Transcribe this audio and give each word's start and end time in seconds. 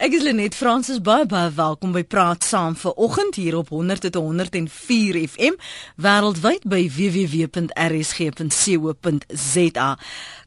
Ek 0.00 0.14
is 0.16 0.22
Lenet 0.24 0.54
Fransis 0.56 0.96
baie 1.04 1.26
baie 1.28 1.50
welkom 1.52 1.90
by 1.92 2.00
Praat 2.08 2.40
Saam 2.48 2.72
vir 2.80 2.96
oggend 2.96 3.36
hier 3.36 3.58
op 3.58 3.68
100 3.68 4.00
tot 4.06 4.16
104 4.16 5.18
FM 5.28 5.58
wêreldwyd 6.00 6.64
by 6.64 6.88
www.rsg.co.za. 6.88 7.68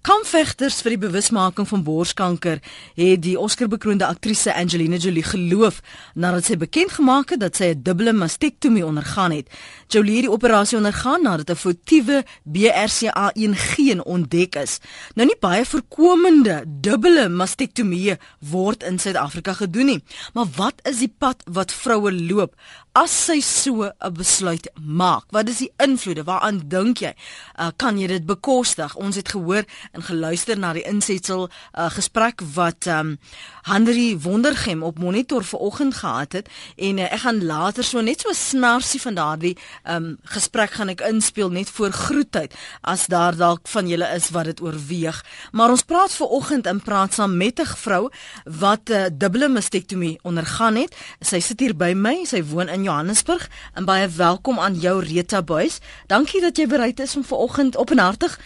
Kampvegters 0.03 0.81
vir 0.83 0.95
die 0.95 1.03
bewusmaking 1.05 1.69
van 1.69 1.83
borskanker 1.85 2.57
het 2.97 3.21
die 3.23 3.37
Oscar-bekroonde 3.39 4.09
aktrise 4.09 4.49
Angelina 4.57 4.97
Jolie 4.97 5.23
geloof 5.23 5.85
nadat 6.17 6.49
sy 6.49 6.57
bekend 6.57 6.97
gemaak 6.97 7.29
het 7.37 7.39
dat 7.45 7.55
sy 7.55 7.69
'n 7.75 7.83
dubbele 7.85 8.13
mastektomie 8.13 8.85
ondergaan 8.85 9.31
het. 9.31 9.47
Jolie 9.87 10.15
het 10.15 10.25
die 10.25 10.33
operasie 10.33 10.77
ondergaan 10.77 11.21
nadat 11.21 11.49
'n 11.49 11.55
foutiewe 11.55 12.25
BRCA1 12.43 13.53
geen 13.55 14.03
ontdek 14.03 14.55
is. 14.55 14.79
Nou 15.13 15.27
nie 15.27 15.37
baie 15.39 15.65
voorkomende 15.65 16.63
dubbele 16.65 17.29
mastektomieë 17.29 18.17
word 18.39 18.83
in 18.83 18.99
Suid-Afrika 18.99 19.42
gedoen 19.51 19.85
nie. 19.85 20.03
Maar 20.33 20.47
wat 20.55 20.73
is 20.83 20.97
die 20.97 21.13
pad 21.17 21.43
wat 21.45 21.73
vroue 21.73 22.13
loop 22.13 22.55
as 22.93 23.09
sy 23.25 23.39
so 23.41 23.89
'n 23.89 24.13
besluit 24.13 24.69
maak? 24.77 25.25
Wat 25.31 25.49
is 25.49 25.57
die 25.57 25.73
invloede? 25.77 26.23
Waaraan 26.23 26.61
dink 26.69 26.97
jy? 27.01 27.13
Uh, 27.59 27.71
kan 27.75 27.97
jy 27.97 28.07
dit 28.07 28.25
bekostig? 28.25 28.95
Ons 28.95 29.15
het 29.15 29.29
gehoor 29.29 29.65
en 29.91 30.01
geluister 30.01 30.57
na 30.59 30.73
die 30.73 30.85
insetsel 30.85 31.49
uh, 31.73 31.89
gesprek 31.89 32.41
wat 32.53 32.85
um, 32.85 33.17
Henry 33.63 34.17
Wondergem 34.19 34.83
op 34.83 34.99
monitor 34.99 35.43
vanoggend 35.43 35.95
gehad 35.95 36.31
het 36.33 36.49
en 36.77 36.97
uh, 36.97 37.09
ek 37.09 37.19
gaan 37.25 37.45
later 37.45 37.83
so 37.83 38.01
net 38.01 38.21
so 38.21 38.29
'n 38.29 38.35
snarsie 38.35 39.01
van 39.01 39.15
daardie 39.15 39.57
um, 39.89 40.17
gesprek 40.23 40.71
gaan 40.77 40.89
ek 40.89 41.01
inspel 41.01 41.49
net 41.49 41.69
voor 41.69 41.91
groetheid 41.91 42.53
as 42.81 43.07
daar 43.07 43.35
dalk 43.35 43.67
van 43.67 43.87
julle 43.87 44.05
is 44.13 44.29
wat 44.29 44.45
dit 44.45 44.61
oorweeg. 44.61 45.25
Maar 45.51 45.69
ons 45.69 45.81
praat 45.83 46.13
vanoggend 46.13 46.67
in 46.67 46.81
praat 46.81 47.13
saam 47.13 47.37
met 47.37 47.59
'n 47.59 47.65
vrou 47.65 48.11
wat 48.45 48.89
'n 48.89 48.93
uh, 48.93 49.09
dubbele 49.11 49.49
mastektomie 49.49 50.19
ondergaan 50.21 50.75
het. 50.75 50.95
Sy 51.21 51.39
sit 51.39 51.59
hier 51.59 51.75
by 51.75 51.93
my. 51.95 52.25
Sy 52.25 52.43
woon 52.43 52.69
in 52.69 52.82
Johannesburg 52.83 53.49
en 53.73 53.85
baie 53.85 54.07
welkom 54.07 54.59
aan 54.59 54.75
jou 54.75 54.99
Rita 55.03 55.41
Buys. 55.41 55.79
Dankie 56.07 56.41
dat 56.41 56.57
jy 56.57 56.67
bereid 56.67 56.99
is 56.99 57.15
om 57.15 57.23
vanoggend 57.23 57.77
openhartig 57.77 58.39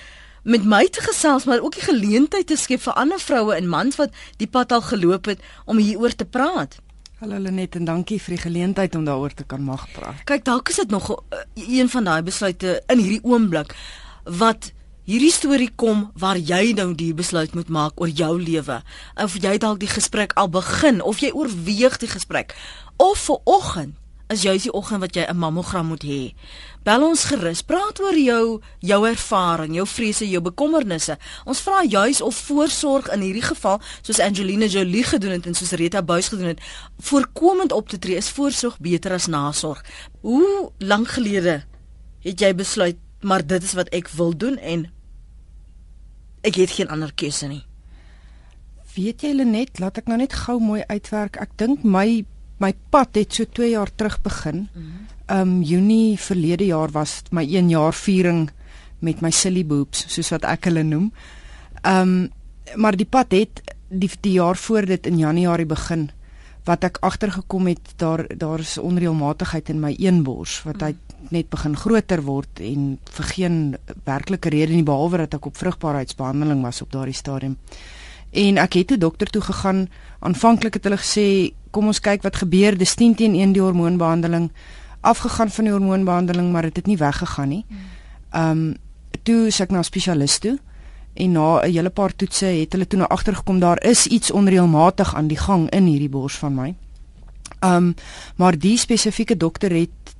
met 0.47 0.63
my 0.63 0.87
te 0.87 1.01
gesels 1.03 1.45
maar 1.45 1.59
ook 1.59 1.75
die 1.75 1.83
geleentheid 1.83 2.47
te 2.47 2.55
skep 2.55 2.81
vir 2.85 2.93
ander 2.93 3.19
vroue 3.19 3.55
en 3.55 3.67
mans 3.67 3.97
wat 3.99 4.13
die 4.37 4.47
pad 4.47 4.71
al 4.71 4.81
geloop 4.81 5.27
het 5.27 5.43
om 5.65 5.77
hieroor 5.77 6.15
te 6.15 6.25
praat. 6.25 6.77
Hallo 7.19 7.39
Lenet 7.41 7.75
en 7.75 7.85
dankie 7.85 8.19
vir 8.21 8.35
die 8.35 8.43
geleentheid 8.43 8.95
om 8.95 9.05
daaroor 9.05 9.33
te 9.33 9.43
kan 9.43 9.63
mag 9.65 9.87
praat. 9.91 10.23
Kyk, 10.29 10.45
dalk 10.45 10.69
is 10.69 10.79
dit 10.83 10.91
nog 10.93 11.09
uh, 11.11 11.43
een 11.55 11.89
van 11.89 12.05
daai 12.05 12.21
besluite 12.21 12.81
in 12.87 13.01
hierdie 13.01 13.23
oomblik 13.25 13.73
wat 14.23 14.71
hierdie 15.07 15.31
storie 15.33 15.71
kom 15.75 16.09
waar 16.19 16.37
jy 16.37 16.75
nou 16.77 16.91
die 16.95 17.13
besluit 17.17 17.55
moet 17.55 17.69
maak 17.73 17.99
oor 17.99 18.11
jou 18.11 18.33
lewe. 18.39 18.81
Of 19.17 19.39
jy 19.41 19.57
dalk 19.57 19.79
die 19.81 19.91
gesprek 19.91 20.35
al 20.37 20.51
begin 20.53 21.01
of 21.01 21.23
jy 21.23 21.31
oorweeg 21.33 21.97
die 22.03 22.11
gesprek 22.11 22.55
of 23.01 23.19
vir 23.27 23.41
oggend 23.43 23.95
is 24.27 24.43
juis 24.43 24.65
die 24.67 24.73
oggend 24.73 24.99
wat 24.99 25.15
jy 25.15 25.25
'n 25.27 25.37
mammogram 25.37 25.87
moet 25.87 26.03
hê. 26.03 26.33
Bel 26.83 27.03
ons 27.03 27.23
gerus, 27.23 27.61
praat 27.61 27.99
oor 27.99 28.17
jou 28.17 28.61
jou 28.79 29.07
ervaring, 29.07 29.75
jou 29.75 29.87
vrese, 29.87 30.29
jou 30.29 30.41
bekommernisse. 30.41 31.17
Ons 31.45 31.61
vra 31.61 31.83
juis 31.83 32.21
of 32.21 32.35
voorsorg 32.35 33.07
in 33.13 33.21
hierdie 33.21 33.41
geval, 33.41 33.81
soos 34.01 34.19
Angelina 34.19 34.65
Jolie 34.65 35.03
gedoen 35.03 35.31
het 35.31 35.45
en 35.45 35.53
soos 35.53 35.71
Rita 35.71 36.01
Buys 36.01 36.27
gedoen 36.27 36.47
het, 36.47 36.61
voorkomend 36.99 37.71
op 37.71 37.89
te 37.89 37.99
tree 37.99 38.15
is 38.15 38.29
voorsorg 38.29 38.79
beter 38.79 39.13
as 39.13 39.27
nasorg. 39.27 39.83
Hoe 40.21 40.71
lank 40.77 41.07
gelede 41.07 41.63
het 42.19 42.39
jy 42.39 42.55
besluit 42.55 42.97
maar 43.21 43.45
dit 43.45 43.63
is 43.63 43.73
wat 43.73 43.89
ek 43.89 44.09
wil 44.13 44.37
doen 44.37 44.57
en 44.57 44.87
ek 46.45 46.55
het 46.61 46.71
geen 46.77 46.91
ander 46.93 47.11
keuse 47.13 47.47
nie. 47.49 47.63
Weet 48.95 49.21
jy 49.21 49.33
Lenet, 49.35 49.79
laat 49.79 49.97
ek 50.01 50.09
nou 50.09 50.17
net 50.17 50.33
gou 50.33 50.57
mooi 50.61 50.81
uitwerk. 50.89 51.37
Ek 51.41 51.53
dink 51.59 51.83
my 51.83 52.25
my 52.59 52.73
pad 52.89 53.15
het 53.15 53.33
so 53.33 53.45
2 53.45 53.69
jaar 53.69 53.91
terug 53.95 54.21
begin. 54.21 54.67
Ehm 55.25 55.39
um, 55.41 55.61
Junie 55.61 56.17
verlede 56.19 56.65
jaar 56.65 56.91
was 56.91 57.21
my 57.31 57.43
1 57.43 57.69
jaar 57.69 57.93
viering 57.93 58.49
met 58.99 59.21
my 59.21 59.31
silly 59.31 59.65
boobs, 59.65 60.05
soos 60.07 60.29
wat 60.29 60.43
ek 60.43 60.69
hulle 60.69 60.83
noem. 60.83 61.11
Ehm 61.81 62.01
um, 62.01 62.29
maar 62.75 62.95
die 62.95 63.07
pad 63.07 63.31
het 63.31 63.61
die 63.89 64.09
die 64.21 64.31
jaar 64.31 64.57
voor 64.57 64.85
dit 64.85 65.05
in 65.07 65.17
Januarie 65.17 65.65
begin 65.65 66.09
wat 66.67 66.83
ek 66.83 66.97
agtergekom 67.01 67.67
het 67.67 67.93
daar 67.95 68.25
daar 68.37 68.59
is 68.59 68.77
onreëlmatigheid 68.77 69.69
in 69.69 69.79
my 69.79 69.93
een 69.97 70.23
bors 70.23 70.63
wat 70.67 70.81
hy 70.83 70.95
net 71.31 71.49
begin 71.49 71.75
groter 71.75 72.21
word 72.23 72.59
en 72.63 72.97
vir 73.17 73.29
geen 73.31 73.55
werklike 74.05 74.49
rede 74.49 74.73
nie 74.75 74.83
behalwe 74.87 75.23
dat 75.23 75.37
ek 75.39 75.45
op 75.45 75.57
vrugbaarheidsbehandeling 75.57 76.61
was 76.63 76.81
op 76.81 76.91
daardie 76.91 77.15
stadium. 77.15 77.57
En 78.31 78.59
ek 78.61 78.73
het 78.79 78.87
toe 78.91 78.97
dokter 78.97 79.27
toe 79.31 79.41
gegaan. 79.41 79.87
Aanvanklik 80.19 80.77
het 80.77 80.83
hulle 80.87 80.99
gesê, 80.99 81.53
"Kom 81.77 81.91
ons 81.93 81.99
kyk 82.01 82.23
wat 82.25 82.39
gebeur. 82.41 82.77
Dis 82.77 82.95
10 82.97 83.15
teen 83.15 83.35
1 83.35 83.51
die 83.53 83.61
hormoonbehandeling 83.61 84.49
afgegaan 85.01 85.49
van 85.49 85.63
die 85.63 85.73
hormoonbehandeling, 85.73 86.51
maar 86.51 86.65
dit 86.65 86.75
het, 86.75 86.77
het 86.77 86.87
nie 86.87 86.97
weggegaan 86.97 87.49
nie." 87.49 87.65
Ehm 88.31 88.49
um, 88.49 88.75
toe 89.23 89.51
sê 89.51 89.61
ek 89.67 89.71
na 89.71 89.79
'n 89.79 89.83
spesialis 89.83 90.39
toe 90.39 90.57
en 91.13 91.31
na 91.31 91.61
'n 91.61 91.71
hele 91.71 91.89
paar 91.89 92.15
toetse 92.15 92.45
het 92.45 92.71
hulle 92.71 92.87
toe 92.87 92.99
nou 92.99 93.09
agtergekom 93.09 93.59
daar 93.59 93.83
is 93.83 94.07
iets 94.07 94.31
onreëlmatig 94.31 95.15
aan 95.15 95.27
die 95.27 95.37
gang 95.37 95.69
in 95.69 95.85
hierdie 95.85 96.09
bors 96.09 96.35
van 96.35 96.55
my. 96.55 96.75
Ehm 97.59 97.75
um, 97.75 97.95
maar 98.35 98.57
die 98.57 98.77
spesifieke 98.77 99.37
dokter 99.37 99.71
het 99.71 100.17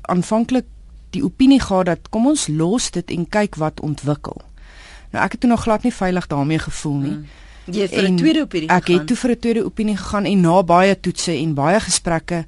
aanvanklik 0.00 0.64
die 1.10 1.24
opinie 1.24 1.60
gehad 1.60 1.86
dat 1.86 2.08
kom 2.10 2.26
ons 2.26 2.46
los 2.46 2.90
dit 2.90 3.10
en 3.10 3.28
kyk 3.28 3.54
wat 3.54 3.80
ontwikkel. 3.80 4.40
Nou 5.10 5.24
ek 5.24 5.32
het 5.32 5.40
toe 5.40 5.50
nog 5.50 5.62
glad 5.62 5.82
nie 5.82 5.94
veilig 5.94 6.26
daarmee 6.26 6.58
gevoel 6.58 6.96
nie. 6.96 7.12
Hmm. 7.12 7.26
Jy 7.70 7.82
het 7.82 7.94
vir 7.94 8.08
'n 8.08 8.16
tweede 8.16 8.40
opinie 8.40 8.68
gegaan. 8.68 8.82
Ek 8.82 8.88
het 8.88 9.06
toe 9.06 9.16
vir 9.16 9.30
'n 9.30 9.38
tweede 9.38 9.64
opinie 9.64 9.96
gegaan 9.96 10.24
en 10.24 10.40
na 10.40 10.62
baie 10.62 11.00
toetse 11.00 11.32
en 11.32 11.54
baie 11.54 11.80
gesprekke 11.80 12.46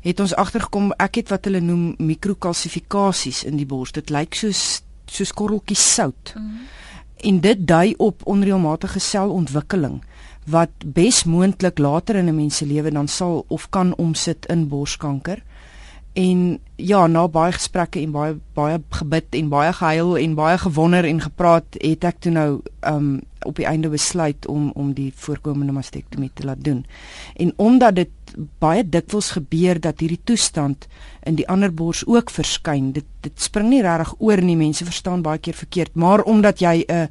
het 0.00 0.20
ons 0.20 0.34
agtergekom 0.34 0.92
ek 0.96 1.20
het 1.20 1.28
wat 1.28 1.44
hulle 1.44 1.60
noem 1.60 1.94
mikrokalsifikasies 1.98 3.44
in 3.44 3.56
die 3.56 3.66
bors. 3.66 3.92
Dit 3.92 4.10
lyk 4.10 4.34
soos 4.34 4.82
soos 5.10 5.32
korreltjies 5.32 5.94
sout. 5.94 6.32
Hmm. 6.34 6.60
En 7.16 7.40
dit 7.40 7.66
dui 7.66 7.94
op 7.98 8.22
onreëlmatige 8.24 8.98
selontwikkeling 8.98 10.00
wat 10.50 10.70
besmoontlik 10.86 11.78
later 11.78 12.16
in 12.16 12.28
'n 12.28 12.34
mens 12.34 12.56
se 12.56 12.66
lewe 12.66 12.90
dan 12.90 13.08
sal 13.08 13.44
of 13.48 13.68
kan 13.68 13.96
omsit 13.96 14.46
in 14.46 14.68
borskanker. 14.68 15.42
En 16.12 16.58
ja, 16.76 17.06
na 17.06 17.28
baie 17.28 17.52
gesprekke 17.52 18.00
en 18.00 18.10
baie 18.10 18.34
baie 18.54 18.80
gebid 18.98 19.36
en 19.38 19.48
baie 19.48 19.72
gehuil 19.72 20.16
en 20.18 20.34
baie 20.34 20.58
gewonder 20.58 21.04
en 21.04 21.20
gepraat, 21.20 21.76
het 21.78 22.04
ek 22.04 22.22
toe 22.24 22.32
nou 22.34 22.48
um 22.86 23.20
op 23.46 23.56
die 23.56 23.64
einde 23.64 23.88
besluit 23.88 24.46
om 24.46 24.70
om 24.74 24.90
die 24.92 25.12
voorkomende 25.16 25.72
mastektomie 25.72 26.30
te 26.34 26.44
laat 26.44 26.64
doen. 26.64 26.82
En 27.36 27.52
omdat 27.56 27.94
dit 27.94 28.34
baie 28.58 28.82
dikwels 28.88 29.30
gebeur 29.30 29.80
dat 29.80 30.00
hierdie 30.00 30.20
toestand 30.24 30.88
in 31.22 31.38
die 31.38 31.48
ander 31.48 31.72
bors 31.74 32.02
ook 32.06 32.30
verskyn, 32.30 32.92
dit 32.92 33.06
dit 33.20 33.40
spring 33.40 33.70
nie 33.70 33.82
regtig 33.82 34.14
oor 34.18 34.42
nie, 34.42 34.56
mense 34.56 34.84
verstaan 34.84 35.22
baie 35.22 35.38
keer 35.38 35.54
verkeerd, 35.54 35.94
maar 35.94 36.22
omdat 36.22 36.60
jy 36.60 36.84
'n 36.88 37.08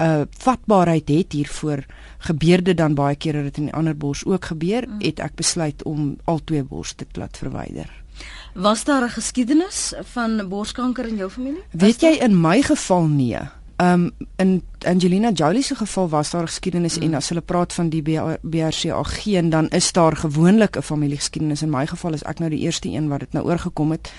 'n 0.00 0.28
vatbaarheid 0.38 1.08
het 1.08 1.32
hiervoor, 1.32 1.84
gebeur 2.18 2.62
dit 2.64 2.76
dan 2.76 2.94
baie 2.94 3.16
keer 3.16 3.32
dat 3.32 3.42
dit 3.42 3.58
in 3.58 3.64
die 3.64 3.74
ander 3.74 3.96
bors 3.96 4.24
ook 4.24 4.44
gebeur, 4.44 4.88
mm. 4.88 5.00
het 5.00 5.20
ek 5.20 5.34
besluit 5.34 5.82
om 5.82 6.16
al 6.24 6.40
twee 6.44 6.64
borste 6.64 7.06
te 7.06 7.20
laat 7.20 7.36
verwyder. 7.36 7.99
Was 8.54 8.84
daar 8.84 9.04
'n 9.04 9.10
geskiedenis 9.10 9.94
van 10.12 10.48
borskanker 10.48 11.06
in 11.06 11.16
jou 11.16 11.30
familie? 11.30 11.62
Weet 11.70 12.00
jy 12.00 12.18
in 12.20 12.40
my 12.40 12.62
geval 12.62 13.06
nee. 13.06 13.38
Um 13.76 14.10
in 14.36 14.62
Angelina 14.86 15.30
Jolie 15.30 15.62
se 15.62 15.74
geval 15.74 16.08
was 16.08 16.30
daar 16.30 16.46
geskiedenis 16.46 16.94
hmm. 16.94 17.02
en 17.02 17.14
as 17.14 17.28
hulle 17.28 17.40
praat 17.40 17.72
van 17.72 17.88
die 17.88 18.02
BRCA 18.42 19.02
geen 19.02 19.50
dan 19.50 19.68
is 19.68 19.92
daar 19.92 20.16
gewoonlik 20.16 20.76
'n 20.76 20.82
familiegeskiedenis. 20.82 21.62
In 21.62 21.70
my 21.70 21.86
geval 21.86 22.12
is 22.12 22.22
ek 22.22 22.38
nou 22.38 22.50
die 22.50 22.60
eerste 22.60 22.88
een 22.88 23.08
wat 23.08 23.20
dit 23.20 23.32
nou 23.32 23.46
oorgekom 23.46 23.90
het. 23.90 24.12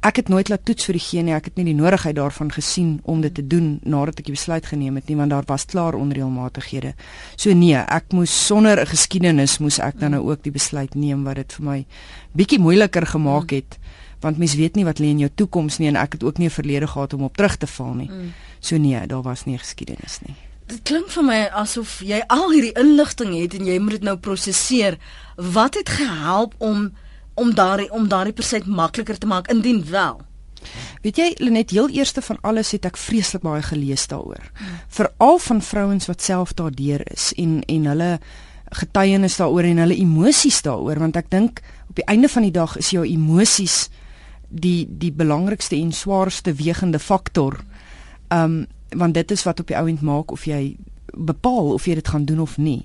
Ek 0.00 0.16
het 0.16 0.30
nooit 0.32 0.48
laat 0.48 0.62
toets 0.64 0.86
vir 0.88 0.96
die 0.96 1.02
gene. 1.04 1.34
Ek 1.36 1.50
het 1.50 1.58
nie 1.60 1.66
die 1.68 1.76
nodigheid 1.76 2.16
daarvan 2.16 2.48
gesien 2.52 3.00
om 3.04 3.20
dit 3.20 3.34
te 3.36 3.44
doen 3.44 3.74
nadat 3.84 4.22
ek 4.22 4.30
die 4.30 4.36
besluit 4.36 4.64
geneem 4.64 4.96
het 4.96 5.10
nie, 5.10 5.16
want 5.18 5.30
daar 5.30 5.44
was 5.46 5.66
klaar 5.68 5.98
onreëlmatighede. 5.98 6.94
So 7.36 7.52
nee, 7.52 7.76
ek 7.76 8.16
moes 8.16 8.32
sonder 8.46 8.80
'n 8.80 8.86
geskiedenis 8.86 9.58
moes 9.58 9.78
ek 9.78 10.00
dan 10.00 10.12
nou 10.12 10.30
ook 10.30 10.42
die 10.42 10.52
besluit 10.52 10.94
neem 10.94 11.24
wat 11.24 11.36
dit 11.36 11.52
vir 11.52 11.64
my 11.64 11.84
bietjie 12.32 12.58
moeiliker 12.58 13.06
gemaak 13.06 13.50
het, 13.50 13.78
want 14.20 14.38
mens 14.38 14.54
weet 14.54 14.76
nie 14.76 14.84
wat 14.84 14.98
lê 15.00 15.10
in 15.12 15.18
jou 15.18 15.30
toekoms 15.34 15.78
nie 15.78 15.88
en 15.88 15.96
ek 15.96 16.12
het 16.12 16.24
ook 16.24 16.38
nie 16.38 16.48
'n 16.48 16.50
verlede 16.50 16.86
gehad 16.86 17.12
om 17.12 17.22
op 17.22 17.36
terug 17.36 17.56
te 17.56 17.66
val 17.66 17.94
nie. 17.94 18.10
So 18.60 18.76
nee, 18.76 19.06
daar 19.06 19.22
was 19.22 19.44
nie 19.44 19.54
'n 19.54 19.58
geskiedenis 19.58 20.18
nie. 20.26 20.34
Dit 20.66 20.80
klink 20.82 21.10
vir 21.10 21.24
my 21.24 21.50
asof 21.52 22.00
jy 22.00 22.22
al 22.28 22.52
hierdie 22.52 22.78
inligting 22.78 23.34
het 23.40 23.54
en 23.54 23.66
jy 23.66 23.78
moet 23.78 23.90
dit 23.90 24.02
nou 24.02 24.16
prosesseer. 24.16 24.98
Wat 25.36 25.74
het 25.74 25.88
gehelp 25.88 26.54
om 26.58 26.92
om 27.40 27.54
daardie 27.56 27.88
om 27.96 28.08
daardie 28.08 28.36
proses 28.36 28.68
makliker 28.68 29.18
te 29.18 29.26
maak 29.26 29.48
indien 29.52 29.80
wel. 29.90 30.20
Weet 31.00 31.16
jy 31.16 31.30
Lenet, 31.40 31.72
heel 31.72 31.88
eerste 31.88 32.22
van 32.22 32.38
alles 32.44 32.74
het 32.76 32.84
ek 32.84 33.00
vreeslik 33.00 33.42
baie 33.42 33.62
gelees 33.64 34.04
daaroor. 34.10 34.50
Hmm. 34.52 34.80
Veral 34.92 35.38
van 35.46 35.62
vrouens 35.64 36.08
wat 36.10 36.22
self 36.22 36.52
daardeur 36.58 37.04
is 37.12 37.30
en 37.40 37.60
en 37.64 37.88
hulle 37.94 38.10
getuienis 38.80 39.38
daaroor 39.40 39.66
en 39.66 39.80
hulle 39.82 39.96
emosies 39.98 40.60
daaroor 40.62 41.00
want 41.02 41.16
ek 41.18 41.30
dink 41.32 41.62
op 41.90 41.96
die 41.98 42.06
einde 42.06 42.28
van 42.30 42.46
die 42.46 42.54
dag 42.54 42.76
is 42.78 42.92
jou 42.94 43.02
emosies 43.06 43.88
die 44.50 44.84
die 44.86 45.12
belangrikste 45.14 45.78
en 45.78 45.94
swaarste 45.94 46.54
wegende 46.58 46.98
faktor. 46.98 47.60
Um 48.28 48.66
want 48.90 49.14
dit 49.14 49.30
is 49.30 49.44
wat 49.46 49.60
op 49.62 49.68
die 49.70 49.78
ouend 49.78 50.00
maak 50.02 50.32
of 50.34 50.44
jy 50.50 50.76
bepaal 51.14 51.72
of 51.74 51.86
jy 51.86 51.94
dit 51.94 52.08
gaan 52.08 52.24
doen 52.26 52.40
of 52.42 52.58
nie. 52.58 52.82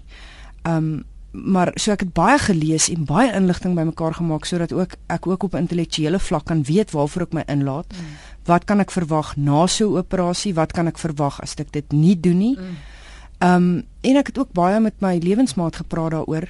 Um 0.64 1.04
maar 1.44 1.72
so 1.76 1.92
ek 1.92 2.06
het 2.06 2.14
baie 2.14 2.38
gelees 2.40 2.90
en 2.90 3.06
baie 3.06 3.34
inligting 3.34 3.76
bymekaar 3.76 4.14
gemaak 4.14 4.46
sodat 4.46 4.74
ook 4.74 4.96
ek 5.08 5.28
ook 5.28 5.44
op 5.44 5.56
intellektuele 5.56 6.20
vlak 6.20 6.46
kan 6.46 6.64
weet 6.64 6.92
waarvoor 6.92 7.28
ek 7.28 7.34
my 7.34 7.44
inlaat. 7.48 7.92
Mm. 7.94 8.16
Wat 8.46 8.66
kan 8.66 8.80
ek 8.80 8.92
verwag 8.92 9.36
na 9.36 9.68
so 9.68 9.90
'n 9.90 9.98
operasie? 9.98 10.54
Wat 10.54 10.72
kan 10.72 10.88
ek 10.88 10.98
verwag 10.98 11.42
as 11.42 11.56
ek 11.58 11.72
dit 11.72 11.92
nie 11.92 12.20
doen 12.20 12.38
nie? 12.38 12.58
Mm. 12.58 12.78
Ehm 13.40 13.56
um, 13.56 13.84
en 14.02 14.16
ek 14.16 14.28
het 14.28 14.38
ook 14.38 14.52
baie 14.54 14.80
met 14.80 15.02
my 15.02 15.18
lewensmaat 15.18 15.76
gepraat 15.76 16.12
daaroor 16.12 16.50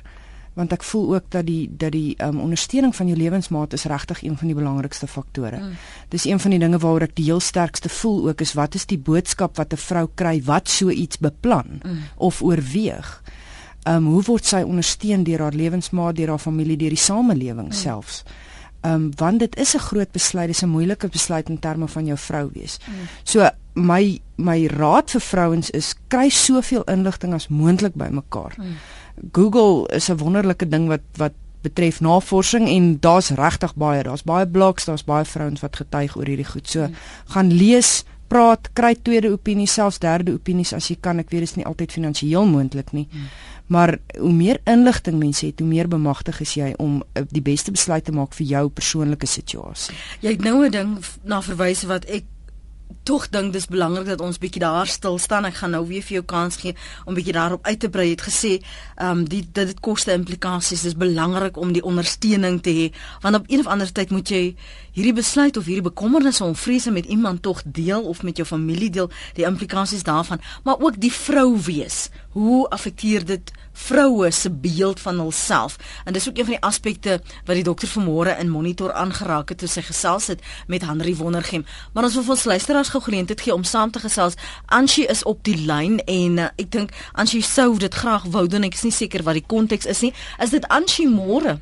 want 0.55 0.71
ek 0.71 0.83
voel 0.87 1.15
ook 1.15 1.25
dat 1.29 1.45
die 1.45 1.67
dat 1.77 1.91
die 1.91 2.15
um, 2.23 2.39
ondersteuning 2.39 2.95
van 2.95 3.07
jou 3.11 3.17
lewensmaat 3.19 3.73
is 3.73 3.83
regtig 3.91 4.23
een 4.23 4.37
van 4.37 4.47
die 4.47 4.55
belangrikste 4.55 5.07
faktore. 5.07 5.59
Mm. 5.59 5.73
Dis 6.09 6.25
een 6.25 6.39
van 6.39 6.55
die 6.55 6.59
dinge 6.59 6.79
waaroor 6.79 7.07
ek 7.09 7.15
die 7.15 7.27
heel 7.27 7.43
sterkste 7.43 7.89
voel 7.89 8.29
ook 8.29 8.41
is 8.41 8.53
wat 8.55 8.75
is 8.75 8.87
die 8.87 8.97
boodskap 8.97 9.57
wat 9.59 9.73
'n 9.73 9.77
vrou 9.87 10.07
kry 10.15 10.41
wat 10.43 10.69
so 10.69 10.89
iets 10.89 11.17
beplan 11.17 11.81
mm. 11.83 11.99
of 12.15 12.41
oorweeg. 12.41 13.21
Ehm 13.85 13.95
um, 13.95 14.11
hoe 14.13 14.23
word 14.25 14.45
sy 14.45 14.63
ondersteun 14.65 15.23
deur 15.23 15.45
haar 15.45 15.53
lewensmaat, 15.53 16.15
deur 16.17 16.33
haar 16.33 16.41
familie, 16.41 16.77
deur 16.77 16.93
die 16.95 16.97
samelewing 17.01 17.69
mm. 17.69 17.77
selfs? 17.77 18.23
Ehm 18.81 18.93
um, 18.93 19.11
want 19.17 19.39
dit 19.39 19.55
is 19.61 19.75
'n 19.75 19.79
groot 19.79 20.11
besluit, 20.11 20.47
dis 20.47 20.63
'n 20.63 20.69
moeilike 20.69 21.07
besluit 21.07 21.49
in 21.49 21.59
terme 21.59 21.87
van 21.87 22.05
jou 22.05 22.17
vrou 22.17 22.49
wees. 22.53 22.79
Mm. 22.85 22.93
So 23.23 23.49
my 23.73 24.19
my 24.35 24.67
raad 24.67 25.11
vir 25.11 25.21
vrouens 25.21 25.69
is 25.69 25.95
kry 26.07 26.29
soveel 26.29 26.83
inligting 26.83 27.33
as 27.33 27.47
moontlik 27.47 27.93
bymekaar. 27.93 28.53
Mm. 28.57 28.75
Google 29.31 29.87
is 29.95 30.09
'n 30.09 30.17
wonderlike 30.17 30.69
ding 30.69 30.87
wat 30.87 31.01
wat 31.17 31.33
betref 31.61 32.01
navorsing 32.01 32.67
en 32.69 32.99
daar's 32.99 33.29
regtig 33.29 33.75
baie, 33.75 34.03
daar's 34.03 34.23
baie 34.23 34.47
blogs, 34.47 34.85
daar's 34.85 35.03
baie 35.03 35.25
vrouens 35.25 35.61
wat 35.61 35.75
getuig 35.75 36.17
oor 36.17 36.25
hierdie 36.25 36.45
goed. 36.51 36.69
So 36.69 36.87
mm. 36.87 36.95
gaan 37.25 37.51
lees, 37.53 38.03
praat, 38.27 38.69
kry 38.73 38.95
tweede 39.01 39.31
opinies, 39.33 39.73
selfs 39.73 39.99
derde 39.99 40.33
opinies 40.33 40.73
as 40.73 40.89
jy 40.89 40.97
kan. 41.01 41.19
Ek 41.21 41.29
weet 41.29 41.45
dit 41.45 41.49
is 41.49 41.55
nie 41.55 41.65
altyd 41.65 41.91
finansiëel 41.91 42.45
moontlik 42.49 42.91
nie. 42.91 43.07
Mm. 43.11 43.27
Maar 43.67 43.97
hoe 44.19 44.33
meer 44.33 44.59
inligting 44.63 45.17
mense 45.19 45.45
het, 45.45 45.59
hoe 45.59 45.67
meer 45.67 45.87
bemagtig 45.87 46.39
is 46.39 46.53
jy 46.53 46.73
om 46.77 46.99
uh, 47.01 47.23
die 47.29 47.41
beste 47.41 47.71
besluit 47.71 48.05
te 48.05 48.11
maak 48.11 48.33
vir 48.33 48.45
jou 48.45 48.69
persoonlike 48.69 49.25
situasie. 49.25 49.95
Jy 50.21 50.37
het 50.37 50.43
nou 50.45 50.65
'n 50.65 50.71
ding 50.71 50.97
na 51.23 51.41
verwys 51.41 51.83
wat 51.83 52.05
ek 52.05 52.23
tog 53.05 53.27
dink 53.29 53.53
dis 53.53 53.67
belangrik 53.69 54.07
dat 54.09 54.21
ons 54.25 54.39
bietjie 54.41 54.63
daar 54.63 54.89
stil 54.89 55.19
staan. 55.21 55.45
Ek 55.45 55.59
gaan 55.61 55.75
nou 55.75 55.83
weer 55.87 56.03
vir 56.05 56.19
jou 56.19 56.25
kans 56.25 56.57
gee 56.61 56.73
om 57.05 57.17
bietjie 57.17 57.35
daarop 57.37 57.65
uit 57.65 57.79
te 57.79 57.89
brei. 57.93 58.09
Het 58.15 58.25
gesê, 58.25 58.53
ehm 58.97 59.21
um, 59.21 59.23
die 59.29 59.43
dit 59.45 59.69
dit 59.69 59.79
koste 59.79 60.13
implikasies. 60.13 60.85
Dis 60.87 60.97
belangrik 60.97 61.57
om 61.57 61.73
die 61.75 61.83
ondersteuning 61.83 62.61
te 62.65 62.73
hê 62.73 62.87
want 63.21 63.35
op 63.35 63.45
een 63.47 63.59
of 63.59 63.69
ander 63.69 63.91
tyd 63.91 64.11
moet 64.11 64.29
jy 64.29 64.55
hierdie 64.95 65.13
besluit 65.13 65.57
of 65.57 65.67
hierdie 65.67 65.85
bekommernisse 65.89 66.43
om 66.43 66.55
vrese 66.55 66.91
met 66.91 67.05
iemand 67.05 67.41
tog 67.41 67.61
deel 67.65 68.03
of 68.03 68.23
met 68.23 68.37
jou 68.37 68.47
familie 68.47 68.89
deel, 68.89 69.09
die 69.35 69.45
implikasies 69.45 70.03
daarvan, 70.03 70.41
maar 70.63 70.79
ook 70.79 70.99
die 70.99 71.11
vrou 71.11 71.59
wees. 71.61 72.09
Hoe 72.35 72.67
affekteer 72.69 73.25
dit 73.25 73.51
vroue 73.75 74.31
se 74.31 74.49
beeld 74.51 74.99
van 74.99 75.19
hulself. 75.19 75.75
En 76.03 76.13
dis 76.13 76.29
ook 76.29 76.37
een 76.37 76.47
van 76.47 76.53
die 76.53 76.63
aspekte 76.63 77.21
wat 77.45 77.55
die 77.55 77.63
dokter 77.63 77.91
vanmôre 77.91 78.37
in 78.39 78.49
monitor 78.49 78.93
aangeraak 78.93 79.51
het 79.51 79.57
toe 79.57 79.67
sy 79.67 79.83
gesels 79.83 80.27
het 80.31 80.43
met 80.67 80.85
Henry 80.87 81.15
Wondergem. 81.15 81.65
Maar 81.93 82.07
ons 82.07 82.15
wil 82.15 82.23
vir 82.23 82.35
ons 82.37 82.45
luisteraars 82.53 82.93
gou 82.95 83.03
geleentheid 83.03 83.41
gee 83.41 83.53
om 83.53 83.63
saam 83.63 83.91
te 83.91 83.99
gesels. 83.99 84.35
Ansie 84.65 85.05
is 85.11 85.23
op 85.23 85.43
die 85.43 85.57
lyn 85.65 85.99
en 86.05 86.39
uh, 86.39 86.49
ek 86.61 86.71
dink 86.71 86.95
Ansie 87.13 87.43
sou 87.43 87.75
dit 87.81 87.93
graag 87.93 88.27
wou 88.31 88.47
doen. 88.47 88.67
Ek 88.67 88.77
is 88.77 88.85
nie 88.87 88.95
seker 88.95 89.25
wat 89.27 89.39
die 89.39 89.45
konteks 89.45 89.89
is 89.89 90.03
nie. 90.05 90.13
Is 90.43 90.55
dit 90.55 90.67
Ansie 90.73 91.07
môre? 91.11 91.57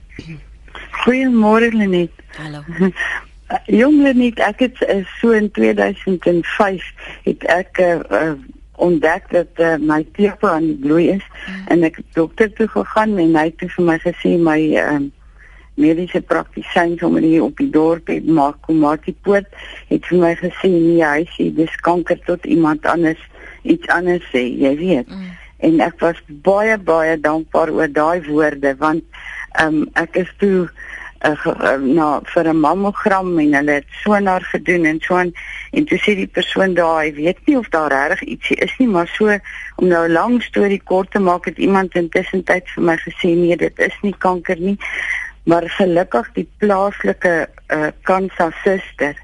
Goeiemôre 1.04 1.72
Lenet. 1.74 2.14
Hallo. 2.38 2.64
Jong 3.82 4.02
Lenet, 4.02 4.40
ek 4.42 4.64
het 4.66 4.82
uh, 4.88 5.02
so 5.20 5.34
in 5.36 5.50
2005 5.54 6.86
het 7.26 7.48
ek 7.54 7.82
uh, 7.84 8.34
ontdek 8.82 9.28
dat 9.34 9.62
uh, 9.62 9.76
my 9.82 10.02
teepe 10.18 10.50
aan 10.50 10.72
die 10.72 10.80
bloei 10.82 11.10
is 11.18 11.26
mm. 11.26 11.68
en 11.76 11.86
ek 11.90 12.00
dokter 12.18 12.50
toe 12.58 12.68
gegaan 12.74 13.18
en 13.22 13.36
hy 13.38 13.50
het 13.52 13.68
vir 13.76 13.86
my 13.86 14.00
gesê 14.02 14.34
my 14.42 14.58
uh, 14.82 14.98
mediese 15.76 16.22
praktisyn 16.22 16.98
sommer 16.98 17.22
hier 17.22 17.44
op 17.44 17.58
die 17.58 17.70
dorp 17.70 18.08
het 18.08 18.26
maak 18.26 18.62
kom 18.62 18.80
maak 18.80 19.06
die 19.06 19.18
poort 19.24 19.48
het 19.90 20.06
vir 20.06 20.20
my 20.20 20.34
gesê 20.36 20.70
nee 20.70 21.04
hy 21.04 21.24
sê 21.36 21.50
dis 21.56 21.76
kanker 21.82 22.20
tot 22.26 22.46
iemand 22.46 22.86
anders 22.86 23.22
iets 23.64 23.88
anders 23.88 24.26
sê. 24.32 24.44
Jy 24.44 24.76
weet. 24.78 25.08
Mm. 25.08 25.32
en 25.64 25.80
ek 25.84 26.02
was 26.04 26.20
baie 26.46 26.78
baie 26.78 27.16
dankbaar 27.20 27.72
oor 27.72 27.92
daai 27.92 28.26
woorde 28.28 28.76
want 28.82 29.04
um, 29.64 29.86
ek 30.00 30.18
is 30.24 30.32
toe 30.42 30.68
uh, 31.24 31.78
na 31.80 32.08
vir 32.34 32.50
'n 32.52 32.60
mammogram 32.66 33.32
en 33.40 33.56
hulle 33.60 33.78
het 33.80 33.96
sonaar 34.04 34.44
gedoen 34.52 34.86
en 34.92 35.00
so 35.08 35.18
en 35.18 35.32
en 35.72 35.86
toe 35.86 36.00
sê 36.04 36.16
die 36.20 36.28
persoon 36.28 36.76
daar 36.80 37.04
hy 37.04 37.14
weet 37.20 37.40
nie 37.48 37.58
of 37.58 37.70
daar 37.76 37.96
regtig 37.96 38.36
ietsie 38.36 38.58
is 38.68 38.76
nie 38.80 38.88
maar 38.88 39.08
so 39.08 39.38
om 39.78 39.88
nou 39.88 40.04
'n 40.08 40.12
lang 40.20 40.42
storie 40.44 40.82
kort 40.84 41.12
te 41.12 41.20
maak 41.20 41.46
het 41.46 41.58
iemand 41.58 41.96
intussen 41.96 42.44
tyd 42.44 42.68
vir 42.76 42.84
my 42.84 42.98
gesê 42.98 43.36
nee 43.36 43.56
dit 43.56 43.80
is 43.80 43.98
nie 44.02 44.16
kanker 44.18 44.60
nie 44.60 44.78
maar 45.44 45.70
gelukkig 45.70 46.32
die 46.34 46.48
plaaslike 46.58 47.50
uh, 47.68 47.88
kansa 48.02 48.50
suster 48.64 49.16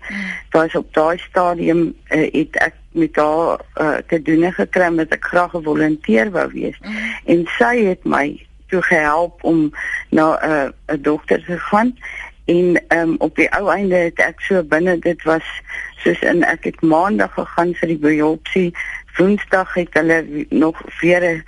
was 0.51 0.75
op 0.75 0.93
daai 0.93 1.17
stadium 1.17 1.93
uh, 2.09 2.27
het 2.33 2.55
ek 2.55 2.75
met 2.91 3.15
haar 3.15 3.59
uh, 3.75 3.95
te 4.07 4.21
doen 4.21 4.51
gekry 4.53 4.89
met 4.91 5.13
ek 5.15 5.25
graag 5.31 5.53
'n 5.53 5.63
volonteer 5.63 6.31
wou 6.31 6.49
wees. 6.51 6.77
Mm. 6.79 6.95
en 7.25 7.47
sy 7.57 7.75
het 7.85 8.03
my 8.03 8.47
toe 8.67 8.81
gehelp 8.81 9.43
om 9.43 9.71
na 10.09 10.37
'n 10.37 10.49
uh, 10.49 10.95
'n 10.95 11.01
dokter 11.01 11.43
te 11.45 11.59
gaan. 11.59 11.95
En 12.45 12.83
um, 12.87 13.15
op 13.17 13.35
die 13.35 13.51
ou 13.51 13.69
einde 13.69 13.95
het 13.95 14.19
ek 14.19 14.41
so 14.41 14.63
binne 14.63 14.99
dit 14.99 15.23
was 15.23 15.45
soos 16.01 16.19
in 16.19 16.43
ek 16.43 16.63
het 16.63 16.81
maandag 16.81 17.33
gegaan 17.33 17.75
vir 17.75 17.87
die 17.87 17.97
biopsie. 17.97 18.71
Woensdag 19.17 19.73
het 19.73 19.93
hulle 19.93 20.45
nog 20.49 20.81
weer 21.01 21.23
'n 21.23 21.43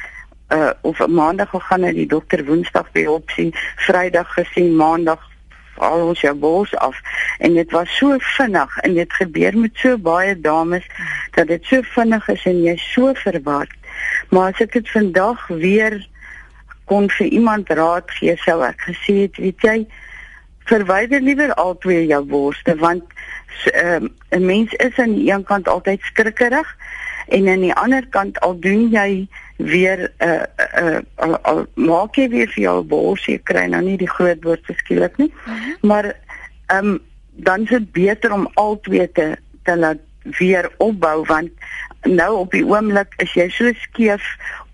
uh, 0.52 0.70
of 0.82 1.08
maandag 1.08 1.50
gegaan 1.50 1.82
na 1.86 1.92
die 1.92 2.08
dokter 2.08 2.46
woensdag 2.46 2.92
biopsie 2.92 3.52
vrydag 3.88 4.34
gesien 4.34 4.76
maandag 4.76 5.30
al 5.82 6.08
ons 6.12 6.22
jou 6.22 6.34
bors 6.38 6.76
af. 6.76 6.98
En 7.40 7.54
dit 7.54 7.72
was 7.72 7.98
so 7.98 8.18
vinnig 8.20 8.78
en 8.78 8.94
dit 8.94 9.14
gebeur 9.14 9.58
met 9.58 9.72
so 9.74 9.98
baie 9.98 10.36
dames 10.40 10.86
dat 11.32 11.48
dit 11.48 11.66
so 11.66 11.82
vinnig 11.96 12.28
is 12.30 12.46
en 12.46 12.64
jy 12.64 12.76
so 12.78 13.14
verward. 13.24 13.74
Maar 14.30 14.52
as 14.54 14.62
ek 14.68 14.78
dit 14.78 14.92
vandag 14.92 15.48
weer 15.48 15.98
kon 16.92 17.10
vir 17.10 17.28
iemand 17.28 17.70
raad 17.70 18.12
gee 18.20 18.36
sou 18.44 18.60
ek 18.68 18.82
gesê 18.90 19.22
het 19.24 19.38
weet 19.40 19.66
jy 19.68 19.78
verwyder 20.70 21.24
liewer 21.24 21.54
al 21.62 21.78
twee 21.84 22.06
jou 22.10 22.22
borste 22.28 22.76
want 22.80 23.04
ehm, 23.72 24.06
'n 24.06 24.42
um, 24.42 24.46
mens 24.46 24.74
is 24.74 25.00
aan 25.00 25.16
die 25.16 25.32
een 25.32 25.44
kant 25.44 25.68
altyd 25.68 26.02
skrikkerig 26.02 26.68
en 27.28 27.48
aan 27.48 27.64
die 27.64 27.74
ander 27.74 28.08
kant 28.10 28.40
al 28.40 28.60
doen 28.60 28.90
jy 28.92 29.28
weer 29.64 30.12
'n 30.18 30.26
uh, 30.28 30.44
uh, 30.58 30.94
uh, 30.94 31.00
al, 31.16 31.38
al 31.42 31.66
maak 31.74 32.16
jy 32.16 32.30
weer 32.30 32.50
vir 32.56 32.64
jou 32.64 32.84
bors 32.84 33.26
jy 33.26 33.40
kry 33.44 33.66
nou 33.66 33.82
nie 33.82 33.98
die 33.98 34.10
groot 34.10 34.44
woord 34.44 34.66
geskielik 34.66 35.18
nie 35.18 35.32
uh 35.32 35.54
mhm. 35.54 35.58
-huh. 35.64 35.76
maar 35.82 36.06
ehm 36.68 36.86
um, 36.86 37.00
dan 37.32 37.62
is 37.62 37.70
dit 37.70 37.92
beter 37.92 38.34
om 38.34 38.50
al 38.54 38.80
twee 38.80 39.12
te 39.12 39.38
te 39.64 39.78
laat 39.78 39.98
weer 40.24 40.72
opbou 40.78 41.26
want 41.26 41.50
nou 42.02 42.36
op 42.36 42.52
die 42.52 42.66
oomblik 42.66 43.14
is 43.22 43.34
jy 43.38 43.48
so 43.54 43.72
skeef 43.78 44.24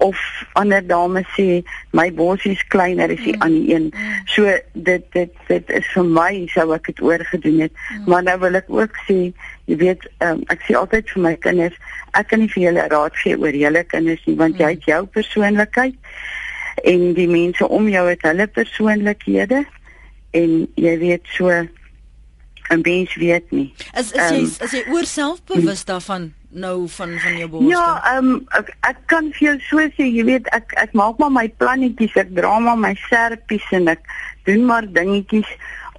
of 0.04 0.20
ander 0.60 0.84
dames 0.88 1.28
sê 1.36 1.62
my 1.92 2.08
borsie 2.14 2.54
is 2.56 2.64
kleiner 2.72 3.12
as 3.12 3.24
die 3.24 3.36
mm. 3.36 3.42
ander 3.42 3.76
een. 3.76 3.88
Mm. 3.92 4.18
So 4.32 4.58
dit 4.74 5.06
dit 5.12 5.34
dit 5.48 5.72
is 5.80 5.90
vir 5.94 6.08
my 6.20 6.32
sou 6.54 6.70
ek 6.76 6.92
dit 6.92 7.02
oorgedoen 7.04 7.66
het. 7.66 7.74
Mm. 7.74 8.04
Maar 8.08 8.24
nou 8.30 8.38
wil 8.46 8.60
ek 8.62 8.70
ook 8.72 9.00
sê, 9.08 9.20
jy 9.68 9.78
weet, 9.82 10.04
um, 10.26 10.44
ek 10.54 10.64
sê 10.66 10.78
altyd 10.80 11.10
vir 11.14 11.24
my 11.24 11.34
kinders, 11.44 11.78
ek 12.16 12.30
kan 12.32 12.44
nie 12.44 12.52
vir 12.54 12.64
julle 12.68 12.86
raad 12.94 13.18
gee 13.24 13.38
oor 13.38 13.56
julle 13.64 13.84
kinders 13.92 14.24
nie 14.28 14.38
want 14.40 14.60
jy 14.62 14.74
het 14.76 14.88
jou 14.88 15.02
persoonlikheid 15.18 15.98
en 16.88 17.08
die 17.18 17.28
mense 17.28 17.68
om 17.68 17.90
jou 17.92 18.06
het 18.08 18.24
hulle 18.28 18.48
persoonlikhede 18.48 19.64
en 20.38 20.56
jy 20.76 20.96
weet 21.04 21.36
so 21.36 21.52
'n 21.52 22.82
mens 22.84 23.16
weet 23.16 23.52
nie. 23.52 23.74
Is 23.96 24.12
is 24.12 24.30
jy 24.30 24.42
um, 24.44 24.52
is 24.66 24.72
jy 24.72 24.84
oor 24.92 25.06
selfbewus 25.06 25.86
daarvan? 25.86 26.34
nou 26.50 26.88
van 26.90 27.20
van 27.20 27.38
jou 27.38 27.50
borste? 27.50 27.70
Ja, 27.70 28.02
ehm 28.16 28.28
um, 28.28 28.46
ek, 28.58 28.76
ek 28.80 29.00
kan 29.06 29.32
vir 29.36 29.48
jou 29.48 29.56
so 29.70 29.88
sê, 29.98 30.08
jy 30.08 30.24
weet 30.28 30.48
ek 30.56 30.74
ek 30.82 30.94
maak 30.98 31.20
maar 31.22 31.34
my 31.34 31.48
plannetjies, 31.62 32.16
ek 32.16 32.34
dra 32.38 32.58
maar 32.64 32.80
my 32.80 32.94
serpies 33.08 33.66
en 33.76 33.92
ek 33.92 34.04
doen 34.50 34.66
maar 34.66 34.88
dingetjies 34.88 35.50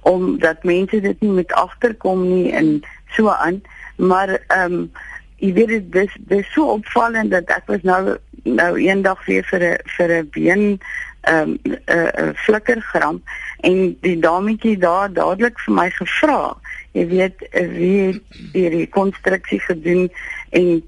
om 0.09 0.37
dat 0.39 0.63
mense 0.63 1.01
dit 1.03 1.21
nie 1.21 1.33
met 1.41 1.51
agterkom 1.59 2.23
nie 2.29 2.51
en 2.55 2.79
so 3.15 3.29
aan. 3.29 3.61
Maar 3.95 4.39
ehm 4.47 4.73
um, 4.73 4.91
jy 5.39 5.53
weet 5.53 5.67
dit 5.67 5.91
dis 5.91 6.15
dis 6.31 6.47
so 6.53 6.75
opvallend 6.75 7.31
dat 7.31 7.51
ek 7.55 7.69
was 7.71 7.83
nou 7.87 8.17
nou 8.43 8.71
eendag 8.79 9.25
weer 9.25 9.45
vir 9.51 9.63
'n 9.63 9.77
vir 9.95 10.09
'n 10.17 10.29
been 10.35 10.79
ehm 11.21 11.41
um, 11.41 11.59
'n 11.63 11.77
uh, 11.85 12.11
uh, 12.19 12.29
flikkergram 12.33 13.23
en 13.61 13.97
die 14.01 14.19
dametjie 14.19 14.77
daar 14.77 15.13
dadelik 15.13 15.59
vir 15.59 15.73
my 15.73 15.89
gevra 15.89 16.55
jy 16.91 17.05
weet 17.07 17.37
wie 17.75 18.21
die 18.53 18.87
konstruksie 18.87 19.59
gedoen 19.59 20.09
en 20.49 20.83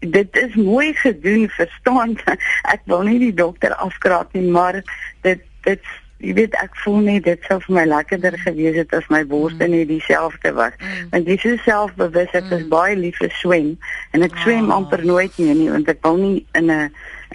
dit 0.00 0.36
is 0.36 0.54
mooi 0.54 0.92
gedoen 0.94 1.48
verstaan 1.48 2.16
ek 2.74 2.82
wil 2.84 3.02
nie 3.02 3.18
die 3.18 3.34
dokter 3.34 3.74
afkraak 3.74 4.32
nie 4.32 4.50
maar 4.50 4.82
dit 5.20 5.40
dit 5.62 5.82
jy 6.18 6.32
weet 6.38 6.54
ek 6.62 6.76
voel 6.84 7.02
nie 7.08 7.18
dit 7.20 7.42
sou 7.48 7.58
vir 7.66 7.74
my 7.78 7.84
lekkerder 7.88 8.38
gewees 8.44 8.78
het 8.80 8.94
as 8.96 9.08
my 9.12 9.22
borste 9.28 9.66
mm. 9.66 9.74
net 9.74 9.90
dieselfde 9.90 10.52
was 10.56 10.72
mm. 10.80 11.10
want 11.12 11.28
dis 11.28 11.44
is 11.44 11.60
selfbewus 11.66 12.32
ek 12.32 12.48
is 12.48 12.64
mm. 12.64 12.70
baie 12.72 12.96
lief 12.96 13.20
vir 13.20 13.36
swem 13.42 13.74
en 14.16 14.24
ek 14.26 14.40
swem 14.44 14.70
oh. 14.70 14.80
amper 14.80 15.04
nooit 15.04 15.36
meer 15.42 15.54
nie 15.58 15.70
want 15.74 15.92
ek 15.92 16.02
wil 16.06 16.18
nie 16.22 16.40
in 16.54 16.72
'n 16.72 16.90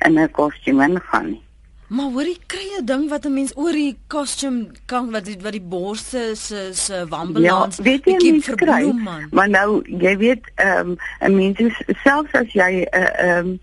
in 0.06 0.18
'n 0.18 0.30
kostuum 0.34 0.82
gaan 1.12 1.32
nie 1.36 1.42
Maar 1.92 2.08
hoor 2.16 2.24
jy 2.24 2.38
kry 2.48 2.68
'n 2.80 2.86
ding 2.86 3.10
wat 3.10 3.26
'n 3.26 3.34
mens 3.34 3.52
oor 3.56 3.76
die 3.76 3.98
kostuum 4.08 4.72
kan 4.86 5.12
wat 5.12 5.26
die, 5.26 5.36
wat 5.44 5.52
die 5.52 5.62
borste 5.62 6.36
se 6.36 6.70
se 6.74 7.06
wambalans 7.08 7.78
ja, 7.78 7.84
weet 7.84 8.06
jy 8.06 8.32
mens 8.32 8.48
kry, 8.56 8.96
maar 9.32 9.50
nou 9.50 9.84
jy 9.84 10.18
weet 10.18 10.52
ehm 10.56 10.96
um, 10.96 10.98
'n 11.20 11.36
mens 11.36 11.60
is 11.60 11.76
selfs 12.04 12.32
as 12.32 12.54
jy 12.54 12.72
'n 12.72 12.88
uh, 12.88 13.02
eh, 13.02 13.28
ehm 13.28 13.48
um, 13.48 13.60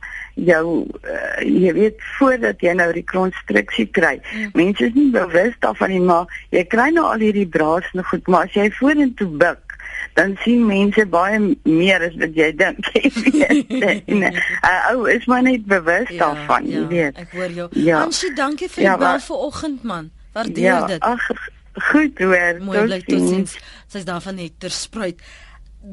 jou 0.47 0.87
uh, 0.87 1.39
jy 1.43 1.73
weet 1.77 2.03
voordat 2.19 2.61
jy 2.63 2.75
nou 2.79 2.89
rekonstruksie 2.95 3.89
kry. 3.95 4.19
Mm. 4.33 4.51
Mense 4.59 4.89
is 4.89 4.95
nie 4.95 5.11
bewus 5.15 5.57
daarvan 5.65 5.95
nie, 5.95 6.03
maar 6.05 6.29
jy 6.55 6.65
kry 6.71 6.91
nou 6.95 7.07
al 7.11 7.25
hierdie 7.25 7.49
draas 7.49 7.89
nog 7.99 8.09
goed, 8.13 8.29
maar 8.31 8.47
as 8.49 8.59
jy 8.59 8.69
vorentoe 8.79 9.31
buig 9.41 9.65
dan 10.19 10.35
sien 10.43 10.65
mense 10.67 11.05
baie 11.07 11.39
meer 11.63 12.03
as 12.09 12.15
wat 12.19 12.35
jy 12.35 12.49
dink 12.59 12.89
weet. 12.95 14.09
Nee, 14.11 14.33
uh, 14.67 14.91
ou 14.93 15.07
is 15.11 15.27
maar 15.31 15.45
net 15.47 15.67
bewus 15.71 16.11
ja, 16.11 16.19
daarvan, 16.25 16.67
ja, 16.67 16.81
jy 16.81 16.87
weet. 16.91 17.21
Ek 17.23 17.37
hoor 17.39 17.55
jou. 17.55 17.69
Ja. 17.79 18.03
Ansie, 18.07 18.33
dankie 18.35 18.71
vir 18.73 18.85
ja, 18.85 18.97
die 18.97 19.05
bel 19.07 19.23
vanoggend 19.29 19.87
man. 19.87 20.11
Waardeer 20.35 20.65
ja, 20.65 20.81
dit. 20.91 21.07
Ag, 21.07 21.29
goed 21.93 22.19
hoor. 22.19 22.59
Mooi 22.67 22.87
bly 22.89 22.99
totsiens. 23.07 23.55
Sy's 23.87 24.09
daar 24.09 24.25
van 24.25 24.43
Hector 24.43 24.75
Spruit 24.75 25.23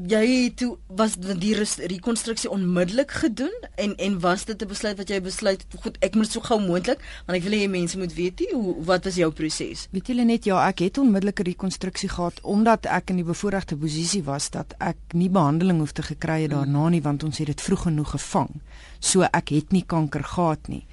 jy 0.04 0.50
toe 0.54 0.76
was 0.86 1.14
die 1.16 1.54
rekonstruksie 1.56 2.50
onmiddellik 2.50 3.10
gedoen 3.22 3.52
en 3.74 3.94
en 3.96 4.18
was 4.20 4.44
dit 4.44 4.62
'n 4.62 4.68
besluit 4.68 4.96
wat 4.96 5.08
jy 5.08 5.20
besluit 5.20 5.66
goed 5.82 5.96
ek 6.00 6.14
moet 6.14 6.30
so 6.30 6.40
gou 6.40 6.60
moontlik 6.60 7.00
want 7.26 7.38
ek 7.38 7.42
wil 7.42 7.58
hê 7.58 7.68
mense 7.68 7.98
moet 7.98 8.14
weet 8.14 8.40
nie 8.40 8.52
hoe 8.52 8.84
wat 8.84 9.04
was 9.04 9.14
jou 9.14 9.30
proses. 9.32 9.88
Weet 9.90 10.06
julle 10.06 10.24
net 10.24 10.44
ja 10.44 10.68
ek 10.68 10.78
het 10.78 10.98
onmiddellike 10.98 11.42
rekonstruksie 11.42 12.08
gehad 12.08 12.40
omdat 12.42 12.86
ek 12.86 13.10
in 13.10 13.16
die 13.16 13.24
bevoordeelde 13.24 13.76
posisie 13.76 14.22
was 14.22 14.50
dat 14.50 14.74
ek 14.78 14.96
nie 15.12 15.30
behandeling 15.30 15.78
hoef 15.78 15.92
te 15.92 16.02
gekry 16.02 16.42
het 16.42 16.50
daarna 16.50 16.88
nie 16.88 17.02
want 17.02 17.22
ons 17.22 17.38
het 17.38 17.46
dit 17.46 17.60
vroeg 17.60 17.82
genoeg 17.82 18.10
gevang. 18.10 18.50
So 19.00 19.22
ek 19.22 19.48
het 19.48 19.72
nie 19.72 19.84
kanker 19.86 20.24
gehad 20.24 20.68
nie. 20.68 20.86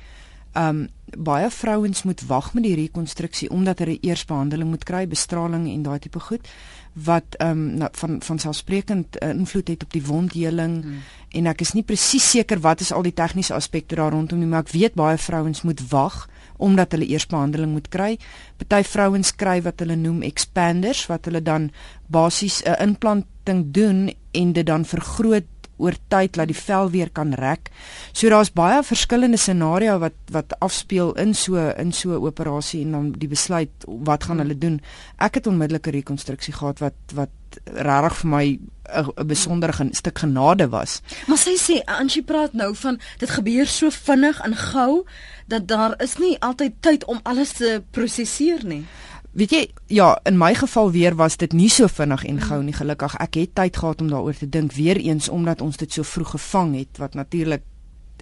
Um 0.56 0.90
baie 1.18 1.50
vrouens 1.50 2.04
moet 2.04 2.22
wag 2.26 2.54
met 2.54 2.64
die 2.64 2.76
rekonstruksie 2.76 3.50
omdat 3.50 3.80
hulle 3.80 3.98
eers 4.02 4.26
behandeling 4.26 4.70
moet 4.70 4.84
kry 4.84 5.08
bestraling 5.08 5.68
en 5.70 5.84
daai 5.84 6.00
tipe 6.00 6.20
goed 6.20 6.48
wat 6.94 7.36
ehm 7.38 7.82
um, 7.82 7.88
van 7.92 8.22
van 8.22 8.40
selfsprekend 8.40 9.18
uh, 9.24 9.30
invloed 9.30 9.68
het 9.68 9.84
op 9.84 9.92
die 9.92 10.06
wondheling 10.06 10.84
hmm. 10.84 11.00
en 11.30 11.48
ek 11.50 11.62
is 11.62 11.74
nie 11.74 11.84
presies 11.84 12.30
seker 12.30 12.60
wat 12.60 12.80
is 12.86 12.92
al 12.94 13.02
die 13.02 13.14
tegniese 13.14 13.54
aspekte 13.54 13.96
daar 13.96 14.12
rondom 14.12 14.40
nie 14.40 14.48
maar 14.48 14.68
ek 14.68 14.76
weet 14.76 14.94
baie 14.94 15.18
vrouens 15.18 15.62
moet 15.62 15.82
wag 15.90 16.28
omdat 16.58 16.92
hulle 16.92 17.08
eers 17.10 17.26
behandeling 17.28 17.72
moet 17.72 17.90
kry. 17.90 18.18
Party 18.62 18.84
vrouens 18.88 19.34
kry 19.36 19.58
wat 19.66 19.82
hulle 19.84 19.98
noem 20.00 20.22
expanders 20.24 21.06
wat 21.12 21.26
hulle 21.26 21.42
dan 21.42 21.72
basies 22.08 22.62
'n 22.64 22.70
uh, 22.70 22.82
implanting 22.88 23.72
doen 23.74 24.14
en 24.32 24.54
dit 24.54 24.66
dan 24.66 24.86
vergroot 24.86 25.50
oor 25.84 25.98
tyd 26.14 26.40
laat 26.40 26.52
die 26.52 26.58
vel 26.58 26.92
weer 26.94 27.12
kan 27.14 27.36
rek. 27.38 27.70
So 28.12 28.32
daar's 28.32 28.54
baie 28.56 28.82
verskillende 28.84 29.38
scenario 29.42 30.00
wat 30.04 30.18
wat 30.32 30.56
afspeel 30.64 31.14
in 31.20 31.34
so 31.38 31.60
in 31.78 31.92
so 31.92 32.16
'n 32.16 32.24
operasie 32.24 32.84
en 32.86 32.92
dan 32.92 33.12
die 33.12 33.28
besluit 33.28 33.72
wat 33.86 34.24
gaan 34.24 34.40
hulle 34.40 34.58
doen. 34.58 34.82
Ek 35.20 35.36
het 35.36 35.48
onmiddellike 35.48 35.92
rekonstruksie 35.92 36.54
gehad 36.54 36.80
wat 36.80 36.98
wat 37.14 37.30
regtig 37.66 38.16
vir 38.22 38.30
my 38.30 38.60
'n 38.94 39.28
besondere 39.28 39.74
gen, 39.74 39.94
stuk 39.94 40.20
genade 40.20 40.70
was. 40.70 41.02
Maar 41.28 41.38
sy 41.38 41.56
sê 41.58 41.84
Angie 41.86 42.24
praat 42.24 42.54
nou 42.54 42.76
van 42.76 43.00
dit 43.18 43.30
gebeur 43.30 43.68
so 43.68 43.90
vinnig 43.90 44.42
en 44.42 44.56
gou 44.56 45.06
dat 45.48 45.68
daar 45.68 46.02
is 46.02 46.18
nie 46.18 46.38
altyd 46.40 46.74
tyd 46.80 47.06
om 47.06 47.20
alles 47.24 47.52
te 47.52 47.84
prosesseer 47.92 48.66
nie. 48.66 48.86
Weet 49.34 49.52
jy, 49.52 49.62
ja, 49.88 50.20
in 50.30 50.38
my 50.38 50.54
geval 50.54 50.92
weer 50.92 51.16
was 51.18 51.38
dit 51.42 51.54
nie 51.54 51.70
so 51.70 51.88
vinnig 51.90 52.24
en 52.30 52.42
gou 52.42 52.60
nie 52.64 52.74
gelukkig. 52.74 53.16
Ek 53.18 53.40
het 53.40 53.56
tyd 53.58 53.78
gehad 53.78 54.02
om 54.02 54.10
daaroor 54.12 54.38
te 54.38 54.50
dink 54.50 54.74
weer 54.78 54.98
eens 55.02 55.30
omdat 55.30 55.62
ons 55.62 55.78
dit 55.78 55.92
so 55.92 56.06
vroeg 56.06 56.36
gevang 56.36 56.76
het 56.78 57.02
wat 57.02 57.14
natuurlik 57.18 57.66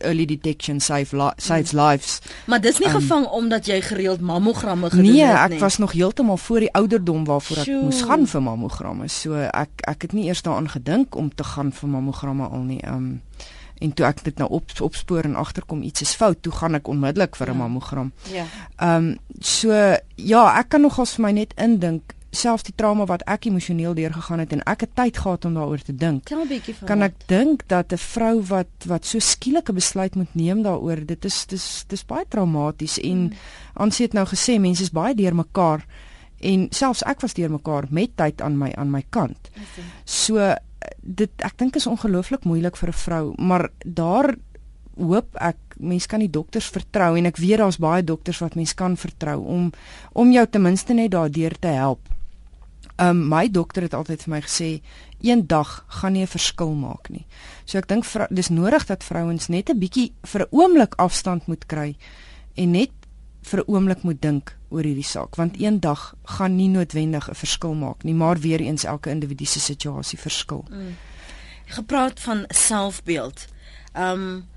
early 0.02 0.26
detection 0.26 0.80
save 0.80 1.18
li 1.18 1.30
saves 1.38 1.72
lives. 1.72 2.20
Maar 2.46 2.62
dis 2.62 2.80
nie 2.80 2.88
um, 2.88 2.96
gevang 3.00 3.28
omdat 3.28 3.68
jy 3.70 3.82
gereeld 3.82 4.22
mammogramme 4.22 4.90
gedoen 4.90 5.06
nee, 5.06 5.26
het 5.26 5.40
nie. 5.40 5.48
Nee, 5.50 5.58
ek 5.60 5.64
was 5.64 5.78
nog 5.78 5.92
heeltemal 5.92 6.38
voor 6.38 6.60
die 6.66 6.74
ouderdom 6.74 7.26
waarvoor 7.26 7.58
ek 7.58 7.70
Sjoe. 7.70 7.82
moes 7.84 8.02
gaan 8.08 8.28
vir 8.28 8.46
mammogramme. 8.48 9.10
So 9.12 9.48
ek 9.48 9.84
ek 9.92 10.08
het 10.08 10.16
nie 10.18 10.30
eers 10.30 10.42
daaraan 10.48 10.72
gedink 10.72 11.16
om 11.16 11.30
te 11.36 11.44
gaan 11.44 11.72
vir 11.76 11.90
mammogramme 11.90 12.48
al 12.48 12.64
nie. 12.68 12.82
Um 12.88 13.22
en 13.82 13.94
toe 13.94 14.06
ek 14.06 14.24
dit 14.24 14.38
nou 14.38 14.50
op 14.50 14.72
opspoor 14.80 15.28
en 15.28 15.36
agterkom 15.36 15.82
iets 15.82 16.06
is 16.06 16.16
fout, 16.16 16.42
toe 16.42 16.54
gaan 16.54 16.78
ek 16.78 16.88
onmiddellik 16.88 17.36
vir 17.36 17.48
'n 17.50 17.52
ja. 17.52 17.58
mammogram. 17.58 18.12
Ja. 18.32 18.46
Ehm 18.78 18.96
um, 18.96 19.18
so 19.40 19.72
ja, 20.16 20.44
ek 20.60 20.70
kan 20.70 20.82
nogals 20.82 21.16
vir 21.16 21.26
my 21.26 21.32
net 21.32 21.54
indink 21.58 22.16
selfs 22.32 22.64
die 22.64 22.76
trauma 22.76 23.06
wat 23.10 23.24
ek 23.30 23.46
emosioneel 23.50 23.94
deurgegaan 23.98 24.40
het 24.40 24.54
en 24.56 24.64
ek 24.70 24.86
het 24.86 24.94
tyd 24.96 25.18
gehad 25.18 25.46
om 25.46 25.58
daaroor 25.58 25.84
te 25.84 25.96
dink. 25.96 26.30
Kan 26.88 27.02
ek 27.04 27.16
dink 27.28 27.68
dat 27.68 27.92
'n 27.92 27.98
vrou 27.98 28.42
wat 28.48 28.72
wat 28.88 29.06
so 29.06 29.20
skielike 29.20 29.74
besluit 29.74 30.16
moet 30.16 30.34
neem 30.36 30.64
daaroor, 30.64 31.06
dit 31.06 31.26
is 31.26 31.46
dis 31.46 31.84
dis 31.88 32.06
baie 32.06 32.26
traumaties 32.28 33.00
en 33.00 33.18
mm. 33.18 33.34
ons 33.76 33.98
het 33.98 34.14
nou 34.14 34.26
gesê 34.26 34.60
mense 34.60 34.84
is 34.84 34.92
baie 34.92 35.16
deurmekaar 35.16 35.86
en 36.40 36.68
selfs 36.72 37.04
ek 37.04 37.22
was 37.22 37.34
deurmekaar 37.34 37.88
met 37.90 38.16
tyd 38.16 38.42
aan 38.42 38.58
my 38.58 38.72
aan 38.78 38.92
my 38.92 39.04
kant. 39.10 39.50
So 40.06 40.56
dit 41.02 41.32
ek 41.46 41.58
dink 41.58 41.76
is 41.76 41.88
ongelooflik 41.88 42.44
moeilik 42.44 42.78
vir 42.78 42.90
'n 42.90 43.02
vrou, 43.06 43.34
maar 43.38 43.70
daar 43.86 44.36
hoop 44.98 45.36
ek 45.40 45.58
mense 45.80 46.08
kan 46.08 46.20
die 46.20 46.30
dokters 46.30 46.70
vertrou 46.70 47.18
en 47.18 47.26
ek 47.26 47.38
weet 47.38 47.58
daar's 47.58 47.80
baie 47.82 48.04
dokters 48.04 48.42
wat 48.44 48.56
mense 48.56 48.76
kan 48.76 48.98
vertrou 48.98 49.40
om 49.46 49.72
om 50.14 50.32
jou 50.32 50.46
ten 50.48 50.62
minste 50.62 50.94
net 50.94 51.12
daardeur 51.12 51.56
te 51.60 51.68
help. 51.68 52.00
Um 53.00 53.28
my 53.30 53.48
dokter 53.50 53.82
het 53.82 53.94
altyd 53.94 54.24
vir 54.24 54.32
my 54.32 54.42
gesê 54.42 54.82
een 55.22 55.48
dag 55.48 55.86
gaan 55.88 56.14
nie 56.14 56.22
'n 56.22 56.28
verskil 56.28 56.74
maak 56.74 57.10
nie. 57.10 57.26
So 57.66 57.78
ek 57.78 57.88
dink 57.88 58.06
dis 58.30 58.50
nodig 58.50 58.86
dat 58.86 59.04
vrouens 59.04 59.48
net 59.48 59.70
'n 59.70 59.80
bietjie 59.80 60.14
vir 60.24 60.42
'n 60.42 60.48
oomblik 60.52 60.96
afstand 60.96 61.48
moet 61.48 61.66
kry 61.66 61.96
en 62.56 62.72
net 62.72 62.92
vir 63.42 63.60
'n 63.60 63.68
oomblik 63.68 64.04
moet 64.04 64.22
dink 64.22 64.61
oor 64.72 64.88
hierdie 64.88 65.08
saak 65.08 65.36
want 65.40 65.60
eendag 65.60 66.14
gaan 66.38 66.56
nie 66.56 66.70
noodwendig 66.70 67.30
'n 67.30 67.36
verskil 67.36 67.74
maak 67.74 68.04
nie 68.04 68.14
maar 68.14 68.40
weer 68.40 68.60
eens 68.60 68.84
elke 68.84 69.10
individu 69.10 69.46
se 69.46 69.60
situasie 69.60 70.20
verskil. 70.20 70.66
Mm. 70.70 70.96
Gepraat 71.66 72.20
van 72.20 72.46
selfbeeld. 72.48 73.48
Um 73.98 74.50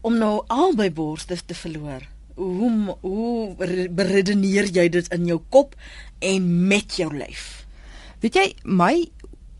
om 0.00 0.18
nou 0.18 0.44
albei 0.46 0.90
borste 0.92 1.36
te 1.44 1.54
verloor. 1.54 2.02
Hoe 2.34 2.96
hoe 3.00 3.88
beredeneer 3.90 4.68
jy 4.70 4.88
dit 4.88 5.08
in 5.08 5.26
jou 5.26 5.40
kop 5.48 5.74
en 6.18 6.66
met 6.66 6.96
jou 6.96 7.16
lyf? 7.16 7.66
Weet 8.20 8.34
jy 8.34 8.54
my 8.62 9.08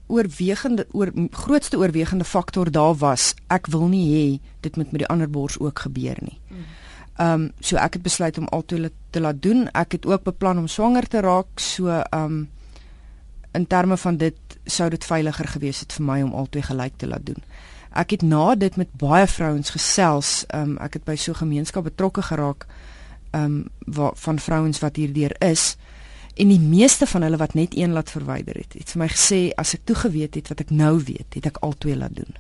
oorwegende 0.06 0.86
oor 0.92 1.10
grootste 1.30 1.78
oorwegende 1.78 2.24
faktor 2.24 2.70
daar 2.70 2.94
was 2.94 3.34
ek 3.50 3.66
wil 3.66 3.88
nie 3.90 4.06
hê 4.12 4.26
dit 4.60 4.76
moet 4.76 4.92
met 4.92 5.02
die 5.02 5.10
ander 5.10 5.30
bors 5.30 5.58
ook 5.58 5.78
gebeur 5.78 6.18
nie. 6.20 6.38
Mm. 6.48 6.66
Ehm 7.16 7.32
um, 7.32 7.52
so 7.60 7.76
ek 7.76 7.92
het 7.96 8.02
besluit 8.02 8.38
om 8.38 8.48
altoe 8.52 8.90
te 9.10 9.20
laat 9.20 9.42
doen. 9.42 9.68
Ek 9.72 9.92
het 9.92 10.06
ook 10.06 10.22
beplan 10.22 10.58
om 10.58 10.68
swanger 10.68 11.08
te 11.08 11.20
raak. 11.20 11.58
So 11.58 11.88
ehm 11.88 12.24
um, 12.24 12.50
in 13.52 13.66
terme 13.66 13.96
van 13.96 14.16
dit 14.16 14.36
sou 14.64 14.90
dit 14.90 15.04
veiliger 15.04 15.48
gewees 15.48 15.80
het 15.80 15.92
vir 15.92 16.04
my 16.04 16.22
om 16.22 16.34
altoe 16.34 16.62
gelyk 16.62 16.92
te 16.96 17.06
laat 17.06 17.26
doen. 17.26 17.42
Ek 17.96 18.10
het 18.10 18.22
na 18.22 18.54
dit 18.54 18.76
met 18.76 18.92
baie 18.92 19.26
vrouens 19.26 19.70
gesels. 19.70 20.44
Ehm 20.46 20.76
um, 20.76 20.78
ek 20.78 21.00
het 21.00 21.04
by 21.04 21.16
so 21.16 21.32
'n 21.32 21.42
gemeenskap 21.44 21.84
betrokke 21.84 22.22
geraak 22.22 22.66
ehm 23.30 23.44
um, 23.44 23.64
wat 23.86 24.18
van 24.18 24.38
vrouens 24.38 24.78
wat 24.78 24.96
hierdeur 24.96 25.36
is 25.38 25.76
en 26.34 26.48
die 26.48 26.60
meeste 26.60 27.06
van 27.06 27.22
hulle 27.22 27.36
wat 27.36 27.54
net 27.54 27.76
een 27.76 27.92
laat 27.92 28.10
verwyder 28.10 28.54
het. 28.54 28.72
Het 28.72 28.90
vir 28.90 29.00
my 29.00 29.08
gesê 29.08 29.40
as 29.56 29.74
ek 29.74 29.80
toe 29.84 29.96
geweet 29.96 30.34
het 30.34 30.48
wat 30.48 30.60
ek 30.60 30.70
nou 30.70 31.00
weet, 31.04 31.34
het 31.34 31.46
ek 31.46 31.56
altoe 31.64 31.96
laat 31.96 32.16
doen. 32.16 32.36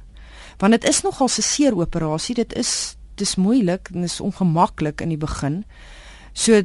Want 0.60 0.72
dit 0.72 0.84
is 0.84 1.02
nogal 1.02 1.28
'n 1.28 1.42
seer 1.42 1.76
operasie. 1.76 2.34
Dit 2.34 2.52
is 2.54 2.96
dis 3.16 3.36
moeilik 3.36 3.90
en 3.94 4.06
is 4.06 4.20
ongemaklik 4.20 5.00
in 5.00 5.14
die 5.14 5.20
begin. 5.20 5.64
So 6.32 6.62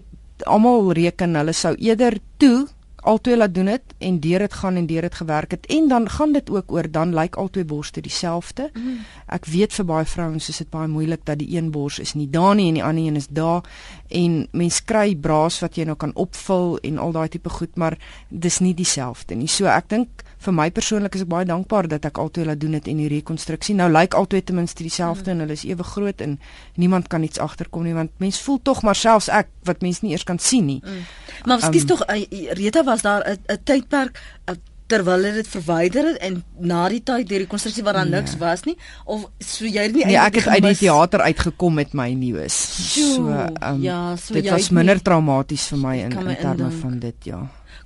almal 0.50 0.92
reken 0.98 1.36
hulle 1.38 1.54
sou 1.54 1.76
eerder 1.78 2.18
toe 2.42 2.68
altoe 3.02 3.38
laat 3.38 3.54
doen 3.54 3.68
het 3.68 3.94
en 3.98 4.20
deur 4.22 4.40
dit 4.40 4.54
gaan 4.54 4.76
en 4.76 4.86
deur 4.86 5.02
dit 5.02 5.16
gewerk 5.16 5.52
het 5.52 5.66
en 5.66 5.88
dan 5.88 6.10
gaan 6.10 6.34
dit 6.34 6.50
ook 6.50 6.72
oor 6.72 6.92
dan 6.92 7.14
lyk 7.14 7.36
altoe 7.36 7.66
borste 7.66 8.02
dieselfde. 8.02 8.70
Mm. 8.74 9.00
Ek 9.26 9.46
weet 9.46 9.74
vir 9.74 9.86
baie 9.86 10.06
vrouens 10.06 10.50
is 10.50 10.62
dit 10.62 10.70
baie 10.70 10.88
moeilik 10.88 11.26
dat 11.26 11.40
die 11.42 11.50
een 11.58 11.72
bors 11.72 12.00
is 12.00 12.14
nie 12.14 12.30
daar 12.30 12.56
nie 12.56 12.68
en 12.70 12.78
die 12.78 12.84
ander 12.84 13.08
een 13.08 13.16
is 13.16 13.28
daar 13.28 13.66
en 14.08 14.48
mens 14.52 14.84
kry 14.86 15.16
braas 15.16 15.60
wat 15.66 15.78
jy 15.78 15.88
nou 15.90 15.98
kan 15.98 16.14
opvul 16.14 16.78
en 16.84 16.98
al 16.98 17.12
daai 17.12 17.30
tipe 17.30 17.50
goed 17.50 17.76
maar 17.76 17.98
dis 18.30 18.60
nie 18.60 18.74
dieselfde 18.74 19.36
nie. 19.36 19.50
So 19.50 19.66
ek 19.66 19.90
dink 19.90 20.24
vir 20.42 20.56
my 20.58 20.68
persoonlik 20.74 21.16
is 21.16 21.26
ek 21.26 21.32
baie 21.32 21.46
dankbaar 21.46 21.90
dat 21.92 22.06
ek 22.10 22.18
altoe 22.22 22.46
laat 22.48 22.62
doen 22.62 22.78
dit 22.78 22.90
en 22.92 23.04
die 23.04 23.10
rekonstruksie. 23.12 23.76
Nou 23.78 23.90
lyk 23.92 24.18
altoe 24.18 24.42
ten 24.44 24.58
minste 24.58 24.84
dieselfde 24.84 25.30
mm. 25.30 25.36
en 25.36 25.46
hulle 25.46 25.58
is 25.60 25.66
ewe 25.70 25.86
groot 25.86 26.22
en 26.26 26.40
niemand 26.82 27.12
kan 27.12 27.24
iets 27.24 27.42
agterkom 27.42 27.86
nie 27.86 27.94
want 27.98 28.12
mens 28.24 28.42
voel 28.42 28.60
tog 28.64 28.82
maar 28.88 28.98
selfs 28.98 29.30
ek 29.30 29.52
wat 29.70 29.86
mens 29.86 30.02
nie 30.02 30.16
eers 30.16 30.26
kan 30.28 30.40
sien 30.42 30.66
nie. 30.66 30.82
Mm. 30.82 31.06
Maar 31.46 31.64
skielik 31.68 31.90
um, 31.90 31.94
tog 31.94 32.04
uh, 32.08 32.52
Rita 32.58 32.84
was 32.84 33.06
daar 33.06 33.26
'n 33.30 33.62
tydperk 33.64 34.18
uh, 34.50 34.58
terwyl 34.92 35.22
dit 35.38 35.48
verwyder 35.48 36.10
het 36.12 36.20
en 36.26 36.42
na 36.60 36.82
die 36.92 37.00
tyd 37.04 37.30
deur 37.30 37.46
die 37.46 37.50
konstruksie 37.52 37.84
waar 37.86 38.02
daar 38.02 38.10
nee. 38.10 38.20
niks 38.20 38.36
was 38.42 38.66
nie 38.68 38.76
of 39.06 39.30
so 39.40 39.66
jy 39.66 39.88
het 39.88 39.96
nie 39.96 40.06
nee, 40.10 40.20
ek 40.20 40.42
het 40.42 40.50
uit 40.52 40.68
die 40.68 40.76
teater 40.84 41.24
uitgekom 41.30 41.80
met 41.80 41.96
my 41.98 42.10
nuus. 42.18 42.58
So, 42.92 43.30
um, 43.32 43.82
ja, 43.84 44.16
so 44.20 44.36
dit 44.36 44.50
was 44.52 44.72
minder 44.76 45.00
traumaties 45.02 45.70
vir 45.72 45.82
my 45.86 45.96
in, 46.06 46.18
in 46.26 46.38
terme 46.42 46.72
van 46.82 47.00
dit, 47.00 47.32
ja. 47.32 47.42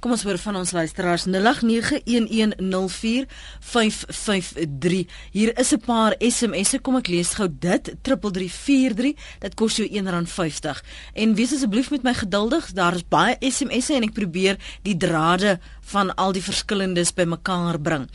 Kom 0.05 0.13
ons 0.13 0.21
hoor 0.21 0.37
van 0.37 0.53
ons 0.59 0.71
luisteraars 0.71 1.23
0891104553. 1.25 1.31
Hier 5.33 5.57
is 5.57 5.73
'n 5.73 5.81
paar 5.81 6.13
SMS'e. 6.19 6.81
Kom 6.81 6.95
ek 6.95 7.07
lees 7.07 7.33
gou 7.33 7.47
dit 7.49 7.95
3343. 8.01 9.15
Dit 9.39 9.53
kos 9.55 9.75
jou 9.75 9.89
R1.50. 9.89 10.83
En 11.13 11.35
wees 11.35 11.53
asseblief 11.53 11.89
met 11.89 12.03
my 12.03 12.13
geduldig. 12.13 12.73
Daar 12.73 12.95
is 12.95 13.07
baie 13.09 13.35
SMS'e 13.39 13.93
en 13.93 14.03
ek 14.03 14.13
probeer 14.13 14.57
die 14.83 14.97
drade 14.97 15.59
van 15.85 16.13
al 16.15 16.33
die 16.35 16.43
verskillendes 16.43 17.13
bymekaar 17.13 17.79
bring. 17.79 18.07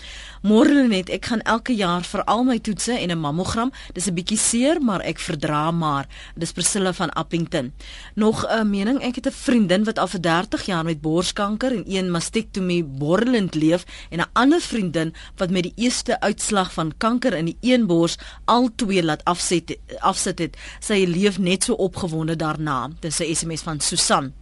Môre 0.42 0.86
net, 0.88 1.10
ek 1.12 1.30
gaan 1.30 1.42
elke 1.44 1.74
jaar 1.76 2.04
vir 2.06 2.24
al 2.24 2.44
my 2.44 2.58
toetse 2.58 2.92
en 2.96 3.10
'n 3.10 3.18
mammogram. 3.18 3.72
Dis 3.94 4.08
'n 4.08 4.14
bietjie 4.14 4.38
seer, 4.38 4.80
maar 4.80 5.00
ek 5.00 5.18
verdra 5.18 5.70
maar. 5.70 6.06
Dis 6.36 6.52
Priscilla 6.52 6.92
van 6.92 7.10
Appington. 7.10 7.72
Nog 8.14 8.44
'n 8.46 8.70
mening, 8.70 9.02
ek 9.02 9.14
het 9.14 9.26
'n 9.26 9.32
vriendin 9.32 9.84
wat 9.84 9.98
al 9.98 10.08
vir 10.08 10.20
30 10.20 10.66
jaar 10.66 10.84
met 10.84 11.00
borskanker 11.00 11.72
en 11.72 11.84
een 11.86 12.10
mastektomie 12.10 12.84
borrelend 12.84 13.54
leef 13.54 13.84
en 14.10 14.20
'n 14.20 14.30
ander 14.32 14.60
vriendin 14.60 15.14
wat 15.36 15.50
met 15.50 15.62
die 15.62 15.72
eerste 15.76 16.20
uitslag 16.20 16.72
van 16.72 16.92
kanker 16.96 17.34
in 17.34 17.44
die 17.44 17.56
een 17.60 17.86
bors 17.86 18.16
al 18.44 18.68
twee 18.76 19.02
laat 19.02 19.24
afset 19.24 19.76
afsit 19.98 20.38
het. 20.38 20.56
Sy 20.80 21.04
leef 21.06 21.38
net 21.38 21.64
so 21.64 21.72
opgewonde 21.74 22.36
daarna. 22.36 22.90
Dis 23.00 23.20
'n 23.20 23.34
SMS 23.34 23.62
van 23.62 23.80
Susan. 23.80 24.39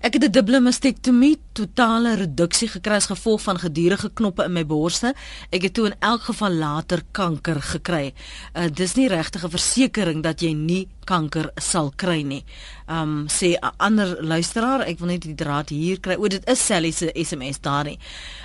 Ek 0.00 0.14
het 0.14 0.24
'n 0.24 0.30
dubbele 0.30 0.60
mastektomie, 0.60 1.38
totale 1.52 2.14
reduksie 2.16 2.68
gekry 2.68 2.94
as 2.94 3.06
gevolg 3.06 3.42
van 3.42 3.58
gedurende 3.58 4.10
knoppe 4.14 4.44
in 4.44 4.52
my 4.52 4.66
borste. 4.66 5.14
Ek 5.50 5.62
het 5.62 5.74
toe 5.74 5.86
in 5.86 5.94
elk 6.00 6.22
geval 6.22 6.50
later 6.50 7.02
kanker 7.12 7.62
gekry. 7.62 8.14
Uh, 8.54 8.66
dis 8.72 8.94
nie 8.94 9.08
regtig 9.08 9.44
'n 9.44 9.50
versekering 9.50 10.22
dat 10.22 10.40
jy 10.40 10.52
nie 10.52 10.88
kanker 11.04 11.50
sal 11.56 11.92
kry 11.96 12.22
nie. 12.22 12.44
Um 12.88 13.26
sê 13.28 13.54
'n 13.54 13.72
ander 13.76 14.24
luisteraar, 14.24 14.80
ek 14.80 14.98
wil 14.98 15.08
net 15.08 15.22
die 15.22 15.34
draad 15.34 15.68
hier 15.68 16.00
kry. 16.00 16.14
O, 16.14 16.28
dit 16.28 16.48
is 16.48 16.66
Sally 16.66 16.90
se 16.90 17.10
SMS 17.14 17.60
daar 17.60 17.84
nie. 17.84 17.98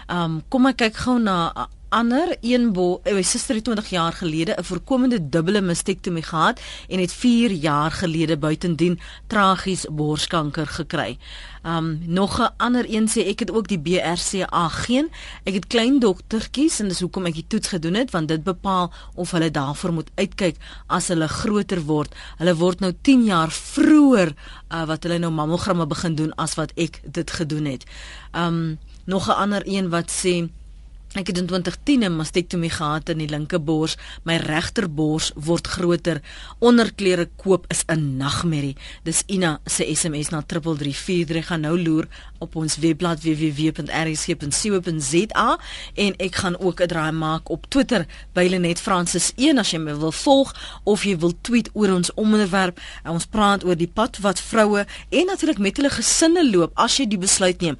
Um 0.09 0.43
kom 0.49 0.65
ek 0.65 0.77
kyk 0.77 0.95
gou 0.95 1.19
na 1.19 1.67
ander 1.89 2.35
een 2.41 2.73
bo 2.73 3.01
my 3.05 3.21
suster 3.21 3.55
het 3.55 3.63
20 3.63 3.89
jaar 3.89 4.13
gelede 4.13 4.55
'n 4.57 4.63
voorkomende 4.63 5.29
dubbele 5.29 5.61
mastektomie 5.61 6.23
gehad 6.23 6.61
en 6.87 6.99
het 6.99 7.13
4 7.13 7.51
jaar 7.51 7.91
gelede 7.91 8.37
buitendien 8.37 8.99
tragies 9.27 9.85
borskanker 9.89 10.67
gekry. 10.67 11.17
Um 11.63 12.01
nog 12.05 12.39
'n 12.39 12.53
ander 12.57 12.85
een 12.89 13.07
sê 13.07 13.27
ek 13.27 13.39
het 13.39 13.51
ook 13.51 13.67
die 13.67 13.79
BRCA 13.79 14.67
geen. 14.67 15.09
Ek 15.43 15.53
het 15.53 15.67
klein 15.67 15.99
doktertjies 15.99 16.79
en 16.79 16.87
dis 16.87 16.99
hoekom 16.99 17.25
ek 17.25 17.33
die 17.33 17.47
toets 17.47 17.67
gedoen 17.67 17.93
het 17.93 18.11
want 18.11 18.27
dit 18.27 18.43
bepaal 18.43 18.93
of 19.15 19.31
hulle 19.31 19.51
daarvoor 19.51 19.93
moet 19.93 20.11
uitkyk 20.15 20.55
as 20.87 21.07
hulle 21.07 21.27
groter 21.27 21.81
word. 21.81 22.15
Hulle 22.37 22.55
word 22.55 22.79
nou 22.79 22.93
10 23.01 23.23
jaar 23.23 23.51
vroeër 23.51 24.33
uh, 24.71 24.85
wat 24.85 25.03
hulle 25.03 25.17
nou 25.17 25.31
mammogramme 25.31 25.87
begin 25.87 26.15
doen 26.15 26.35
as 26.35 26.55
wat 26.55 26.71
ek 26.75 27.01
dit 27.05 27.31
gedoen 27.31 27.65
het. 27.65 27.83
Um 28.35 28.79
nog 29.05 29.27
'n 29.27 29.31
ander 29.31 29.61
een 29.65 29.89
wat 29.89 30.11
sê 30.11 30.49
Ek 31.15 31.27
het 31.27 31.37
in 31.37 31.45
2010 31.47 32.03
'n 32.03 32.15
mastektomie 32.15 32.69
gehad 32.69 33.09
in 33.09 33.17
die 33.17 33.29
linkerbors. 33.29 33.95
My 34.23 34.35
regterbors 34.35 35.31
word 35.35 35.67
groter. 35.67 36.21
Onderklere 36.59 37.29
koop 37.35 37.65
is 37.67 37.83
'n 37.85 38.17
nagmerrie. 38.17 38.75
Dis 39.03 39.23
Ina 39.25 39.59
se 39.65 39.95
SMS 39.95 40.29
na 40.29 40.43
3343 40.45 41.45
gaan 41.45 41.61
nou 41.61 41.81
loer 41.81 42.07
op 42.37 42.55
ons 42.55 42.77
webblad 42.77 43.21
www.rsg.co.za 43.21 43.87
en 45.93 46.15
ek 46.15 46.35
gaan 46.35 46.59
ook 46.59 46.81
'n 46.81 46.87
draai 46.87 47.11
maak 47.11 47.49
op 47.49 47.65
Twitter 47.69 48.05
by 48.33 48.47
Lenet 48.49 48.79
Francis 48.79 49.31
1 49.35 49.57
as 49.57 49.71
jy 49.71 49.77
my 49.77 49.97
wil 49.97 50.11
volg 50.11 50.79
of 50.83 51.03
jy 51.03 51.17
wil 51.17 51.33
tweet 51.41 51.69
oor 51.73 51.93
ons 51.93 52.13
onderwerp. 52.13 52.79
Ons 53.05 53.25
praat 53.25 53.63
oor 53.63 53.75
die 53.75 53.91
pad 53.93 54.17
wat 54.17 54.41
vroue 54.41 54.85
en 55.09 55.25
natuurlik 55.25 55.57
met 55.57 55.75
hulle 55.77 55.89
gesinne 55.89 56.51
loop 56.51 56.71
as 56.73 56.97
jy 56.97 57.07
die 57.07 57.17
besluit 57.17 57.61
neem 57.61 57.77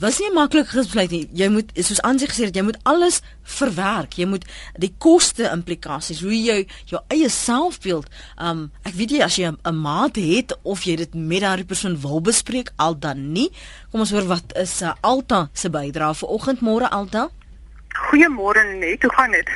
was 0.00 0.18
nie 0.18 0.28
'n 0.28 0.34
maklike 0.34 0.74
besluit 0.74 1.10
nie. 1.10 1.28
Jy 1.32 1.48
moet 1.48 1.70
soos 1.74 2.00
aansig 2.00 2.30
gesê 2.30 2.44
het, 2.44 2.56
jy 2.56 2.62
moet 2.62 2.78
alles 2.82 3.20
verwerk. 3.42 4.12
Jy 4.14 4.26
moet 4.26 4.44
die 4.78 4.94
koste 4.98 5.50
implikasies, 5.50 6.20
hoe 6.20 6.42
jy 6.42 6.66
jou 6.84 7.00
eie 7.08 7.28
selfbeeld, 7.28 8.06
um 8.40 8.70
ek 8.84 8.94
weet 8.94 9.10
jy 9.10 9.22
as 9.22 9.36
jy 9.36 9.50
'n 9.50 9.74
maat 9.74 10.16
het 10.16 10.56
of 10.62 10.82
jy 10.82 10.96
dit 10.96 11.14
met 11.14 11.40
daardie 11.40 11.66
persoon 11.66 12.00
wil 12.00 12.20
bespreek 12.20 12.70
al 12.76 12.98
dan 12.98 13.32
nie. 13.32 13.50
Kom 13.90 14.00
ons 14.00 14.10
hoor 14.10 14.26
wat 14.26 14.56
is 14.56 14.82
uh, 14.82 14.92
Alta 15.00 15.50
se 15.52 15.68
bydrae 15.70 16.14
vir 16.14 16.28
oggend 16.28 16.60
môre 16.60 16.88
Alta? 16.90 17.30
Goeiemôre 17.88 18.78
net. 18.78 19.02
Hoe 19.02 19.12
gaan 19.12 19.30
dit? 19.30 19.48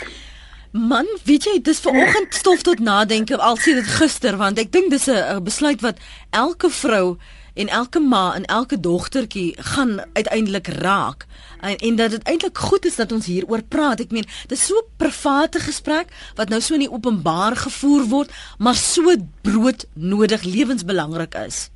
Man, 0.73 1.07
weet 1.25 1.45
jy, 1.45 1.59
dis 1.61 1.81
ver 1.81 1.93
oggend 1.93 2.35
stof 2.35 2.63
tot 2.63 2.79
nadenke 2.81 3.37
al 3.37 3.57
sien 3.57 3.75
dit 3.77 3.85
gister 3.85 4.39
want 4.41 4.59
ek 4.59 4.73
dink 4.73 4.91
dis 4.91 5.07
'n 5.07 5.45
besluit 5.45 5.81
wat 5.81 5.99
elke 6.31 6.71
vrou 6.71 7.19
en 7.55 7.69
elke 7.69 8.01
ma 8.01 8.35
en 8.35 8.45
elke 8.45 8.81
dogtertjie 8.81 9.57
gaan 9.59 10.01
uiteindelik 10.13 10.67
raak 10.67 11.27
en, 11.61 11.77
en 11.77 11.97
dat 11.97 12.11
dit 12.11 12.23
eintlik 12.23 12.59
goed 12.59 12.85
is 12.85 12.97
dat 12.97 13.13
ons 13.13 13.27
hieroor 13.27 13.63
praat. 13.63 14.01
Ek 14.01 14.11
meen, 14.11 14.27
dit 14.47 14.59
is 14.59 14.67
so 14.67 14.79
'n 14.79 14.89
private 14.97 15.61
gesprek 15.61 16.09
wat 16.35 16.49
nou 16.49 16.61
so 16.61 16.75
in 16.75 16.87
die 16.87 16.93
openbaar 16.93 17.57
gevoer 17.57 18.05
word, 18.09 18.33
maar 18.59 18.75
so 18.75 19.17
brood 19.43 19.87
nodig 19.95 20.43
lewensbelangrik 20.43 21.35
is. 21.35 21.71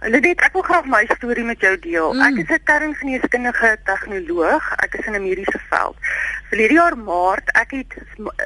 Lenet, 0.00 0.40
ek 0.44 0.52
wil 0.52 0.62
graag 0.62 0.84
my 0.86 1.06
storie 1.16 1.44
met 1.44 1.60
jou 1.60 1.72
deel. 1.80 2.12
Mm. 2.12 2.20
Ek 2.20 2.36
is 2.44 2.50
'n 2.52 2.62
kerngeneeskundige 2.64 3.78
tegnoloog. 3.84 4.64
Ek 4.84 4.94
is 4.94 5.06
in 5.06 5.14
'n 5.14 5.22
mediese 5.22 5.60
veld. 5.70 5.96
Verlede 6.48 6.74
jaar 6.74 6.96
Maart, 6.98 7.50
ek 7.52 7.70
het 7.70 7.92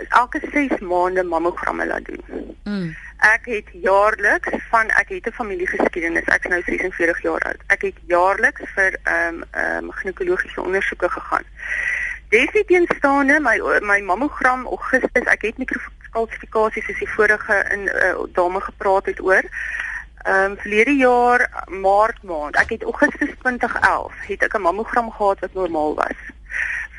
elke 0.09 0.41
6 0.53 0.79
maande 0.79 1.23
mammogramme 1.23 1.87
laat 1.87 2.05
doen. 2.05 2.57
Mm. 2.65 2.97
Ek 3.21 3.45
het 3.45 3.69
jaarliks 3.73 4.55
van 4.71 4.89
ek 4.89 5.09
het 5.09 5.27
'n 5.27 5.33
familiegeskiedenis. 5.33 6.25
Ek 6.25 6.45
is 6.45 6.51
nou 6.51 6.63
46 6.63 7.23
jaar 7.23 7.41
oud. 7.41 7.61
Ek 7.67 7.83
het 7.83 7.97
jaarliks 8.07 8.63
vir 8.75 8.97
ehm 9.03 9.35
um, 9.35 9.45
ehm 9.51 9.85
um, 9.85 9.93
ginekologiese 9.93 10.63
ondersoeke 10.63 11.09
gegaan. 11.09 11.45
Desiteenstaande 12.29 13.41
my 13.41 13.61
my 13.81 14.01
mammogram 14.01 14.67
Augustus, 14.67 15.25
ek 15.25 15.43
het 15.43 15.59
mikrofalsifikasies 15.59 16.85
soos 16.85 16.99
die 16.99 17.09
vorige 17.09 17.67
in 17.71 17.81
uh, 17.81 18.25
dame 18.33 18.61
gepraat 18.61 19.07
het 19.07 19.21
oor. 19.21 19.45
Ehm 20.23 20.51
um, 20.51 20.57
verlede 20.57 20.97
jaar 20.97 21.65
Maart 21.69 22.23
maand, 22.23 22.57
ek 22.57 22.69
het 22.69 22.83
Augustus 22.83 23.37
2011 23.39 24.13
het 24.27 24.43
ek 24.43 24.55
'n 24.55 24.61
mammogram 24.61 25.11
gehad 25.11 25.39
wat 25.41 25.55
normaal 25.55 25.95
was. 25.95 26.19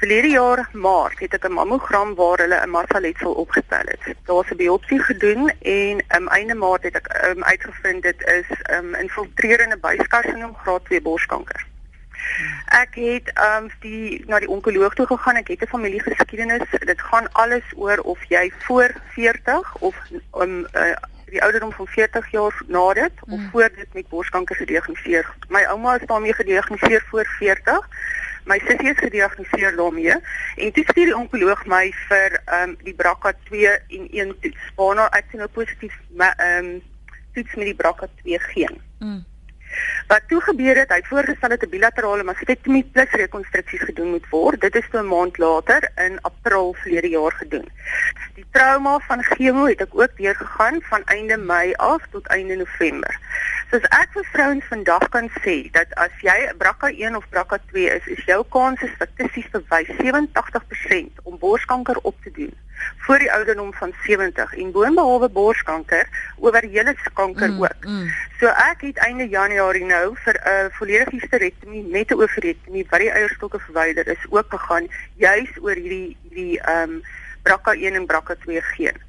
Verlede 0.02 0.30
jaar 0.34 0.70
Maart 0.74 1.20
het 1.22 1.34
ek 1.38 1.44
'n 1.46 1.54
mammogram 1.54 2.16
waar 2.16 2.40
hulle 2.42 2.58
'n 2.66 2.70
massaletsel 2.70 3.34
opgestel 3.34 3.86
het. 3.86 4.04
Daar 4.26 4.36
was 4.36 4.50
'n 4.50 4.56
biopsie 4.56 5.00
gedoen 5.00 5.50
en 5.62 6.04
um, 6.16 6.28
einde 6.28 6.56
Maart 6.56 6.84
het 6.84 6.96
ek 6.96 7.08
um, 7.26 7.44
uitgevind 7.44 8.02
dit 8.02 8.20
is 8.26 8.48
'n 8.50 8.74
um, 8.74 8.96
infiltrerende 8.96 9.78
buiskarsinom 9.78 10.56
graad 10.56 10.86
2 10.86 11.02
borskanker. 11.02 11.66
Ek 12.66 12.96
het 12.96 13.28
um 13.50 13.70
die 13.80 14.24
na 14.26 14.40
die 14.40 14.50
onkoloog 14.50 14.94
toe 14.94 15.06
gegaan. 15.06 15.36
Ek 15.36 15.48
het 15.48 15.62
'n 15.62 15.74
familiegeskiedenis. 15.76 16.66
Dit 16.70 17.02
gaan 17.02 17.32
alles 17.32 17.68
oor 17.76 17.98
of 17.98 18.20
jy 18.24 18.52
voor 18.58 18.90
40 19.14 19.76
of 19.80 19.96
um 20.34 20.68
uh, 20.74 20.96
die 21.32 21.42
ouderdom 21.42 21.72
van 21.72 21.88
40 21.88 22.32
jaar 22.32 22.62
na 22.68 22.86
dit 22.94 23.12
of 23.22 23.40
hmm. 23.40 23.50
voor 23.52 23.70
dit 23.76 23.94
met 23.94 24.10
borskanker 24.10 24.56
gediagnoseer. 24.56 25.36
My 25.50 25.64
ouma 25.72 25.96
is 25.96 26.08
daarmee 26.08 26.34
gediagnoseer 26.34 27.06
voor 27.10 27.26
40 27.40 27.88
my 28.44 28.60
sussie 28.66 28.90
is 28.90 28.98
gediagnoseer 28.98 29.76
daarmee 29.76 30.16
en 30.56 30.72
toe 30.72 30.84
stuur 30.84 31.06
die 31.06 31.18
onkoloog 31.18 31.66
my 31.66 31.92
vir 32.08 32.38
ehm 32.46 32.70
um, 32.70 32.78
die 32.84 32.96
BRCA2 32.98 33.74
en 33.98 34.08
1 34.10 34.40
toets. 34.42 34.72
Waarna 34.76 35.10
ek 35.18 35.30
sien 35.30 35.44
nou 35.44 35.50
positief 35.50 35.98
ehm 36.18 36.66
um, 36.66 36.72
toets 37.34 37.56
met 37.56 37.70
die 37.72 37.78
BRCA2 37.80 38.42
geen. 38.54 38.82
Mm. 39.00 39.24
Wat 40.08 40.22
toe 40.28 40.42
gebeur 40.42 40.76
het, 40.76 40.90
hy 40.90 40.96
het 40.96 41.08
voorgestel 41.08 41.50
dat 41.50 41.64
'n 41.64 41.70
bilaterale 41.70 42.24
mastektomie 42.24 42.84
plus 42.94 43.12
rekonstruksie 43.12 43.80
gedoen 43.80 44.10
moet 44.10 44.30
word. 44.30 44.62
Dit 44.62 44.76
is 44.76 44.90
toe 44.90 45.02
'n 45.02 45.08
maand 45.08 45.38
later 45.38 45.92
in 45.96 46.22
April 46.22 46.74
verlede 46.74 47.10
jaar 47.10 47.32
gedoen. 47.32 47.68
Die 48.36 48.46
trauma 48.52 49.00
van 49.00 49.24
chemo 49.24 49.66
het 49.66 49.82
ek 49.82 49.94
ook 49.94 50.18
deurgegaan 50.18 50.82
van 50.82 51.04
einde 51.04 51.38
Mei 51.38 51.74
af 51.74 52.02
tot 52.12 52.28
einde 52.28 52.56
November. 52.56 53.20
Soos 53.72 53.86
ek 53.96 54.10
vir 54.12 54.26
vrouens 54.34 54.66
vandag 54.68 55.04
kan 55.14 55.30
sê 55.44 55.54
dat 55.72 55.94
as 55.96 56.12
jy 56.20 56.34
'n 56.48 56.58
BRCA1 56.60 57.16
of 57.16 57.28
BRCA2 57.32 57.86
is, 57.98 58.08
is 58.16 58.24
jou 58.28 58.44
kans 58.56 58.82
statisties 58.96 59.48
bewys 59.54 59.92
87% 60.00 61.22
om 61.24 61.38
borskanker 61.40 61.96
op 62.04 62.16
te 62.24 62.32
doen 62.36 62.52
voor 63.06 63.20
die 63.24 63.32
ouderdom 63.32 63.74
van 63.74 63.94
70 64.04 64.54
en 64.54 64.72
boonbehalwe 64.72 65.30
borskanker 65.30 66.10
oor 66.38 66.58
hele 66.62 66.96
kanker 67.14 67.50
mm, 67.50 67.64
ook. 67.64 67.86
Mm. 67.86 68.12
So 68.40 68.48
ek 68.48 68.82
het 68.82 68.98
einde 68.98 69.28
Januarie 69.30 69.86
nou 69.86 70.16
vir 70.26 70.36
'n 70.36 70.66
uh, 70.66 70.68
volledige 70.80 71.16
hysterektomie 71.16 71.84
met 71.84 72.12
'n 72.12 72.20
ovarektomie 72.20 72.86
wat 72.90 73.00
die 73.00 73.12
eierstokke 73.12 73.60
verwyder 73.60 74.08
is 74.08 74.26
ook 74.30 74.50
gegaan 74.50 74.92
juis 75.16 75.52
oor 75.62 75.76
hierdie 75.76 76.18
hierdie 76.28 76.60
ehm 76.60 76.90
um, 76.90 77.02
BRCA1 77.44 77.96
en 77.96 78.08
BRCA2 78.12 78.60
geen. 78.76 79.00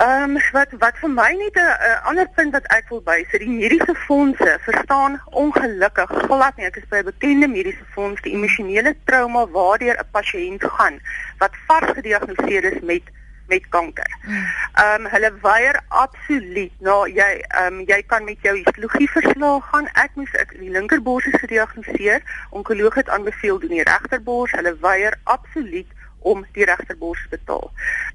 Ehm 0.00 0.36
um, 0.36 0.42
wat 0.52 0.70
wat 0.82 0.96
vir 1.00 1.10
my 1.12 1.32
net 1.38 1.56
'n 1.60 2.04
ander 2.08 2.28
punt 2.36 2.52
wat 2.56 2.66
ek 2.76 2.86
wil 2.88 3.02
bysê, 3.08 3.38
die 3.38 3.48
mediese 3.48 3.94
fondse 3.94 4.52
verstaan 4.66 5.20
ongelukkig 5.42 6.10
glad 6.28 6.56
nie. 6.56 6.64
Ek 6.64 6.76
is 6.76 6.88
by 6.88 7.00
'n 7.00 7.10
bekende 7.10 7.48
mediese 7.48 7.84
fonds 7.94 8.22
die 8.22 8.32
emosionele 8.32 8.94
trauma 9.04 9.42
waardeur 9.56 9.96
'n 10.00 10.08
pasiënt 10.16 10.64
gaan 10.76 10.96
wat 11.38 11.60
vars 11.66 11.92
gediagnoseer 11.98 12.64
is 12.72 12.80
met 12.80 13.02
met 13.48 13.68
kanker. 13.68 14.10
Ehm 14.24 15.04
um, 15.04 15.06
hulle 15.12 15.32
weier 15.42 15.80
absoluut. 15.88 16.72
Nou 16.78 17.00
jy 17.20 17.32
ehm 17.48 17.66
um, 17.66 17.84
jy 17.92 18.02
kan 18.06 18.24
met 18.24 18.40
jou 18.40 18.56
histologie 18.56 19.10
verslae 19.10 19.60
gaan. 19.60 19.86
Ek 19.92 20.10
moes 20.14 20.32
ek 20.32 20.56
die 20.58 20.70
linkerbors 20.70 21.26
is 21.26 21.40
gediagnoseer. 21.44 22.20
Onkoloog 22.50 22.94
het 22.94 23.08
aanbeveel 23.08 23.58
doen 23.58 23.76
die 23.76 23.88
regterbors. 23.92 24.56
Hulle 24.56 24.76
weier 24.80 25.18
absoluut 25.24 25.92
om 26.20 26.44
die 26.52 26.64
regterbors 26.64 27.22
te 27.22 27.36
betaal. 27.36 27.70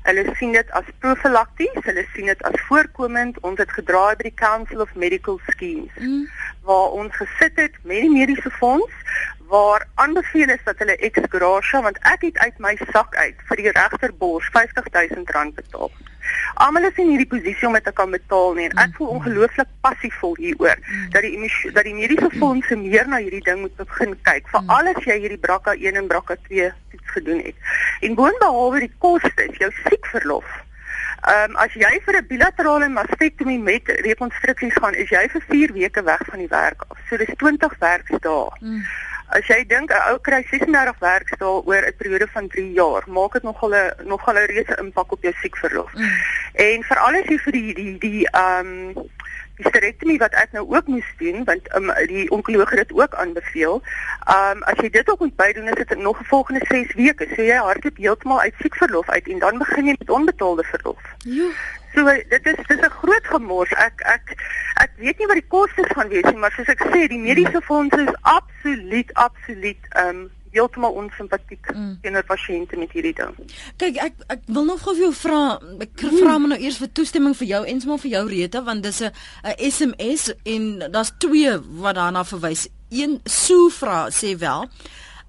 Hulle 0.05 0.25
sien 0.39 0.51
dit 0.53 0.71
as 0.77 0.89
profylakties, 0.99 1.81
hulle 1.87 2.05
sien 2.13 2.29
dit 2.31 2.43
as 2.43 2.57
voorkomend. 2.67 3.39
Ons 3.41 3.61
het 3.63 3.71
gedraai 3.71 4.15
by 4.15 4.29
die 4.29 4.37
Council 4.41 4.81
of 4.85 4.93
Medical 4.95 5.39
Schemes 5.49 5.95
mm. 5.99 6.27
waar 6.69 6.97
ons 6.99 7.15
gesit 7.15 7.57
het 7.61 7.79
met 7.83 8.05
die 8.05 8.11
mediese 8.11 8.51
fonds 8.59 8.93
waar 9.47 9.87
aanbeveel 9.95 10.49
is 10.49 10.63
dat 10.65 10.79
hulle 10.81 10.95
ex 11.07 11.19
gratia 11.29 11.81
want 11.81 11.97
ek 12.13 12.21
het 12.27 12.37
uit 12.37 12.59
my 12.59 12.73
sak 12.91 13.15
uit 13.15 13.47
vir 13.49 13.61
die 13.61 13.71
regterbors 13.77 14.49
R50000 14.51 15.55
betaal. 15.61 15.91
Almal 16.65 16.87
is 16.89 16.97
in 17.01 17.11
hierdie 17.11 17.29
posisie 17.29 17.67
om 17.67 17.75
dit 17.77 17.83
te 17.83 17.93
kan 17.93 18.11
betaal 18.11 18.53
nie 18.57 18.65
en 18.69 18.77
ek 18.85 18.95
voel 18.97 19.11
ongelooflik 19.17 19.69
passievol 19.85 20.35
hieroor 20.41 20.81
dat 21.13 21.25
die 21.27 21.51
dat 21.77 21.83
die 21.85 21.95
mediese 21.97 22.29
fondse 22.39 22.77
meer 22.79 23.07
na 23.11 23.21
hierdie 23.21 23.43
ding 23.45 23.61
moet 23.61 23.75
begin 23.81 24.15
kyk 24.29 24.49
veral 24.53 24.93
as 24.93 25.09
jy 25.09 25.19
hierdie 25.25 25.41
BRCA 25.47 25.75
1 25.77 26.01
en 26.01 26.11
BRCA 26.11 26.37
2 26.49 26.71
toets 26.91 27.17
gedoen 27.17 27.41
het. 27.45 27.73
En 28.01 28.15
boonbehalwe 28.15 28.85
die 28.87 28.93
kostes, 28.97 29.59
jou 29.61 29.71
siekverlof. 29.83 30.47
Ehm 31.25 31.51
um, 31.51 31.55
as 31.63 31.73
jy 31.73 31.89
vir 32.05 32.17
'n 32.21 32.27
bilaterale 32.27 32.87
mastektomie 32.89 33.59
met 33.59 33.87
rekonstruksies 34.07 34.77
gaan, 34.81 34.93
is 34.93 35.09
jy 35.09 35.27
vir 35.33 35.43
4 35.49 35.73
weke 35.73 36.03
weg 36.03 36.21
van 36.29 36.39
die 36.39 36.51
werk 36.51 36.83
af. 36.87 36.97
So 37.09 37.17
dis 37.17 37.33
20 37.37 37.77
werksdae. 37.79 38.49
Mm. 38.59 38.83
As 39.27 39.47
jy 39.47 39.65
dink 39.65 39.91
'n 39.91 40.11
ou 40.11 40.19
kry 40.19 40.43
36 40.49 40.99
werkdae 40.99 41.47
oor 41.65 41.83
'n 41.85 41.97
periode 41.97 42.27
van 42.33 42.47
3 42.47 42.71
jaar, 42.73 43.03
maak 43.07 43.33
dit 43.33 43.43
nogal 43.43 43.73
'n 43.73 43.91
nogal 44.05 44.35
'n 44.35 44.45
reuse 44.45 44.75
impak 44.77 45.11
op 45.11 45.21
jou 45.21 45.33
siekverlof. 45.41 45.93
Mm. 45.93 46.17
En 46.53 46.83
veral 46.83 47.15
as 47.21 47.25
jy 47.25 47.37
vir 47.37 47.51
die 47.51 47.73
die 47.73 47.97
die 47.97 48.27
ehm 48.29 48.93
um, 48.95 49.09
die 49.55 49.67
sterektomie 49.67 50.17
wat 50.19 50.33
ek 50.33 50.51
nou 50.51 50.65
ook 50.67 50.87
moes 50.87 51.09
doen, 51.17 51.43
want 51.43 51.75
um, 51.75 51.91
die 52.07 52.29
onkoloog 52.29 52.69
het 52.69 52.87
dit 52.87 52.97
ook 52.97 53.13
aanbeveel. 53.15 53.81
Ehm 54.27 54.57
um, 54.57 54.63
as 54.63 54.77
jy 54.83 54.89
dit 54.89 55.09
ook 55.09 55.19
moet 55.19 55.35
bydoen, 55.35 55.67
is 55.67 55.87
dit 55.87 55.97
nog 55.97 56.19
'n 56.19 56.29
volgende 56.33 56.61
6 56.67 56.93
weke. 56.93 57.27
So 57.35 57.41
jy 57.41 57.57
hardloop 57.57 57.97
heeltemal 57.97 58.39
uit 58.39 58.53
siekverlof 58.59 59.09
uit 59.09 59.27
en 59.27 59.39
dan 59.39 59.57
begin 59.57 59.85
jy 59.85 59.95
met 59.97 60.09
onbetaalde 60.09 60.63
verlof. 60.63 61.01
Jo. 61.17 61.49
So 61.95 62.03
dit 62.29 62.45
is 62.45 62.67
dis 62.67 62.81
'n 62.81 62.95
groot 63.01 63.27
gemors. 63.33 63.71
Ek 63.71 64.01
ek 64.05 64.35
ek 64.83 64.91
weet 64.97 65.17
nie 65.19 65.27
wat 65.27 65.39
die 65.39 65.47
kostes 65.47 65.91
gaan 65.95 66.09
wees 66.09 66.25
nie, 66.31 66.37
maar 66.37 66.51
soos 66.51 66.67
ek 66.67 66.81
sê, 66.91 67.07
die 67.07 67.19
mediese 67.19 67.61
fondse 67.61 68.01
is 68.01 68.15
absoluut 68.21 69.13
absoluut 69.13 69.81
ehm 69.89 70.09
um, 70.09 70.31
heeltemal 70.55 70.95
onsimpatiek 70.95 71.67
mm. 71.73 71.97
teenoor 72.01 72.23
pasiënte 72.23 72.77
met 72.79 72.91
hierdie 72.95 73.13
ding. 73.17 73.33
Kyk, 73.81 73.99
ek 74.07 74.13
ek 74.35 74.45
wil 74.57 74.67
nog 74.69 74.83
gou 74.85 74.95
vir 74.95 75.07
jou 75.07 75.13
vra, 75.19 75.41
ek 75.83 76.05
vra 76.05 76.35
mm. 76.35 76.45
maar 76.45 76.53
nou 76.55 76.59
eers 76.63 76.79
vir 76.79 76.91
toestemming 76.99 77.35
vir 77.41 77.49
jou 77.49 77.63
en 77.71 77.81
sommer 77.83 78.03
vir 78.05 78.13
jou 78.15 78.23
Rita 78.29 78.63
want 78.63 78.83
dis 78.83 79.01
'n 79.01 79.11
'n 79.43 79.71
SMS 79.71 80.33
en 80.43 80.63
daar's 80.91 81.13
twee 81.19 81.57
wat 81.83 81.95
daarna 81.95 82.23
verwys. 82.23 82.67
Een 82.89 83.19
sou 83.25 83.69
vra 83.71 84.07
sê 84.09 84.37
wel 84.37 84.69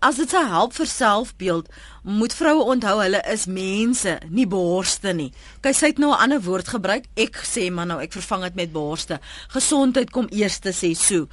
As 0.05 0.17
dit 0.21 0.33
help 0.33 0.75
vir 0.77 0.87
selfbeeld, 0.87 1.69
moet 2.05 2.35
vroue 2.37 2.65
onthou 2.75 2.99
hulle 3.01 3.23
is 3.33 3.47
mense, 3.47 4.19
nie 4.29 4.47
borste 4.47 5.15
nie. 5.17 5.31
Kyk, 5.65 5.75
sy 5.75 5.87
het 5.87 5.99
nou 5.99 6.11
'n 6.13 6.21
ander 6.21 6.43
woord 6.43 6.69
gebruik. 6.69 7.05
Ek 7.17 7.37
sê 7.37 7.71
maar 7.73 7.87
nou, 7.87 8.01
ek 8.01 8.13
vervang 8.13 8.43
dit 8.43 8.55
met 8.55 8.73
borste. 8.73 9.21
Gesondheid 9.49 10.11
kom 10.11 10.27
eers 10.31 10.59
te 10.59 10.71
sê 10.71 10.95
so. 10.95 11.29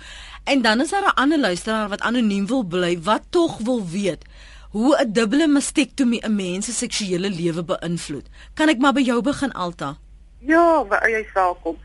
En 0.45 0.61
dan 0.61 0.81
is 0.81 0.89
daar 0.89 1.03
'n 1.03 1.15
ander 1.15 1.39
luisteraar 1.39 1.89
wat 1.89 2.01
anoniem 2.01 2.47
wil 2.47 2.63
bly, 2.63 3.01
wat 3.01 3.23
tog 3.29 3.57
wil 3.57 3.87
weet 3.87 4.23
hoe 4.71 4.97
'n 4.97 5.11
dubbele 5.11 5.47
mastektomie 5.47 6.21
'n 6.25 6.35
mens 6.35 6.65
se 6.65 6.71
seksuele 6.71 7.29
lewe 7.29 7.63
beïnvloed. 7.63 8.27
Kan 8.53 8.69
ek 8.69 8.77
maar 8.77 8.93
by 8.93 9.01
jou 9.01 9.21
begin, 9.21 9.51
Alta? 9.51 9.97
Ja, 10.39 10.85
jy's 11.07 11.33
welkom. 11.33 11.77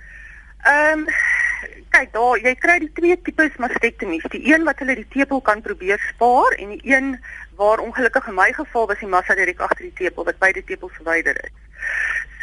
Ehm 0.63 0.99
um, 0.99 1.07
kyk 1.95 2.13
daar, 2.13 2.39
jy 2.45 2.55
kry 2.55 2.79
die 2.85 2.93
twee 2.93 3.17
tipes 3.27 3.57
mastektomies. 3.63 4.27
Die 4.33 4.45
een 4.53 4.65
wat 4.69 4.79
hulle 4.83 4.95
die 4.95 5.09
tepel 5.15 5.41
kan 5.41 5.63
probeer 5.65 6.01
spaar 6.11 6.57
en 6.59 6.75
die 6.77 6.81
een 6.95 7.17
waar 7.59 7.83
ongelukkig 7.83 8.29
in 8.31 8.39
my 8.39 8.53
geval 8.53 8.87
was 8.87 9.01
die 9.03 9.11
massa 9.11 9.35
direk 9.35 9.61
agter 9.61 9.89
die 9.89 9.97
tepel 10.05 10.25
wat 10.25 10.39
beide 10.39 10.63
tepels 10.65 10.95
verwyder 11.01 11.39
is. 11.45 11.55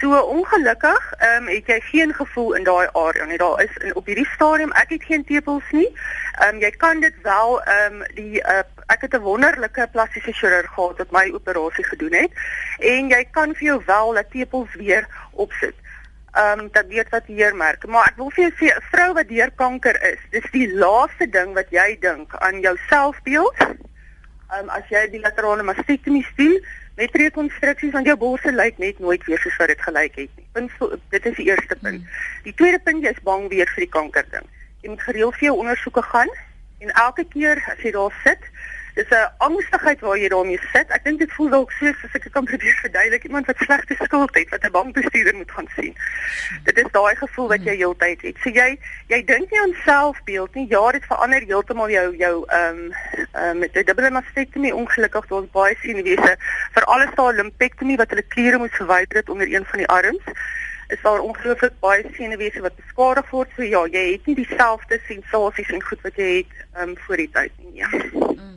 So 0.02 0.20
ongelukkig, 0.20 1.14
ehm 1.18 1.44
um, 1.44 1.48
het 1.48 1.70
jy 1.72 1.80
geen 1.82 2.14
gevoel 2.14 2.54
in 2.60 2.66
daai 2.68 2.88
area 2.92 3.26
nie. 3.26 3.38
Daar 3.38 3.62
is 3.64 3.78
in 3.78 3.96
op 3.96 4.06
hierdie 4.06 4.28
stadium 4.34 4.74
ek 4.76 4.90
het 4.90 5.04
geen 5.08 5.24
tepels 5.24 5.72
nie. 5.72 5.88
Ehm 5.88 6.56
um, 6.56 6.62
jy 6.62 6.72
kan 6.72 7.00
dit 7.00 7.16
wel 7.24 7.62
ehm 7.64 8.02
um, 8.02 8.04
die 8.18 8.42
uh, 8.44 8.60
ek 8.92 9.08
het 9.08 9.14
'n 9.14 9.24
wonderlike 9.24 9.88
plastiese 9.92 10.34
chirurg 10.34 10.72
gehad 10.74 10.98
wat 10.98 11.12
my 11.12 11.32
operasie 11.34 11.86
gedoen 11.86 12.14
het 12.14 12.32
en 12.80 13.10
jy 13.10 13.24
kan 13.32 13.56
vir 13.56 13.68
jou 13.68 13.82
wel 13.86 14.14
dat 14.14 14.32
tepels 14.32 14.74
weer 14.74 15.08
opsit 15.32 15.76
ehm 16.36 16.60
um, 16.60 16.70
dat 16.72 16.88
weet 16.88 17.10
wat 17.10 17.26
hier 17.26 17.56
merk. 17.56 17.86
Maar 17.88 18.10
ek 18.12 18.18
wil 18.20 18.32
vir 18.36 18.44
jou 18.44 18.54
sê 18.60 18.68
'n 18.76 18.88
vrou 18.92 19.14
wat 19.14 19.28
deur 19.28 19.52
kanker 19.56 19.98
is, 20.12 20.22
dis 20.32 20.48
die 20.52 20.68
laaste 20.74 21.28
ding 21.30 21.54
wat 21.56 21.70
jy 21.72 21.98
dink 22.00 22.36
aan 22.36 22.60
jou 22.60 22.76
selfbeeld. 22.90 23.60
Ehm 23.60 24.60
um, 24.60 24.70
as 24.70 24.90
jy 24.90 25.10
bilaterale 25.10 25.64
mastektomie 25.64 26.28
doen 26.36 26.60
met 26.96 27.16
rekonstruksies 27.16 27.92
want 27.92 28.06
jou 28.06 28.18
borse 28.18 28.52
lyk 28.52 28.78
net 28.78 29.00
nooit 29.00 29.24
weer 29.28 29.40
soos 29.40 29.56
wat 29.62 29.72
dit 29.72 29.82
gelyk 29.82 30.16
het 30.16 30.32
nie. 30.36 30.48
Punt 30.52 30.72
dit 31.10 31.26
is 31.26 31.36
die 31.36 31.46
eerste 31.46 31.76
punt. 31.76 32.04
Die 32.44 32.54
tweede 32.54 32.80
punt 32.80 33.04
jy 33.04 33.16
is 33.16 33.24
bang 33.24 33.48
weer 33.50 33.72
vir 33.76 33.86
die 33.86 33.94
kanker 33.98 34.28
ding. 34.32 34.48
Jy 34.82 34.90
moet 34.90 35.08
gereeld 35.08 35.36
vir 35.40 35.48
jou 35.50 35.58
ondersoeke 35.64 36.04
gaan 36.12 36.32
en 36.80 36.92
elke 37.08 37.26
keer 37.32 37.64
as 37.72 37.80
jy 37.84 37.92
daar 37.96 38.16
sit, 38.24 38.52
dis 38.96 39.10
'n 39.10 39.32
angstigheid 39.38 40.00
waar 40.00 40.18
jy 40.18 40.28
daarmee 40.28 40.60
sit. 40.74 40.90
Ek 40.90 41.04
dink 41.04 41.20
dit 41.20 41.32
voel 41.32 41.50
dalk 41.50 41.72
so 41.72 41.86
as 41.88 42.14
ek 42.14 42.28
kan 42.32 42.46
probeer 42.46 42.78
verduidelik 42.82 43.24
iemand 43.24 43.46
wat 43.46 43.58
slegte 43.58 43.96
skuld 44.04 44.36
het 44.36 44.50
wat 44.50 44.64
'n 44.64 44.72
bankbestuurder 44.72 45.36
moet 45.36 45.52
gaan 45.52 45.68
sien. 45.76 45.96
Dit 46.64 46.78
is 46.78 46.92
daai 46.92 47.16
gevoel 47.16 47.48
wat 47.48 47.64
jy 47.64 47.76
heeltyd 47.76 48.22
het. 48.22 48.38
So 48.44 48.50
jy 48.50 48.80
jy 49.08 49.24
dink 49.24 49.52
nie 49.52 49.62
aan 49.62 49.76
selfbeeld 49.86 50.54
nie. 50.56 50.68
Ja, 50.70 50.92
dit 50.92 51.06
verander 51.06 51.42
heeltemal 51.42 51.90
jou 51.90 52.16
jou 52.18 52.44
ehm 52.48 52.78
um, 52.78 52.94
um, 53.42 53.58
met 53.58 53.74
dubbele 53.74 54.12
mastektomie 54.12 54.76
ongelukkig 54.76 55.28
daar's 55.28 55.52
baie 55.52 55.76
sienewese 55.82 56.38
vir 56.72 56.84
alles 56.84 57.16
daar 57.16 57.34
lumpektomie 57.34 57.98
wat 57.98 58.10
hulle 58.10 58.28
kliere 58.28 58.58
moet 58.58 58.76
verwyder 58.76 59.18
het 59.18 59.30
onder 59.30 59.48
een 59.48 59.66
van 59.66 59.78
die 59.78 59.88
arms 59.88 60.24
is 60.88 61.02
daar 61.02 61.20
ongelooflik 61.20 61.80
baie 61.80 62.06
senuwese 62.14 62.62
wat 62.62 62.76
beskadig 62.76 63.30
word. 63.30 63.50
So 63.56 63.64
ja, 63.64 63.86
jy 63.92 64.12
het 64.12 64.26
nie 64.26 64.36
dieselfde 64.36 65.00
sensasies 65.08 65.72
en 65.74 65.84
goed 65.84 66.02
wat 66.02 66.16
jy 66.16 66.36
het 66.38 66.54
ehm 66.76 66.90
um, 66.90 66.98
voor 66.98 67.18
die 67.18 67.30
tyd 67.32 67.52
nie. 67.58 67.76
Ja. 67.82 67.90
Mm. 68.14 68.54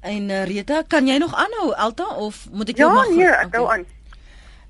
En 0.00 0.28
uh, 0.30 0.44
Rita, 0.44 0.82
kan 0.88 1.06
jy 1.06 1.16
nog 1.18 1.34
aanhou 1.34 1.72
Alta 1.74 2.06
of 2.16 2.46
moet 2.52 2.68
ek 2.68 2.82
jou 2.82 2.90
ja, 2.90 2.94
mag? 2.94 3.08
Ja, 3.08 3.16
nee, 3.16 3.32
ek 3.46 3.54
hou 3.58 3.66
aan. 3.72 3.84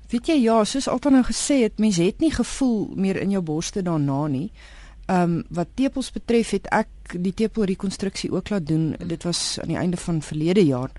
Weet 0.07 0.31
jy 0.31 0.37
ja, 0.45 0.63
soos 0.63 0.87
Alta 0.87 1.11
nou 1.11 1.23
gesê 1.27 1.61
het, 1.65 1.79
mense 1.83 2.03
het 2.03 2.19
nie 2.23 2.31
gevoel 2.31 2.89
meer 2.95 3.19
in 3.21 3.33
jou 3.35 3.43
borste 3.43 3.83
daarna 3.83 4.25
nie. 4.31 4.49
Ehm 5.07 5.21
um, 5.23 5.43
wat 5.49 5.67
tepels 5.79 6.11
betref 6.11 6.51
het 6.55 6.67
ek 6.75 7.15
die 7.23 7.33
tepelrekonstruksie 7.33 8.31
ook 8.31 8.49
laat 8.49 8.67
doen. 8.67 8.95
Dit 9.07 9.23
was 9.23 9.59
aan 9.61 9.71
die 9.71 9.79
einde 9.79 9.97
van 9.97 10.21
verlede 10.21 10.65
jaar. 10.65 10.91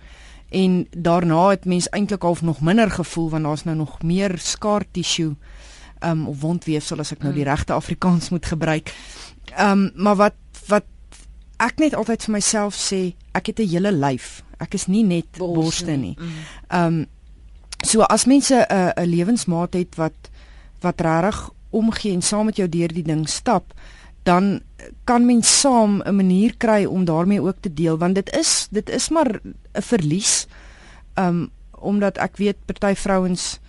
En 0.49 0.87
daarna 0.91 1.49
het 1.49 1.65
mens 1.65 1.89
eintlik 1.89 2.23
half 2.23 2.43
nog 2.43 2.61
minder 2.61 2.91
gevoel 2.91 3.31
want 3.31 3.45
daar's 3.45 3.65
nou 3.65 3.77
nog 3.77 4.03
meer 4.03 4.39
scar 4.39 4.85
tissue 4.91 5.35
ehm 5.99 6.11
um, 6.11 6.27
of 6.29 6.41
wondweefsel 6.41 6.99
as 6.99 7.13
ek 7.13 7.23
nou 7.23 7.33
die 7.35 7.45
mm. 7.45 7.51
regte 7.51 7.73
Afrikaans 7.73 8.29
moet 8.29 8.47
gebruik. 8.47 8.95
Ehm 9.57 9.71
um, 9.71 9.91
maar 9.95 10.17
wat 10.17 10.35
wat 10.69 10.85
ek 11.57 11.79
net 11.79 11.95
altyd 11.95 12.25
vir 12.25 12.33
myself 12.33 12.77
sê, 12.79 13.15
ek 13.39 13.53
het 13.53 13.61
'n 13.61 13.71
hele 13.71 13.93
lyf. 13.93 14.43
Ek 14.59 14.75
is 14.75 14.87
nie 14.87 15.05
net 15.05 15.31
borste, 15.39 15.55
borste 15.55 15.97
nie. 15.97 16.17
Mm. 16.19 16.27
Ehm 16.69 16.93
mm. 16.93 16.99
um, 16.99 17.07
so 17.85 18.03
as 18.03 18.27
mense 18.27 18.55
'n 18.55 18.67
uh, 18.73 18.93
'n 18.97 19.07
lewensmaat 19.07 19.75
het 19.75 19.97
wat 19.97 20.31
wat 20.81 21.01
regtig 21.01 21.51
omgee 21.71 22.13
en 22.13 22.23
saam 22.23 22.45
met 22.47 22.57
jou 22.57 22.69
deur 22.69 22.89
die 22.89 23.03
ding 23.03 23.29
stap, 23.29 23.75
dan 24.23 24.61
kan 25.05 25.27
mens 25.27 25.61
saam 25.61 26.03
'n 26.03 26.17
manier 26.17 26.57
kry 26.57 26.85
om 26.85 27.05
daarmee 27.05 27.43
ook 27.43 27.57
te 27.61 27.75
deel 27.75 27.99
want 27.99 28.15
dit 28.15 28.31
is 28.37 28.69
dit 28.71 28.91
is 28.91 29.09
maar 29.09 29.41
'n 29.75 29.83
verlies. 29.83 30.47
Ehm 31.15 31.29
um, 31.29 31.51
omdat 31.81 32.19
ek 32.19 32.37
weet 32.37 32.57
party 32.67 32.95
vrouens 32.95 33.61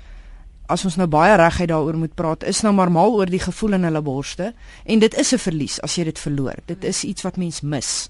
as 0.69 0.85
ons 0.85 0.95
nou 0.95 1.07
baie 1.07 1.35
reguit 1.35 1.69
daaroor 1.69 1.97
moet 1.97 2.15
praat, 2.15 2.43
is 2.43 2.61
nou 2.61 2.73
maar 2.73 2.91
mal 2.91 3.13
oor 3.17 3.29
die 3.29 3.41
gevoel 3.41 3.73
in 3.73 3.83
hulle 3.83 4.01
borste 4.01 4.53
en 4.85 4.99
dit 4.99 5.13
is 5.17 5.33
'n 5.33 5.37
verlies 5.37 5.81
as 5.81 5.95
jy 5.95 6.03
dit 6.03 6.19
verloor. 6.19 6.55
Dit 6.65 6.83
is 6.83 7.03
iets 7.03 7.21
wat 7.21 7.37
mens 7.37 7.61
mis. 7.61 8.09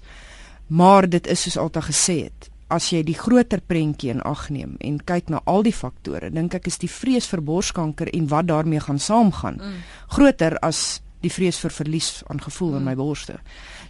Maar 0.70 1.08
dit 1.10 1.26
is 1.26 1.42
soos 1.46 1.58
altyd 1.58 1.84
gesê 1.90 2.16
het, 2.28 2.50
as 2.70 2.90
jy 2.94 3.02
die 3.02 3.18
groter 3.18 3.60
prentjie 3.66 4.12
in 4.14 4.22
ag 4.22 4.46
neem 4.54 4.76
en 4.78 5.00
kyk 5.02 5.30
na 5.32 5.40
al 5.50 5.64
die 5.66 5.74
faktore, 5.74 6.30
dink 6.30 6.54
ek 6.54 6.68
is 6.70 6.78
die 6.78 6.90
vrees 6.90 7.26
vir 7.30 7.42
borskanker 7.42 8.10
en 8.14 8.28
wat 8.30 8.46
daarmee 8.46 8.82
gaan 8.84 9.02
saamgaan 9.02 9.58
mm. 9.58 9.80
groter 10.14 10.54
as 10.62 11.00
die 11.20 11.32
vrees 11.32 11.58
vir 11.58 11.74
verlies 11.74 12.20
aan 12.30 12.40
gevoel 12.40 12.76
mm. 12.76 12.78
in 12.78 12.86
my 12.86 12.94
borste. 12.94 13.40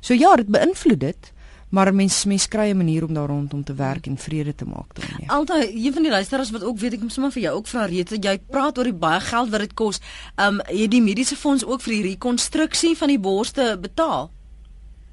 So 0.01 0.17
ja, 0.17 0.33
dit 0.41 0.49
beïnvloed 0.49 1.05
dit 1.05 1.33
maar 1.71 1.95
mens 1.95 2.25
mens 2.25 2.49
kry 2.49 2.71
'n 2.71 2.77
manier 2.77 3.05
om 3.05 3.15
daar 3.15 3.29
rondom 3.29 3.65
te 3.65 3.75
werk 3.75 4.07
en 4.07 4.19
vrede 4.19 4.55
te 4.55 4.65
maak 4.65 4.95
daarmee. 4.95 5.31
Altyd 5.31 5.71
een 5.75 5.93
van 5.93 6.03
die 6.03 6.11
luisteraars 6.11 6.51
wat 6.51 6.65
ook 6.65 6.79
weet 6.79 6.93
ek 6.93 7.01
moet 7.01 7.13
sommer 7.13 7.33
vir 7.33 7.43
jou 7.43 7.57
ook 7.57 7.67
vra 7.67 7.85
Rita, 7.85 8.17
jy 8.21 8.39
praat 8.39 8.79
oor 8.79 8.85
die 8.85 8.93
baie 8.93 9.21
geld 9.21 9.51
wat 9.51 9.61
dit 9.61 9.75
kos. 9.75 10.01
Um 10.37 10.59
het 10.59 10.91
die 10.91 11.03
mediese 11.03 11.37
fonds 11.37 11.65
ook 11.65 11.81
vir 11.81 11.93
die 11.93 12.03
rekonstruksie 12.03 12.97
van 12.97 13.09
die 13.09 13.19
borste 13.19 13.79
betaal? 13.81 14.31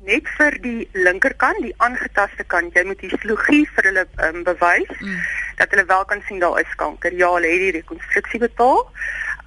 Net 0.07 0.27
vir 0.37 0.55
die 0.63 0.87
linkerkant, 0.93 1.59
die 1.61 1.75
aangetaste 1.83 2.45
kant, 2.47 2.75
jy 2.77 2.83
moet 2.87 3.01
histologie 3.03 3.65
vir 3.75 3.89
hulle 3.91 4.05
um, 4.27 4.43
bewys. 4.47 4.95
Mm. 4.99 5.19
dat 5.57 5.71
hulle 5.73 5.85
wel 5.85 6.05
kan 6.05 6.21
sien 6.25 6.39
daar 6.39 6.59
is 6.59 6.75
kanker. 6.75 7.13
Ja, 7.13 7.31
hulle 7.33 7.47
het 7.47 7.59
die 7.59 7.71
rekonstruksie 7.71 8.39
betaal. 8.39 8.91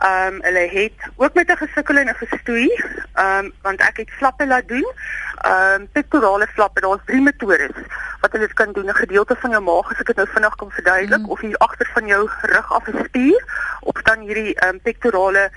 Ehm 0.01 0.35
um, 0.35 0.42
hulle 0.42 0.64
het 0.73 0.99
ook 1.16 1.35
met 1.35 1.51
'n 1.51 1.57
gesukkel 1.57 1.96
en 1.96 2.09
'n 2.09 2.14
gestoei, 2.14 2.68
ehm 3.14 3.44
um, 3.44 3.53
want 3.62 3.81
ek 3.81 3.96
het 3.96 4.11
flappe 4.11 4.46
laat 4.46 4.68
doen. 4.68 4.92
Ehm 5.40 5.81
um, 5.81 5.88
pectorale 5.92 6.46
flappe, 6.46 6.81
daar's 6.81 7.05
drie 7.05 7.20
metodes 7.20 7.77
wat 8.20 8.33
hulle 8.33 8.53
kan 8.55 8.73
doen. 8.73 8.87
'n 8.87 9.03
Gedeelte 9.03 9.37
van 9.37 9.51
jou 9.51 9.62
maag 9.62 9.90
as 9.90 10.01
ek 10.01 10.07
dit 10.07 10.16
nou 10.16 10.29
vinnig 10.29 10.55
kan 10.55 10.70
verduidelik 10.70 11.20
mm. 11.20 11.31
of 11.31 11.40
hier 11.40 11.57
agter 11.57 11.90
van 11.92 12.07
jou 12.07 12.31
rug 12.42 12.73
af 12.73 12.87
'n 12.88 13.05
spier 13.05 13.44
of 13.81 14.03
dan 14.03 14.20
hierdie 14.20 14.55
ehm 14.55 14.68
um, 14.68 14.81
pectorale 14.81 15.51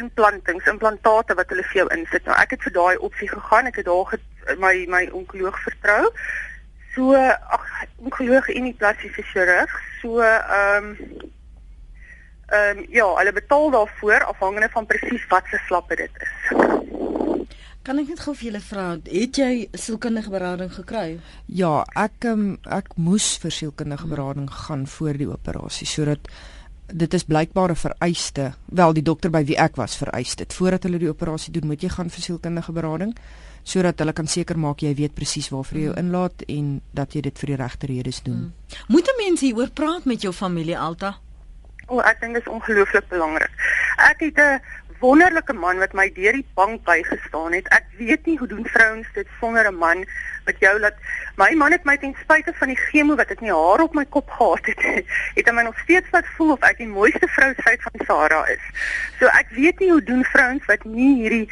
implantings, 0.00 0.66
implantate 0.66 1.34
wat 1.34 1.48
hulle 1.48 1.62
vir 1.62 1.76
jou 1.76 1.88
insit. 1.96 2.24
Nou 2.24 2.36
ek 2.36 2.50
het 2.50 2.62
vir 2.62 2.72
daai 2.72 2.96
opsie 2.96 3.28
gegaan. 3.28 3.66
Ek 3.66 3.76
het 3.76 3.84
daar 3.84 4.18
my 4.56 4.86
my 4.88 5.08
onkoloog 5.12 5.58
vertrou. 5.64 6.10
So 6.94 7.14
ag 7.14 7.66
onkoloog 7.96 8.48
en 8.48 8.70
die 8.70 8.74
plastiese 8.74 9.22
chirurg. 9.22 9.74
So 10.02 10.20
ehm 10.20 10.84
um, 10.84 10.96
ehm 12.48 12.78
um, 12.78 12.84
ja, 12.88 13.06
hulle 13.18 13.32
betaal 13.32 13.70
daarvoor 13.70 14.24
afhangende 14.24 14.68
van 14.72 14.86
presies 14.86 15.26
wat 15.28 15.44
se 15.50 15.60
slappe 15.66 15.96
dit 15.96 16.10
is. 16.24 16.32
Kan 17.88 18.00
ek 18.02 18.08
net 18.12 18.20
gou 18.20 18.34
vir 18.36 18.50
julle 18.50 18.60
vra, 18.60 18.86
het 19.00 19.38
jy 19.40 19.52
sielkundige 19.72 20.28
berading 20.32 20.72
gekry? 20.74 21.20
Ja, 21.46 21.84
ek 21.96 22.26
um, 22.28 22.58
ek 22.68 22.90
moes 23.00 23.36
vir 23.40 23.54
sielkundige 23.54 24.08
berading 24.10 24.48
gaan 24.52 24.86
voor 24.86 25.16
die 25.16 25.28
operasie 25.28 25.88
sodat 25.88 26.28
dit 26.88 27.14
is 27.14 27.24
blykbaar 27.24 27.70
'n 27.70 27.76
vereiste. 27.76 28.52
Wel, 28.64 28.92
die 28.92 29.02
dokter 29.02 29.30
by 29.30 29.44
wie 29.44 29.56
ek 29.56 29.76
was 29.76 29.96
vereis 29.96 30.36
dit. 30.36 30.54
Voordat 30.54 30.82
hulle 30.82 30.98
die 30.98 31.08
operasie 31.08 31.52
doen, 31.52 31.66
moet 31.66 31.82
jy 31.82 31.88
gaan 31.88 32.10
vir 32.10 32.22
sielkundige 32.22 32.72
berading 32.72 33.16
sodat 33.68 34.00
hulle 34.00 34.14
kan 34.16 34.30
seker 34.30 34.58
maak 34.60 34.82
jy 34.84 34.94
weet 34.96 35.14
presies 35.16 35.50
waarvoor 35.52 35.78
jy 35.78 35.86
jou 35.90 35.94
mm. 35.94 36.02
inlaat 36.04 36.44
en 36.48 36.66
dat 36.96 37.14
jy 37.14 37.24
dit 37.28 37.40
vir 37.42 37.52
die 37.52 37.60
regte 37.60 37.90
redes 37.90 38.22
doen. 38.24 38.40
Mm. 38.48 38.84
Moet 38.88 39.08
'n 39.12 39.20
mens 39.24 39.40
hieroor 39.44 39.70
praat 39.70 40.04
met 40.04 40.22
jou 40.22 40.32
familie 40.32 40.78
Alta? 40.78 41.18
O, 41.88 41.96
oh, 41.96 42.04
ek 42.04 42.20
dink 42.20 42.34
dit 42.34 42.42
is 42.42 42.52
ongelooflik 42.52 43.08
belangrik. 43.08 43.52
Ek 43.96 44.20
het 44.20 44.38
'n 44.38 44.60
wonderlike 45.00 45.52
man 45.52 45.78
wat 45.78 45.92
my 45.94 46.08
deur 46.14 46.32
die 46.32 46.46
bank 46.54 46.82
bygestaan 46.84 47.52
het. 47.52 47.68
Ek 47.68 47.86
weet 47.98 48.26
nie 48.26 48.38
hoe 48.38 48.48
doen 48.48 48.66
vrouens 48.66 49.06
dit 49.14 49.26
sonder 49.40 49.68
'n 49.68 49.78
man 49.78 50.04
wat 50.44 50.58
jou 50.58 50.78
laat 50.80 50.96
my 51.36 51.54
man 51.54 51.72
het 51.72 51.84
my 51.84 51.96
ten 51.96 52.14
spyte 52.22 52.52
van 52.54 52.68
die 52.68 52.80
chemo 52.88 53.14
wat 53.14 53.30
ek 53.30 53.40
nie 53.40 53.52
haar 53.52 53.80
op 53.80 53.94
my 53.94 54.04
kop 54.04 54.30
gehad 54.30 54.66
het, 54.66 54.80
het 55.36 55.46
hy 55.46 55.52
my 55.52 55.62
nog 55.62 55.78
steeds 55.78 56.10
laat 56.10 56.26
voel 56.36 56.52
of 56.52 56.62
ek 56.62 56.78
die 56.78 56.88
mooiste 56.88 57.28
vrou 57.28 57.52
suid 57.64 57.82
van 57.82 58.06
Sahara 58.06 58.44
is. 58.46 58.64
So 59.18 59.26
ek 59.26 59.50
weet 59.50 59.78
nie 59.78 59.90
hoe 59.90 60.02
doen 60.02 60.24
vrouens 60.24 60.64
wat 60.66 60.84
nie 60.84 61.14
hierdie 61.22 61.48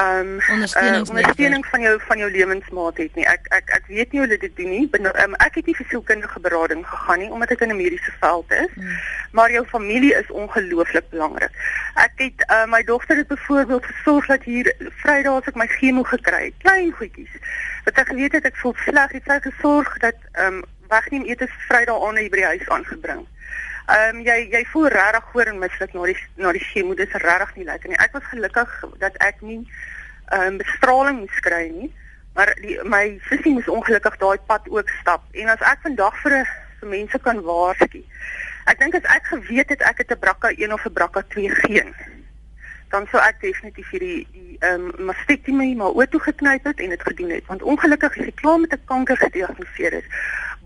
um 0.00 0.40
ondersteuning, 0.52 1.02
uh, 1.02 1.08
ondersteuning 1.08 1.66
van 1.66 1.80
jou 1.80 2.00
van 2.06 2.18
jou 2.18 2.30
lewensmaat 2.30 2.96
het 2.96 3.14
nie. 3.14 3.26
Ek 3.26 3.46
ek 3.54 3.70
ek 3.76 3.84
weet 3.86 4.12
nie 4.12 4.20
hoe 4.20 4.26
hulle 4.28 4.38
dit 4.38 4.56
doen 4.56 4.70
nie. 4.70 4.88
Ben, 4.90 5.06
um, 5.22 5.34
ek 5.34 5.54
het 5.60 5.66
nie 5.66 5.76
vir 5.78 5.86
sielkundige 5.90 6.40
berading 6.40 6.82
gegaan 6.86 7.22
nie 7.22 7.30
omdat 7.30 7.50
ek 7.54 7.60
in 7.60 7.70
'n 7.70 7.76
mediese 7.76 8.12
veld 8.20 8.52
is. 8.52 8.72
Hmm. 8.74 8.96
Maar 9.32 9.50
jou 9.50 9.64
familie 9.66 10.14
is 10.14 10.30
ongelooflik 10.30 11.08
belangrik. 11.10 11.54
Ek 11.94 12.12
het 12.16 12.46
uh, 12.50 12.64
my 12.66 12.82
dogter 12.82 13.16
het 13.16 13.28
byvoorbeeld 13.28 13.86
gesorg 13.86 14.26
dat 14.26 14.42
hier 14.42 14.74
Vrydag 15.02 15.40
as 15.40 15.48
ek 15.48 15.54
my 15.54 15.66
chemo 15.66 16.02
gekry 16.02 16.44
het, 16.44 16.58
klein 16.58 16.92
goedjies. 16.92 17.30
Wat 17.84 17.94
ek 17.94 18.08
geweet 18.08 18.32
het 18.32 18.44
ek 18.44 18.56
voel 18.56 18.74
sleg, 18.74 19.12
het 19.12 19.22
sy 19.26 19.38
gesorg 19.40 19.98
dat 19.98 20.18
um 20.46 20.64
wegneem 20.88 21.24
etes 21.24 21.54
Vrydag 21.68 22.02
aan 22.02 22.14
by 22.14 22.36
die 22.42 22.50
huis 22.50 22.68
aangebring. 22.68 23.26
Ehm 23.86 24.16
um, 24.16 24.20
jy 24.24 24.46
jy 24.48 24.62
voel 24.72 24.86
regtig 24.88 25.24
hoor 25.32 25.48
en 25.50 25.58
mislik 25.60 25.90
na 25.92 26.06
die 26.08 26.16
na 26.40 26.52
die 26.56 26.62
chemo. 26.64 26.94
Dit 26.96 27.10
is 27.12 27.20
regtig 27.20 27.50
nie 27.56 27.66
lekker 27.68 27.90
nie. 27.92 27.98
Ek 28.00 28.14
was 28.16 28.24
gelukkig 28.30 28.70
dat 29.02 29.16
ek 29.20 29.42
nie 29.44 29.60
ehm 30.32 30.54
um, 30.54 30.56
bestraling 30.62 31.18
moes 31.18 31.40
kry 31.44 31.66
nie, 31.68 31.90
maar 32.32 32.54
die 32.64 32.78
my 32.88 33.02
sussie 33.28 33.52
moes 33.52 33.68
ongelukkig 33.68 34.16
daai 34.22 34.38
pad 34.48 34.70
ook 34.72 34.88
stap. 35.02 35.26
En 35.36 35.52
as 35.52 35.60
ek 35.72 35.84
vandag 35.84 36.16
vir 36.22 36.38
vir 36.80 36.88
mense 36.94 37.20
kan 37.26 37.42
waarsku. 37.44 38.00
Ek 38.72 38.80
dink 38.80 38.96
as 38.96 39.10
ek 39.12 39.28
geweet 39.34 39.76
het 39.76 39.84
ek 39.84 40.00
het 40.00 40.16
'n 40.16 40.20
BRCA1 40.24 40.72
of 40.72 40.86
'n 40.88 40.96
BRCA2 40.96 41.52
geen, 41.60 41.94
dan 42.88 43.06
sou 43.12 43.20
ek 43.20 43.40
definitief 43.44 43.90
hierdie 43.90 44.26
die 44.32 44.56
ehm 44.64 44.88
um, 44.96 45.12
mastektomie 45.12 45.76
maar 45.76 45.92
oortoe 45.92 46.20
geknyp 46.20 46.64
het 46.64 46.80
en 46.80 46.96
dit 46.96 47.02
gedoen 47.02 47.36
het. 47.36 47.44
Want 47.52 47.62
ongelukkig 47.62 48.16
is 48.16 48.32
ek 48.32 48.40
klaar 48.40 48.60
met 48.64 48.72
'n 48.72 48.84
kanker 48.84 49.16
gediagnoseer 49.16 49.92
is 49.92 50.08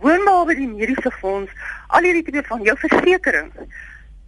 woonbehalwe 0.00 0.54
die 0.54 0.68
mediese 0.68 1.10
fonds, 1.20 1.52
al 1.88 2.02
hierdie 2.02 2.24
tipe 2.26 2.42
van 2.48 2.62
jou 2.62 2.76
versekerings. 2.78 3.54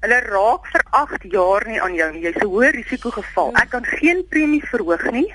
Hulle 0.01 0.21
raak 0.27 0.67
vir 0.73 0.85
8 0.91 1.29
jaar 1.33 1.67
nie 1.69 1.81
aan 1.83 1.95
jou 1.95 2.11
nie. 2.13 2.25
Jy's 2.25 2.41
'n 2.41 2.49
hoë 2.49 2.71
risiko 2.79 3.11
geval. 3.11 3.53
Ek 3.63 3.71
kan 3.71 3.85
geen 3.85 4.25
premie 4.29 4.63
verhoog 4.73 5.11
nie. 5.11 5.29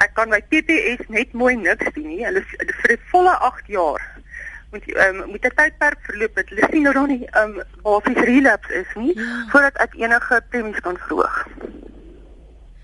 Ek 0.00 0.14
kan 0.14 0.28
my 0.28 0.40
PPS 0.40 1.08
net 1.08 1.32
mooi 1.32 1.56
niks 1.56 1.92
doen 1.94 2.08
nie. 2.08 2.24
Hulle 2.24 2.42
vir 2.42 2.96
die 2.96 3.02
volle 3.10 3.36
8 3.38 3.68
jaar 3.68 4.00
moet 4.72 4.94
ehm 4.94 5.20
um, 5.20 5.28
moet 5.30 5.44
'n 5.44 5.54
tydperk 5.54 5.98
verloop 6.00 6.34
dat 6.34 6.48
hulle 6.48 6.66
sien 6.70 6.82
nou 6.82 6.94
dan 6.94 7.08
nie 7.08 7.26
ehm 7.26 7.58
um, 7.58 7.62
basies 7.82 8.24
relapse 8.28 8.74
is 8.74 8.94
nie 8.94 9.14
ja. 9.14 9.46
voordat 9.48 9.76
ek 9.84 9.94
enige 9.94 10.42
premies 10.48 10.80
kan 10.80 10.96
verhoog. 10.96 11.46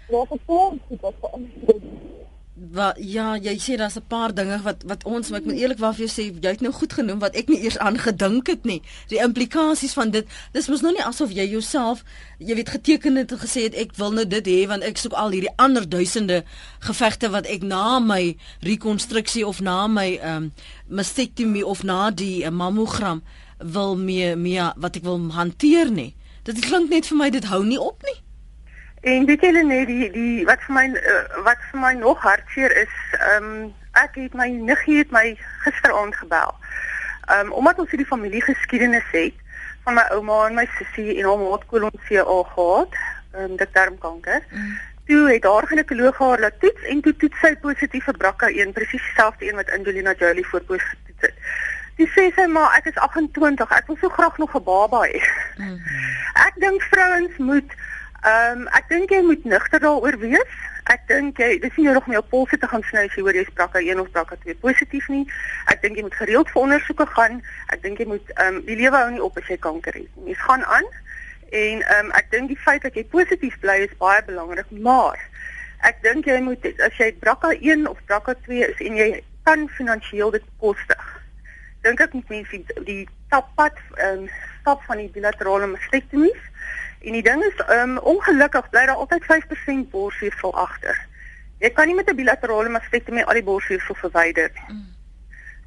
Wat 0.08 0.28
het 0.28 0.40
jy 0.46 0.78
gedoen? 0.88 2.16
Wat 2.58 2.96
ja, 2.98 3.36
jy 3.38 3.54
sê 3.62 3.76
daar's 3.78 3.96
'n 3.96 4.06
paar 4.08 4.34
dinge 4.34 4.58
wat 4.62 4.82
wat 4.86 5.04
ons 5.04 5.30
ek 5.30 5.44
moet 5.44 5.54
eerlikwaar 5.54 5.94
vir 5.94 6.06
jou 6.06 6.12
sê, 6.14 6.22
jy 6.42 6.50
het 6.50 6.60
nou 6.60 6.72
goed 6.72 6.92
genoem 6.92 7.18
wat 7.18 7.36
ek 7.36 7.48
nie 7.48 7.62
eers 7.62 7.78
aan 7.78 7.98
gedink 7.98 8.46
het 8.46 8.64
nie. 8.64 8.82
Die 9.08 9.18
implikasies 9.22 9.92
van 9.92 10.10
dit, 10.10 10.26
dis 10.52 10.68
mos 10.68 10.80
nou 10.80 10.92
nie 10.92 11.04
asof 11.04 11.30
jy 11.30 11.46
jouself, 11.46 12.04
jy 12.38 12.54
weet 12.54 12.68
geteken 12.68 13.16
het 13.16 13.32
en 13.32 13.38
gesê 13.38 13.62
het 13.62 13.74
ek 13.74 13.96
wil 13.96 14.10
nou 14.10 14.26
dit 14.26 14.46
hê 14.46 14.66
want 14.66 14.82
ek 14.82 14.96
soek 14.96 15.12
al 15.12 15.30
hierdie 15.30 15.54
ander 15.56 15.88
duisende 15.88 16.44
gevegte 16.78 17.30
wat 17.30 17.46
ek 17.46 17.62
na 17.62 17.98
my 17.98 18.36
rekonstruksie 18.60 19.46
of 19.46 19.60
na 19.60 19.86
my 19.86 20.16
ehm 20.16 20.36
um, 20.36 20.52
mastektomie 20.88 21.66
of 21.66 21.82
na 21.82 22.10
die 22.10 22.44
uh, 22.44 22.50
mammogram 22.50 23.22
wil 23.58 23.96
mee 23.96 24.36
mee 24.36 24.72
wat 24.76 24.96
ek 24.96 25.02
wil 25.02 25.30
hanteer 25.30 25.90
nie. 25.90 26.14
Dit 26.42 26.60
klink 26.60 26.90
net 26.90 27.06
vir 27.06 27.16
my 27.16 27.30
dit 27.30 27.44
hou 27.44 27.64
nie 27.64 27.80
op 27.80 28.02
nie. 28.02 28.27
En 29.00 29.26
weet 29.26 29.40
julle 29.40 29.62
net 29.64 29.86
die 29.86 30.10
die 30.10 30.44
wat 30.46 30.62
vir 30.66 30.74
my 30.74 30.86
uh, 30.90 31.42
wat 31.46 31.60
vir 31.70 31.80
my 31.80 31.92
nog 31.98 32.22
hartseer 32.22 32.72
is, 32.82 32.94
ehm 33.18 33.44
um, 33.44 33.74
ek 33.98 34.14
het 34.14 34.34
my 34.34 34.48
niggie 34.50 34.98
het 34.98 35.10
my 35.14 35.38
gisteraand 35.66 36.16
gebel. 36.16 36.54
Ehm 37.28 37.46
um, 37.46 37.52
omdat 37.52 37.78
ons 37.78 37.90
hierdie 37.90 38.10
familiegeskiedenis 38.10 39.06
het 39.12 39.34
van 39.84 39.94
my 39.94 40.04
ouma 40.16 40.46
en 40.46 40.58
my 40.58 40.66
sussie 40.78 41.18
en 41.18 41.24
haar 41.30 41.38
maat 41.38 41.66
kolon 41.66 42.00
CA 42.08 42.38
gehad, 42.54 42.96
ehm 43.32 43.42
um, 43.44 43.56
dit 43.56 43.74
darmkanker. 43.74 44.42
Mm. 44.50 44.78
Toe 45.06 45.32
het 45.32 45.44
haar 45.44 45.66
ginekoloog 45.66 46.18
haar 46.18 46.40
laat 46.40 46.60
toets 46.60 46.82
en 46.92 47.00
toe 47.00 47.16
toets 47.16 47.40
sy 47.40 47.54
positief 47.56 48.04
vir 48.04 48.18
BRCA1, 48.22 48.72
presies 48.76 49.04
dieselfde 49.06 49.48
een 49.48 49.60
wat 49.60 49.70
Angelina 49.70 50.14
Jolie 50.18 50.46
voorpoos 50.46 50.82
getoets 50.82 51.30
het. 51.30 51.38
Dis 51.98 52.10
sê 52.14 52.28
sy 52.34 52.46
maar 52.50 52.74
ek 52.78 52.90
is 52.90 52.98
28, 53.06 53.70
ek 53.78 53.86
wil 53.86 53.96
so 54.02 54.08
graag 54.08 54.36
nog 54.38 54.54
'n 54.54 54.62
baba 54.64 55.06
hê. 55.06 55.22
Mm. 55.56 55.78
Ek 56.46 56.54
dink 56.66 56.82
vrouens 56.82 57.38
moet 57.38 57.70
Ehm 58.26 58.64
um, 58.64 58.68
ek 58.74 58.88
dink 58.90 59.12
jy 59.14 59.20
moet 59.22 59.44
nugter 59.46 59.78
daaroor 59.78 60.16
wees. 60.18 60.54
Ek 60.90 61.04
dink 61.06 61.38
jy 61.38 61.58
dis 61.62 61.76
nie 61.78 61.84
nodig 61.86 62.06
om 62.08 62.14
jou 62.16 62.22
polse 62.32 62.56
te 62.58 62.66
gaan 62.66 62.82
sny 62.88 63.04
as 63.06 63.14
jy 63.14 63.22
hoor 63.22 63.36
jy 63.36 63.44
spraak 63.46 63.76
aan 63.78 63.86
een 63.86 64.00
of 64.02 64.08
spraak 64.10 64.32
aan 64.34 64.40
twee 64.42 64.56
positief 64.58 65.06
nie. 65.12 65.22
Ek 65.70 65.84
dink 65.84 66.00
jy 66.00 66.02
moet 66.02 66.16
gereeld 66.18 66.50
vir 66.50 66.62
ondersoeke 66.64 67.06
gaan. 67.12 67.38
Ek 67.70 67.84
dink 67.84 68.02
jy 68.02 68.08
moet 68.10 68.32
ehm 68.34 68.58
um, 68.58 68.64
die 68.66 68.78
lewe 68.80 68.98
hou 68.98 69.12
nie 69.14 69.22
op 69.22 69.38
as 69.38 69.46
jy 69.46 69.58
kanker 69.62 70.00
het. 70.00 70.10
Mens 70.26 70.42
gaan 70.48 70.66
aan. 70.66 70.90
En 71.52 71.86
ehm 71.86 72.08
um, 72.08 72.10
ek 72.18 72.34
dink 72.34 72.50
die 72.50 72.58
feit 72.64 72.82
dat 72.82 72.98
jy 72.98 73.06
positief 73.14 73.54
bly 73.62 73.78
is 73.86 73.94
baie 74.02 74.24
belangrik, 74.26 74.74
maar 74.82 75.22
ek 75.86 76.02
dink 76.02 76.26
jy 76.26 76.42
moet 76.42 76.66
as 76.88 76.98
jy 76.98 77.12
BRCA1 77.22 77.86
of 77.86 78.02
BRCA2 78.10 78.66
is 78.66 78.84
en 78.90 78.98
jy 78.98 79.08
kan 79.46 79.68
finansiëel 79.78 80.34
dit 80.34 80.50
bekostig. 80.56 81.08
Dink 81.86 82.02
ek 82.02 82.18
moet 82.18 82.34
mense 82.34 82.82
die 82.82 83.04
tappad 83.30 83.78
ehm 83.94 84.26
um, 84.26 84.30
stap 84.58 84.82
van 84.90 85.06
die 85.06 85.12
bilaterale 85.14 85.70
mastektomies 85.70 86.48
En 87.00 87.12
die 87.12 87.22
ding 87.22 87.42
is, 87.44 87.60
um, 87.70 87.98
ongelukkig 87.98 88.70
bly 88.70 88.86
daar 88.86 88.96
altyd 88.96 89.24
5% 89.24 89.90
borsweefsel 89.90 90.54
agter. 90.54 91.06
Jy 91.58 91.70
kan 91.70 91.86
nie 91.86 91.94
met 91.94 92.10
'n 92.10 92.16
bilaterale 92.16 92.68
mastektomie 92.68 93.24
al 93.24 93.34
die 93.34 93.42
borsweefsel 93.42 93.94
verwyder 93.94 94.50
nie. 94.54 94.76
Mm. 94.76 94.86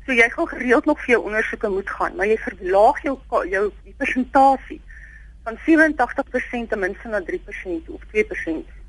So 0.05 0.13
jy 0.13 0.29
gaan 0.29 0.47
gereeld 0.47 0.85
nog 0.85 0.99
vir 0.99 1.09
jou 1.09 1.23
ondersoeke 1.23 1.69
moet 1.69 1.89
gaan, 1.89 2.15
maar 2.15 2.25
jy 2.25 2.37
verlaag 2.37 3.01
jou 3.01 3.19
jou 3.49 3.71
die 3.83 3.95
persentasie 3.97 4.81
van 5.43 5.57
87% 5.57 6.69
ten 6.69 6.79
minste 6.79 7.07
na 7.07 7.21
3% 7.21 7.89
of 7.89 8.01
2% 8.13 8.80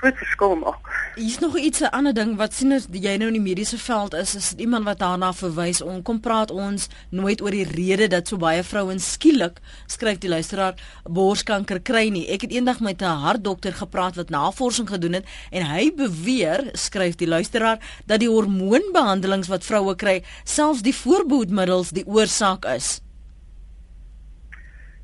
groot 0.00 0.16
verskil 0.16 0.56
maak. 0.56 0.94
Hier's 1.16 1.38
nog 1.38 1.56
iets 1.58 1.80
'n 1.80 1.90
ander 1.90 2.14
ding 2.14 2.36
wat 2.36 2.54
sien 2.54 2.72
as 2.72 2.86
jy 2.90 3.16
nou 3.16 3.26
in 3.26 3.38
die 3.42 3.54
mediese 3.54 3.78
veld 3.78 4.14
is, 4.14 4.34
is 4.34 4.52
iemand 4.56 4.84
wat 4.84 4.98
daarna 4.98 5.32
verwys. 5.32 5.80
Ons 5.80 6.02
kom 6.02 6.20
praat 6.20 6.50
ons 6.50 6.88
nooit 7.10 7.40
oor 7.40 7.50
die 7.50 7.64
rede 7.64 8.08
dat 8.08 8.28
so 8.28 8.36
baie 8.36 8.62
vrouens 8.62 9.12
skielik 9.12 9.60
skryf 9.86 10.18
die 10.18 10.28
luisteraar 10.28 10.74
borskanker 11.04 11.80
kry 11.80 12.08
nie. 12.08 12.28
Ek 12.28 12.40
het 12.40 12.50
eendag 12.50 12.80
met 12.80 13.02
'n 13.02 13.04
hartdokter 13.04 13.72
gepraat 13.72 14.16
wat 14.16 14.30
navorsing 14.30 14.88
gedoen 14.88 15.12
het 15.12 15.24
en 15.50 15.62
hy 15.66 15.92
beweer, 15.94 16.70
skryf 16.72 17.16
die 17.16 17.28
luisteraar, 17.28 17.78
dat 18.06 18.20
die 18.20 18.30
hormoonbehandelings 18.30 19.48
wat 19.48 19.64
vroue 19.64 19.94
kry, 19.94 20.22
selfs 20.44 20.82
die 20.82 20.94
voorbehoedmiddels 20.94 21.90
die 21.90 22.06
oorsaak 22.06 22.64
is. 22.64 23.00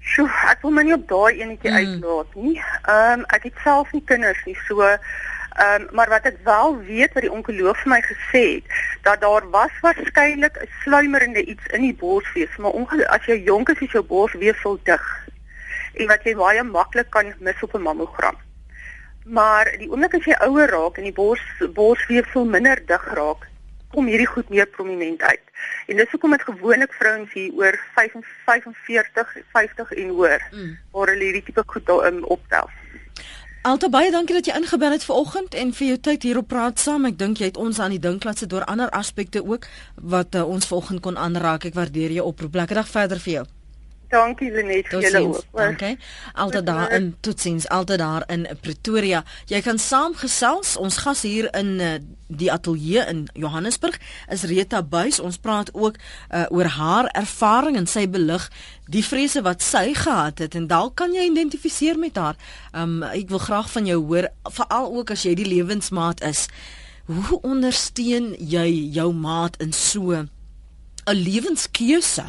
Sjoe, 0.03 0.27
ek 0.51 0.65
wil 0.67 0.73
my 0.75 0.83
nie 0.83 0.97
op 0.97 1.05
daai 1.11 1.39
enetjie 1.39 1.71
mm. 1.71 1.77
uitlaat 1.79 2.35
nie. 2.35 2.57
Ehm 2.59 3.21
um, 3.21 3.27
ek 3.37 3.45
het 3.49 3.61
self 3.63 3.93
nie 3.95 4.03
kinders 4.11 4.41
nie, 4.49 4.57
so 4.67 4.83
ehm 4.83 5.83
um, 5.83 5.89
maar 5.95 6.11
wat 6.11 6.27
ek 6.27 6.41
wel 6.47 6.75
weet 6.89 7.15
wat 7.15 7.23
die 7.23 7.33
onkoloog 7.33 7.79
vir 7.83 7.93
my 7.93 8.01
gesê 8.07 8.43
het, 8.57 8.73
dat 9.07 9.21
daar 9.23 9.47
was 9.55 9.75
waarskynlik 9.85 10.59
'n 10.59 10.71
sluimerende 10.83 11.45
iets 11.45 11.67
in 11.77 11.87
die 11.87 11.95
borsweef, 11.95 12.59
maar 12.59 12.75
as 13.15 13.27
jy 13.31 13.39
jonk 13.47 13.69
is, 13.69 13.81
is 13.81 13.93
jou 13.93 14.03
borsweefsel 14.03 14.81
dig. 14.83 15.05
En 15.95 16.07
wat 16.07 16.25
jy 16.25 16.35
baie 16.35 16.63
maklik 16.63 17.11
kan 17.11 17.35
mis 17.39 17.63
op 17.63 17.75
'n 17.75 17.87
mammogram. 17.87 18.37
Maar 19.25 19.71
die 19.79 19.91
oomblik 19.91 20.15
as 20.15 20.25
jy 20.25 20.35
ouer 20.49 20.71
raak 20.71 20.99
en 20.99 21.05
die 21.05 21.15
bors 21.15 21.43
borsweefsel 21.75 22.45
minder 22.45 22.83
dig 22.87 23.05
raak, 23.15 23.47
kom 23.95 24.07
hierdie 24.07 24.27
goed 24.35 24.49
meer 24.49 24.67
prominent 24.67 25.23
uit. 25.23 25.47
En 25.87 25.97
dis 25.97 26.11
hoekom 26.11 26.31
dit 26.37 26.43
gewoonlik 26.43 26.93
vrouens 26.99 27.33
hier 27.33 27.53
oor 27.59 27.79
45, 27.95 29.37
50 29.53 29.93
en 29.93 30.09
hoër 30.09 30.49
mm. 30.53 30.77
waar 30.91 31.15
hulle 31.15 31.29
hierdie 31.31 31.45
tipe 31.49 31.65
goed 31.67 31.89
um, 31.89 32.23
optel. 32.25 32.71
Alto 33.63 33.87
baie 33.89 34.11
dankie 34.11 34.35
dat 34.35 34.49
jy 34.51 34.55
ingebel 34.59 34.91
het 34.91 35.05
vanoggend 35.07 35.55
en 35.55 35.69
vir 35.79 35.87
jou 35.87 35.99
tyd 36.09 36.25
hier 36.27 36.39
op 36.41 36.49
praat 36.51 36.81
saam. 36.83 37.05
Ek 37.07 37.19
dink 37.19 37.39
jy 37.39 37.53
het 37.53 37.61
ons 37.63 37.79
aan 37.79 37.95
die 37.95 38.03
dinkplaas 38.03 38.43
se 38.43 38.51
deur 38.51 38.67
ander 38.67 38.91
aspekte 38.91 39.45
ook 39.47 39.69
wat 40.15 40.35
uh, 40.35 40.43
ons 40.43 40.67
vanoggend 40.67 41.03
kon 41.05 41.19
aanraak. 41.19 41.69
Ek 41.71 41.79
waardeer 41.79 42.11
jou 42.19 42.27
oproep. 42.27 42.59
Lekker 42.59 42.83
dag 42.83 42.91
verder 42.91 43.23
vir 43.23 43.33
jou. 43.37 43.45
Dankie 44.13 44.51
Lenet 44.53 44.91
vir 44.93 45.01
julle 45.07 45.21
ook. 45.25 45.45
Dankie. 45.57 45.97
Altyd 46.37 46.67
daar 46.67 46.91
in 46.93 47.15
Totsiens, 47.25 47.69
altyd 47.69 47.99
daar 47.99 48.25
in 48.29 48.45
Pretoria. 48.61 49.23
Jy 49.49 49.61
kan 49.65 49.79
saamgesels. 49.81 50.75
Ons 50.77 50.99
gas 51.01 51.23
hier 51.25 51.49
in 51.57 51.71
uh, 51.81 51.95
die 52.29 52.51
ateljee 52.53 53.07
in 53.09 53.23
Johannesburg 53.33 53.97
is 54.29 54.45
Rita 54.51 54.83
Buys. 54.83 55.21
Ons 55.21 55.41
praat 55.41 55.73
ook 55.73 55.97
uh, 55.97 56.45
oor 56.53 56.69
haar 56.77 57.09
ervaring 57.17 57.79
en 57.81 57.89
sy 57.89 58.05
belig 58.05 58.51
die 58.93 59.05
vrese 59.05 59.41
wat 59.49 59.65
sy 59.65 59.95
gehad 59.97 60.45
het 60.45 60.59
en 60.61 60.69
dalk 60.69 60.99
kan 61.01 61.17
jy 61.17 61.25
identifiseer 61.31 61.97
met 61.97 62.21
haar. 62.21 62.37
Um 62.77 63.01
ek 63.09 63.33
wil 63.33 63.41
graag 63.41 63.73
van 63.73 63.89
jou 63.89 63.97
hoor 64.13 64.29
veral 64.59 64.93
ook 64.93 65.15
as 65.17 65.25
jy 65.25 65.33
die 65.41 65.49
lewensmaat 65.49 66.21
is. 66.29 66.51
Hoe 67.09 67.41
ondersteun 67.41 68.35
jy 68.37 68.69
jou 68.93 69.09
maat 69.17 69.57
in 69.57 69.73
so 69.73 70.13
'n 70.13 70.29
lewenskeuse? 71.09 72.29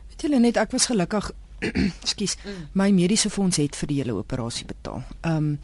Weet 0.09 0.23
julle 0.23 0.39
net 0.41 0.57
ek 0.57 0.71
was 0.71 0.87
gelukkig 0.87 1.33
Ekskuus. 2.05 2.37
My 2.73 2.91
mediese 2.95 3.31
fonds 3.31 3.59
het 3.61 3.77
vir 3.77 3.91
die 3.91 4.01
hele 4.03 4.19
operasie 4.19 4.67
betaal. 4.69 5.05
Um 5.27 5.57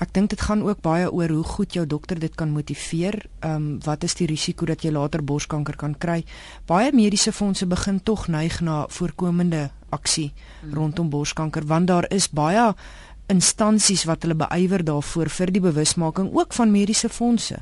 ek 0.00 0.14
dink 0.16 0.30
dit 0.32 0.40
gaan 0.40 0.62
ook 0.64 0.78
baie 0.80 1.10
oor 1.12 1.28
hoe 1.28 1.44
goed 1.44 1.74
jou 1.76 1.82
dokter 1.84 2.16
dit 2.16 2.34
kan 2.34 2.52
motiveer. 2.52 3.18
Um 3.44 3.78
wat 3.84 4.04
is 4.04 4.16
die 4.16 4.28
risiko 4.30 4.66
dat 4.66 4.84
jy 4.84 4.94
later 4.96 5.24
borskanker 5.24 5.76
kan 5.76 5.94
kry? 5.98 6.22
Baie 6.66 6.92
mediese 6.92 7.32
fondse 7.36 7.68
begin 7.68 8.00
tog 8.00 8.28
neig 8.28 8.60
na 8.64 8.86
voorkomende 8.88 9.68
aksie 9.90 10.30
mm. 10.32 10.74
rondom 10.74 11.10
borskanker 11.10 11.66
want 11.66 11.90
daar 11.90 12.06
is 12.14 12.30
baie 12.30 12.72
instansies 13.30 14.04
wat 14.08 14.24
hulle 14.24 14.38
beywer 14.38 14.84
daarvoor 14.84 15.30
vir 15.30 15.52
die 15.54 15.62
bewusmaking 15.62 16.30
ook 16.34 16.54
van 16.56 16.72
mediese 16.72 17.08
fondse. 17.08 17.60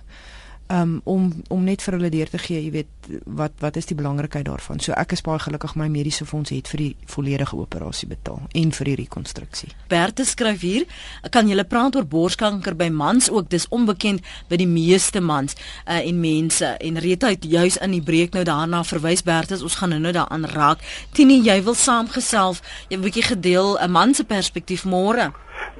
Um, 0.70 1.00
om 1.04 1.32
om 1.48 1.62
net 1.64 1.80
vir 1.80 1.94
hulle 1.96 2.08
deur 2.12 2.28
te 2.28 2.38
gee, 2.38 2.58
jy 2.60 2.70
weet, 2.70 3.06
wat 3.24 3.54
wat 3.62 3.76
is 3.80 3.86
die 3.88 3.96
belangrikheid 3.96 4.44
daarvan. 4.44 4.80
So 4.84 4.92
ek 4.92 5.14
is 5.16 5.22
baie 5.24 5.40
gelukkig 5.40 5.72
my 5.80 5.86
mediese 5.88 6.26
fonds 6.28 6.50
het 6.52 6.68
vir 6.68 6.82
die 6.82 6.88
volledige 7.08 7.56
operasie 7.56 8.08
betaal 8.10 8.42
en 8.52 8.72
vir 8.76 8.90
die 8.90 8.96
rekonstruksie. 9.00 9.70
Berthe 9.88 10.26
skryf 10.28 10.60
hier, 10.60 10.84
kan 11.32 11.48
jy 11.48 11.64
praat 11.64 11.96
oor 11.96 12.04
borskanker 12.04 12.76
by 12.76 12.90
mans 12.92 13.30
ook? 13.32 13.48
Dis 13.48 13.64
onbekend 13.72 14.20
by 14.50 14.58
die 14.60 14.68
meeste 14.68 15.22
mans 15.24 15.56
uh, 15.86 16.02
en 16.02 16.20
mense. 16.20 16.74
En 16.84 17.00
Rita 17.00 17.32
het 17.32 17.48
juis 17.48 17.78
in 17.80 17.96
die 17.96 18.04
breek 18.04 18.36
nou 18.36 18.44
daarna 18.44 18.82
verwys 18.84 19.24
Berthe, 19.24 19.56
ons 19.62 19.78
gaan 19.80 19.96
nou 19.96 20.12
daaraan 20.12 20.44
raak. 20.52 20.84
Tini, 21.16 21.40
jy 21.48 21.62
wil 21.64 21.74
saamgesels, 21.74 22.60
jy 22.90 22.96
'n 22.98 23.06
bietjie 23.08 23.24
gedeel 23.24 23.78
'n 23.80 23.90
man 23.90 24.14
se 24.14 24.24
perspektief 24.24 24.84
môre. 24.84 25.32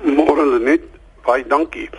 Môre 0.02 0.48
Lenet, 0.48 0.88
baie 1.26 1.44
dankie. 1.44 1.90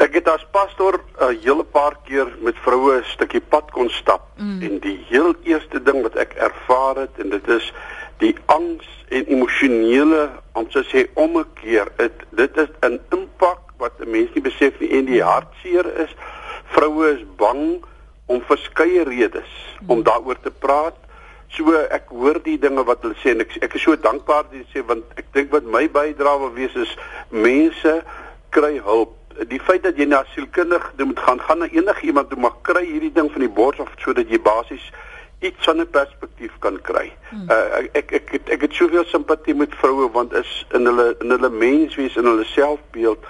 Ek 0.00 0.14
het 0.16 0.28
as 0.32 0.44
pastoor 0.48 0.96
'n 0.96 1.24
uh, 1.24 1.28
hele 1.44 1.64
paar 1.64 1.96
keer 2.08 2.28
met 2.40 2.56
vroue 2.64 2.98
'n 2.98 3.04
stukkie 3.04 3.40
pad 3.40 3.70
kon 3.70 3.90
stap 3.90 4.22
mm. 4.36 4.62
en 4.62 4.78
die 4.78 4.96
heel 5.08 5.34
eerste 5.44 5.82
ding 5.82 6.02
wat 6.02 6.16
ek 6.16 6.32
ervaar 6.34 6.96
het 7.04 7.18
en 7.20 7.28
dit 7.30 7.48
is 7.48 7.72
die 8.18 8.34
angs 8.46 8.88
en 9.08 9.26
emosionele 9.26 10.30
om 10.52 10.68
te 10.68 10.82
sê 10.88 11.04
omkeer. 11.14 11.92
Dit 11.96 12.16
dit 12.30 12.56
is 12.56 12.72
'n 12.80 13.00
impak 13.10 13.60
wat 13.76 13.92
'n 14.00 14.10
mens 14.10 14.32
nie 14.34 14.42
besef 14.42 14.80
nie 14.80 14.90
en 14.90 15.04
die 15.04 15.22
hartseer 15.22 15.86
is 16.04 16.16
vroue 16.64 17.12
is 17.12 17.24
bang 17.36 17.84
om 18.26 18.40
verskeie 18.40 19.04
redes 19.04 19.52
mm. 19.80 19.90
om 19.90 20.02
daaroor 20.02 20.40
te 20.40 20.50
praat. 20.50 20.96
So 21.48 21.76
ek 21.76 22.08
hoor 22.08 22.40
die 22.42 22.58
dinge 22.58 22.84
wat 22.84 23.02
hulle 23.02 23.20
sê 23.20 23.36
en 23.36 23.40
ek 23.40 23.56
ek 23.60 23.74
is 23.74 23.82
so 23.82 23.96
dankbaar 23.96 24.48
dat 24.48 24.52
hulle 24.52 24.72
sê 24.72 24.80
want 24.86 25.04
ek 25.16 25.32
dink 25.32 25.52
wat 25.52 25.64
my 25.64 25.88
bydrae 25.88 26.38
wil 26.38 26.52
wees 26.56 26.74
is 26.74 26.96
mense 27.28 28.02
kry 28.48 28.78
hulp. 28.80 29.19
Die 29.48 29.60
feit 29.60 29.82
dat 29.82 29.96
jy 29.96 30.04
na 30.04 30.24
sielkundig 30.34 30.92
moet 30.96 31.18
gaan, 31.18 31.40
gaan 31.40 31.58
na 31.58 31.68
enige 31.70 32.06
iemand 32.06 32.30
toe 32.30 32.40
maar 32.40 32.56
kry 32.62 32.84
hierdie 32.84 33.12
ding 33.12 33.30
van 33.32 33.40
die 33.40 33.54
bors 33.60 33.78
of 33.78 33.88
sodat 33.98 34.28
jy 34.28 34.40
basies 34.42 34.90
iets 35.40 35.64
van 35.64 35.80
'n 35.80 35.90
perspektief 35.90 36.52
kan 36.58 36.80
kry. 36.80 37.12
Hmm. 37.30 37.46
Uh, 37.48 37.88
ek 37.92 38.12
ek 38.12 38.32
ek 38.32 38.48
ek 38.48 38.60
het 38.60 38.74
soveel 38.74 39.04
simpatie 39.04 39.54
met 39.54 39.74
vroue 39.74 40.10
want 40.10 40.32
is 40.32 40.66
in 40.72 40.84
hulle 40.84 41.16
in 41.20 41.30
hulle 41.30 41.50
menswees 41.50 42.16
en 42.16 42.24
hulle 42.24 42.44
selfbeeld 42.44 43.24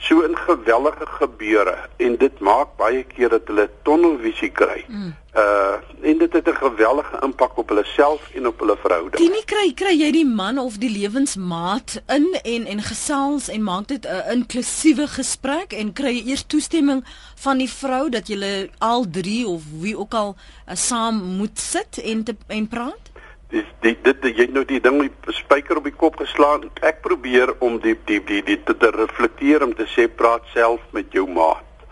so 0.00 0.20
in 0.24 0.36
gewellige 0.36 1.06
gebeure 1.06 1.76
en 1.96 2.16
dit 2.16 2.38
maak 2.40 2.76
baie 2.80 3.02
keer 3.04 3.28
dat 3.28 3.48
hulle 3.52 3.68
tunnelvisie 3.84 4.50
kry. 4.50 4.84
Mm. 4.88 5.12
Uh 5.36 5.76
en 6.00 6.18
dit 6.18 6.32
het 6.32 6.48
'n 6.48 6.56
gewellige 6.56 7.18
impak 7.22 7.58
op 7.58 7.68
hulle 7.68 7.84
self 7.84 8.30
en 8.34 8.46
op 8.46 8.58
hulle 8.58 8.76
verhouding. 8.80 9.22
Dit 9.22 9.32
nie 9.32 9.44
kry 9.44 9.72
kry 9.74 9.92
jy 10.00 10.10
die 10.12 10.26
man 10.26 10.58
of 10.58 10.78
die 10.78 10.90
lewensmaat 10.90 12.02
in 12.06 12.38
en 12.42 12.66
en 12.66 12.82
gesels 12.82 13.48
en 13.48 13.62
maak 13.62 13.86
dit 13.88 14.06
'n 14.06 14.32
inklusiewe 14.32 15.06
gesprek 15.06 15.72
en 15.72 15.92
kry 15.92 16.16
jy 16.16 16.30
eers 16.30 16.44
toestemming 16.46 17.04
van 17.34 17.58
die 17.58 17.70
vrou 17.70 18.08
dat 18.08 18.26
julle 18.26 18.70
al 18.78 19.04
drie 19.10 19.46
of 19.46 19.62
wie 19.80 19.98
ook 19.98 20.14
al 20.14 20.36
uh, 20.36 20.74
saam 20.74 21.22
moet 21.36 21.58
sit 21.58 22.02
en 22.02 22.24
te, 22.24 22.36
en 22.46 22.68
praat? 22.68 23.09
Dis 23.50 23.66
dit 23.82 24.04
dit 24.04 24.26
jy 24.38 24.46
nou 24.54 24.64
die 24.64 24.80
ding 24.82 25.00
die 25.02 25.34
spyker 25.34 25.80
op 25.80 25.88
die 25.88 25.96
kop 25.96 26.20
geslaan. 26.22 26.68
Ek 26.86 27.02
probeer 27.02 27.54
om 27.58 27.78
die 27.82 27.96
die 28.06 28.20
die 28.26 28.42
die 28.46 28.58
te, 28.62 28.76
te 28.76 28.90
reflekteer 28.94 29.64
om 29.66 29.74
te 29.74 29.88
sê 29.94 30.08
praat 30.08 30.46
self 30.54 30.82
met 30.96 31.10
jou 31.14 31.26
maat. 31.28 31.86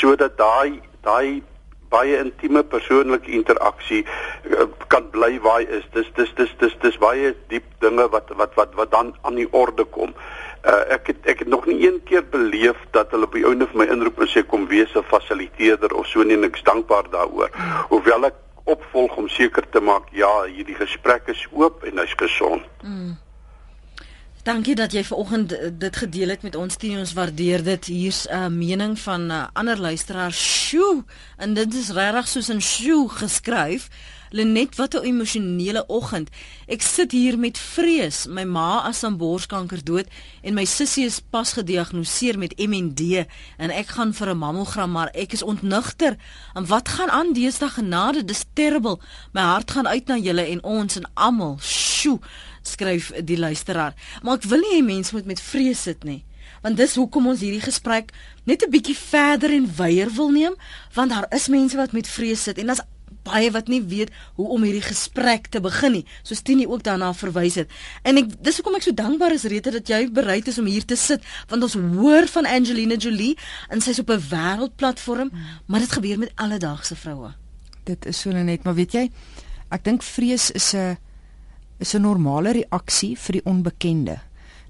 Sodat 0.00 0.38
daai 0.38 0.80
daai 1.04 1.42
baie 1.90 2.18
intieme 2.22 2.62
persoonlike 2.62 3.32
interaksie 3.34 4.04
uh, 4.04 4.66
kan 4.92 5.08
bly 5.10 5.32
waar 5.42 5.64
is. 5.66 5.86
Dis 5.94 6.10
dis 6.16 6.30
dis 6.38 6.52
dis 6.60 6.76
dis 6.84 7.00
baie 7.02 7.34
diep 7.50 7.66
dinge 7.82 8.06
wat 8.14 8.30
wat 8.38 8.54
wat 8.58 8.76
wat 8.78 8.92
dan 8.94 9.14
aan 9.26 9.40
die 9.40 9.48
orde 9.50 9.86
kom. 9.96 10.14
Uh, 10.60 10.84
ek 10.94 11.10
het 11.10 11.26
ek 11.32 11.42
het 11.42 11.50
nog 11.50 11.66
nie 11.66 11.80
een 11.86 11.98
keer 12.06 12.22
beleef 12.30 12.78
dat 12.94 13.10
hulle 13.14 13.26
op 13.26 13.34
die 13.34 13.46
ouene 13.48 13.66
vir 13.72 13.82
my 13.82 13.88
inroep 13.90 14.20
en 14.20 14.30
sê 14.30 14.44
kom 14.46 14.68
wees 14.70 14.94
'n 14.94 15.08
fasiliteerder 15.10 15.94
of 15.96 16.06
so 16.06 16.22
nie 16.22 16.38
en 16.38 16.46
ek's 16.46 16.62
dankbaar 16.62 17.10
daaroor. 17.10 17.50
Hoewel 17.88 18.30
ek 18.30 18.38
opvolg 18.64 19.16
om 19.16 19.28
seker 19.28 19.68
te 19.70 19.80
maak 19.80 20.08
ja, 20.12 20.30
hierdie 20.46 20.74
gesprek 20.74 21.28
is 21.28 21.46
oop 21.50 21.84
en 21.84 21.98
hy's 21.98 22.14
gesond. 22.16 22.62
Mm. 22.82 23.18
Dankie 24.42 24.74
dat 24.74 24.92
jy 24.96 25.02
vanoggend 25.04 25.52
dit 25.80 25.96
gedeel 25.96 26.28
het 26.32 26.42
met 26.42 26.54
ons. 26.56 26.76
Tien 26.76 26.98
ons 26.98 27.12
waardeer 27.12 27.62
dit. 27.62 27.84
Hier's 27.84 28.24
'n 28.24 28.34
uh, 28.34 28.46
mening 28.48 28.98
van 28.98 29.26
'n 29.26 29.30
uh, 29.30 29.46
ander 29.52 29.78
luisteraar. 29.78 30.32
Sjoe, 30.32 31.04
en 31.36 31.54
dit 31.54 31.74
is 31.74 31.90
regtig 31.90 32.28
soos 32.28 32.48
'n 32.48 32.60
sjoe 32.60 33.08
geskryf. 33.08 33.88
Lenet, 34.32 34.76
wat 34.76 34.94
'n 34.94 35.04
emosionele 35.04 35.86
oggend. 35.86 36.28
Ek 36.66 36.82
sit 36.82 37.10
hier 37.10 37.38
met 37.38 37.58
vrees. 37.58 38.26
My 38.26 38.44
ma 38.44 38.88
is 38.88 39.02
aan 39.04 39.16
borskanker 39.16 39.84
dood 39.84 40.06
en 40.42 40.54
my 40.54 40.64
sussie 40.64 41.04
is 41.04 41.20
pas 41.30 41.52
gediagnoseer 41.52 42.38
met 42.38 42.58
MND 42.58 43.26
en 43.56 43.70
ek 43.70 43.86
gaan 43.86 44.14
vir 44.14 44.30
'n 44.30 44.38
mammogram, 44.38 44.90
maar 44.90 45.08
ek 45.08 45.32
is 45.32 45.42
ontnugter. 45.42 46.16
En 46.54 46.66
wat 46.66 46.88
gaan 46.88 47.10
aan 47.10 47.32
deesdae 47.32 47.68
genade? 47.68 48.24
Dis 48.24 48.44
terrible. 48.52 48.98
My 49.32 49.40
hart 49.40 49.70
gaan 49.70 49.88
uit 49.88 50.06
na 50.06 50.16
julle 50.16 50.46
en 50.46 50.62
ons 50.62 50.96
en 50.96 51.10
almal. 51.14 51.58
Sjoe, 51.60 52.18
skryf 52.62 53.12
die 53.24 53.38
luisteraar. 53.38 53.94
Maar 54.22 54.34
ek 54.34 54.44
wil 54.44 54.58
nie 54.58 54.80
hê 54.80 54.84
mense 54.84 55.14
moet 55.14 55.26
met 55.26 55.40
vrees 55.40 55.82
sit 55.82 56.04
nie. 56.04 56.24
want 56.62 56.76
dis 56.76 56.94
hoekom 56.94 57.26
ons 57.26 57.40
hierdie 57.40 57.64
gesprek 57.64 58.12
net 58.44 58.62
'n 58.62 58.70
bietjie 58.70 58.96
verder 58.96 59.50
en 59.50 59.72
wyeer 59.76 60.10
wil 60.12 60.30
neem, 60.30 60.54
want 60.94 61.10
daar 61.10 61.26
is 61.30 61.48
mense 61.48 61.76
wat 61.76 61.92
met 61.92 62.08
vrees 62.08 62.42
sit 62.42 62.58
en 62.58 62.66
daar's 62.66 62.84
baie 63.26 63.50
wat 63.54 63.68
nie 63.68 63.80
weet 63.82 64.12
hoe 64.38 64.48
om 64.54 64.62
hierdie 64.64 64.84
gesprek 64.84 65.50
te 65.52 65.60
begin 65.60 65.92
nie. 65.98 66.04
Soos 66.22 66.42
Tini 66.42 66.66
ook 66.66 66.82
daarna 66.86 67.12
verwys 67.16 67.58
het. 67.60 67.70
En 68.02 68.20
ek 68.20 68.32
dis 68.42 68.60
hoekom 68.60 68.78
ek 68.78 68.86
so 68.86 68.96
dankbaar 68.96 69.34
is 69.36 69.46
Rete 69.50 69.74
dat 69.74 69.88
jy 69.88 70.06
bereid 70.12 70.48
is 70.48 70.58
om 70.58 70.68
hier 70.70 70.84
te 70.84 70.96
sit 70.96 71.24
want 71.50 71.62
ons 71.66 71.76
hoor 71.98 72.28
van 72.30 72.46
Angelina 72.46 72.96
Jolie 73.00 73.36
en 73.68 73.80
sy's 73.80 74.00
op 74.00 74.10
'n 74.10 74.22
wêreldplatform, 74.30 75.30
maar 75.66 75.80
dit 75.80 75.92
gebeur 75.92 76.18
met 76.18 76.32
alledaagse 76.36 76.96
vroue. 76.96 77.34
Dit 77.84 78.06
is 78.06 78.20
so 78.20 78.30
net, 78.32 78.64
maar 78.64 78.74
weet 78.74 78.92
jy, 78.92 79.10
ek 79.70 79.84
dink 79.84 80.02
vrees 80.02 80.50
is 80.50 80.74
'n 80.74 80.98
is 81.78 81.94
'n 81.94 82.02
normale 82.02 82.52
reaksie 82.52 83.16
vir 83.18 83.32
die 83.32 83.44
onbekende. 83.44 84.20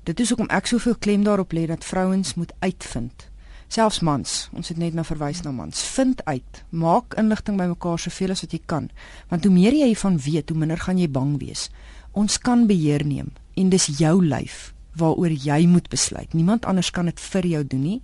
Dit 0.04 0.20
is 0.20 0.28
hoekom 0.28 0.48
ek 0.48 0.66
soveel 0.66 0.96
klem 0.98 1.24
daarop 1.24 1.52
lê 1.52 1.66
dat 1.66 1.84
vrouens 1.84 2.34
moet 2.34 2.52
uitvind 2.60 3.29
selfs 3.70 4.00
mans, 4.02 4.48
ons 4.56 4.68
het 4.72 4.78
net 4.80 4.96
na 4.98 5.04
verwys 5.06 5.44
na 5.44 5.52
mans, 5.54 5.78
vind 5.94 6.20
uit, 6.26 6.62
maak 6.74 7.14
inligting 7.20 7.58
bymekaar 7.60 8.00
soveel 8.02 8.34
as 8.34 8.42
wat 8.42 8.56
jy 8.56 8.60
kan, 8.66 8.88
want 9.30 9.46
hoe 9.46 9.54
meer 9.54 9.76
jy 9.76 9.92
hiervan 9.92 10.18
weet, 10.18 10.50
hoe 10.50 10.58
minder 10.58 10.80
gaan 10.80 10.98
jy 10.98 11.06
bang 11.10 11.36
wees. 11.38 11.68
Ons 12.18 12.40
kan 12.42 12.66
beheer 12.66 13.04
neem 13.06 13.30
en 13.54 13.70
dis 13.70 13.86
jou 14.00 14.16
lyf 14.24 14.72
waaroor 14.98 15.30
jy 15.30 15.66
moet 15.70 15.86
besluit. 15.92 16.32
Niemand 16.34 16.66
anders 16.66 16.90
kan 16.90 17.06
dit 17.06 17.20
vir 17.20 17.46
jou 17.46 17.62
doen 17.64 17.82
nie. 17.82 18.00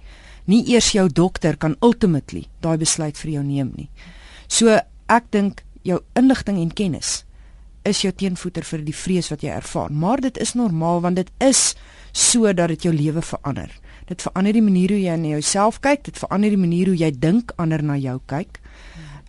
Nie 0.46 0.62
eers 0.70 0.92
jou 0.94 1.08
dokter 1.10 1.58
kan 1.58 1.74
ultimately 1.82 2.44
daai 2.62 2.76
besluit 2.78 3.18
vir 3.18 3.32
jou 3.32 3.42
neem 3.42 3.72
nie. 3.74 3.88
So 4.46 4.78
ek 5.10 5.30
dink 5.34 5.64
jou 5.86 5.98
inligting 6.18 6.60
en 6.62 6.70
kennis 6.70 7.24
is 7.86 8.02
jou 8.02 8.12
teenvoeter 8.14 8.66
vir 8.66 8.82
die 8.86 8.94
vrees 8.94 9.30
wat 9.30 9.42
jy 9.42 9.50
ervaar, 9.54 9.90
maar 9.90 10.22
dit 10.22 10.38
is 10.42 10.54
normaal 10.58 11.02
want 11.04 11.18
dit 11.18 11.30
is 11.42 11.74
sodat 12.12 12.72
dit 12.74 12.86
jou 12.88 12.94
lewe 12.94 13.22
verander. 13.22 13.70
Dit 14.06 14.22
verander 14.22 14.54
die 14.54 14.62
manier 14.62 14.94
hoe 14.94 15.00
jy 15.02 15.16
na 15.18 15.34
jouself 15.34 15.80
kyk, 15.82 16.04
dit 16.06 16.18
verander 16.18 16.52
die 16.54 16.60
manier 16.60 16.92
hoe 16.92 16.98
jy 16.98 17.10
dink 17.18 17.52
ander 17.56 17.82
na 17.82 17.98
jou 17.98 18.20
kyk. 18.26 18.60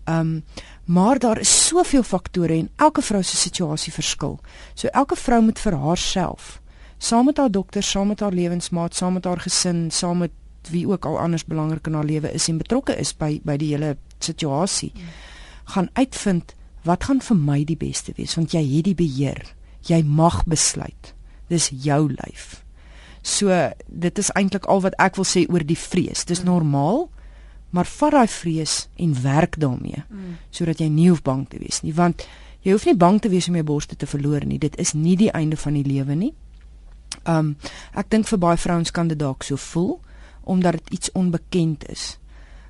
Ehm 0.07 0.19
um, 0.19 0.43
maar 0.87 1.19
daar 1.19 1.39
is 1.39 1.51
soveel 1.67 2.03
faktore 2.03 2.53
en 2.53 2.69
elke 2.75 3.01
vrou 3.01 3.19
se 3.23 3.35
situasie 3.35 3.91
verskil. 3.93 4.37
So 4.73 4.87
elke 4.87 5.15
vrou 5.19 5.41
moet 5.41 5.59
vir 5.59 5.75
haarself, 5.75 6.61
saam 6.97 7.25
met 7.25 7.37
haar 7.37 7.51
dokter, 7.51 7.83
saam 7.83 8.07
met 8.07 8.19
haar 8.19 8.31
lewensmaat, 8.31 8.95
saam 8.95 9.13
met 9.13 9.25
haar 9.25 9.39
gesin, 9.43 9.91
saam 9.91 10.17
met 10.17 10.31
wie 10.71 10.87
ook 10.87 11.05
al 11.05 11.19
anders 11.19 11.45
belangrik 11.45 11.87
in 11.87 11.93
haar 11.93 12.07
lewe 12.07 12.31
is 12.31 12.47
en 12.47 12.57
betrokke 12.57 12.95
is 12.95 13.11
by 13.17 13.41
by 13.43 13.57
die 13.57 13.73
hele 13.73 13.97
situasie, 14.19 14.93
gaan 15.63 15.89
uitvind 15.93 16.55
wat 16.83 17.03
gaan 17.03 17.19
vir 17.21 17.37
my 17.37 17.63
die 17.67 17.77
beste 17.77 18.13
wees 18.15 18.35
want 18.39 18.55
jy 18.55 18.63
het 18.77 18.87
die 18.87 18.95
beheer. 18.95 19.43
Jy 19.87 20.01
mag 20.03 20.45
besluit. 20.45 21.13
Dis 21.47 21.69
jou 21.83 22.07
lyf. 22.11 22.66
So 23.27 23.51
dit 23.87 24.19
is 24.21 24.31
eintlik 24.39 24.65
al 24.71 24.81
wat 24.85 24.95
ek 25.03 25.17
wil 25.19 25.27
sê 25.27 25.43
oor 25.51 25.65
die 25.67 25.77
vrees. 25.77 26.23
Dis 26.25 26.43
mm. 26.43 26.47
normaal, 26.47 27.07
maar 27.75 27.89
vat 27.97 28.13
daai 28.15 28.29
vrees 28.31 28.85
en 28.95 29.15
werk 29.21 29.57
daarmee 29.59 29.99
mm. 30.07 30.35
sodat 30.55 30.79
jy 30.79 30.87
nie 30.87 31.09
hoef 31.11 31.19
bang 31.25 31.43
te 31.51 31.59
wees 31.59 31.81
nie, 31.83 31.91
want 31.93 32.23
jy 32.63 32.71
hoef 32.71 32.85
nie 32.87 32.95
bang 32.95 33.19
te 33.21 33.29
wees 33.29 33.49
om 33.51 33.57
jou 33.59 33.65
borste 33.67 33.97
te 33.99 34.07
verloor 34.07 34.47
nie. 34.47 34.59
Dit 34.63 34.77
is 34.79 34.95
nie 34.95 35.17
die 35.19 35.31
einde 35.35 35.59
van 35.59 35.75
die 35.75 35.83
lewe 35.83 36.15
nie. 36.15 36.31
Um 37.27 37.55
ek 37.99 38.07
dink 38.13 38.31
vir 38.31 38.39
baie 38.39 38.59
vrouens 38.61 38.95
kan 38.95 39.11
dit 39.11 39.19
dalk 39.19 39.43
so 39.43 39.59
voel 39.59 39.97
omdat 40.47 40.79
dit 40.79 40.99
iets 40.99 41.11
onbekend 41.11 41.83
is. 41.91 42.15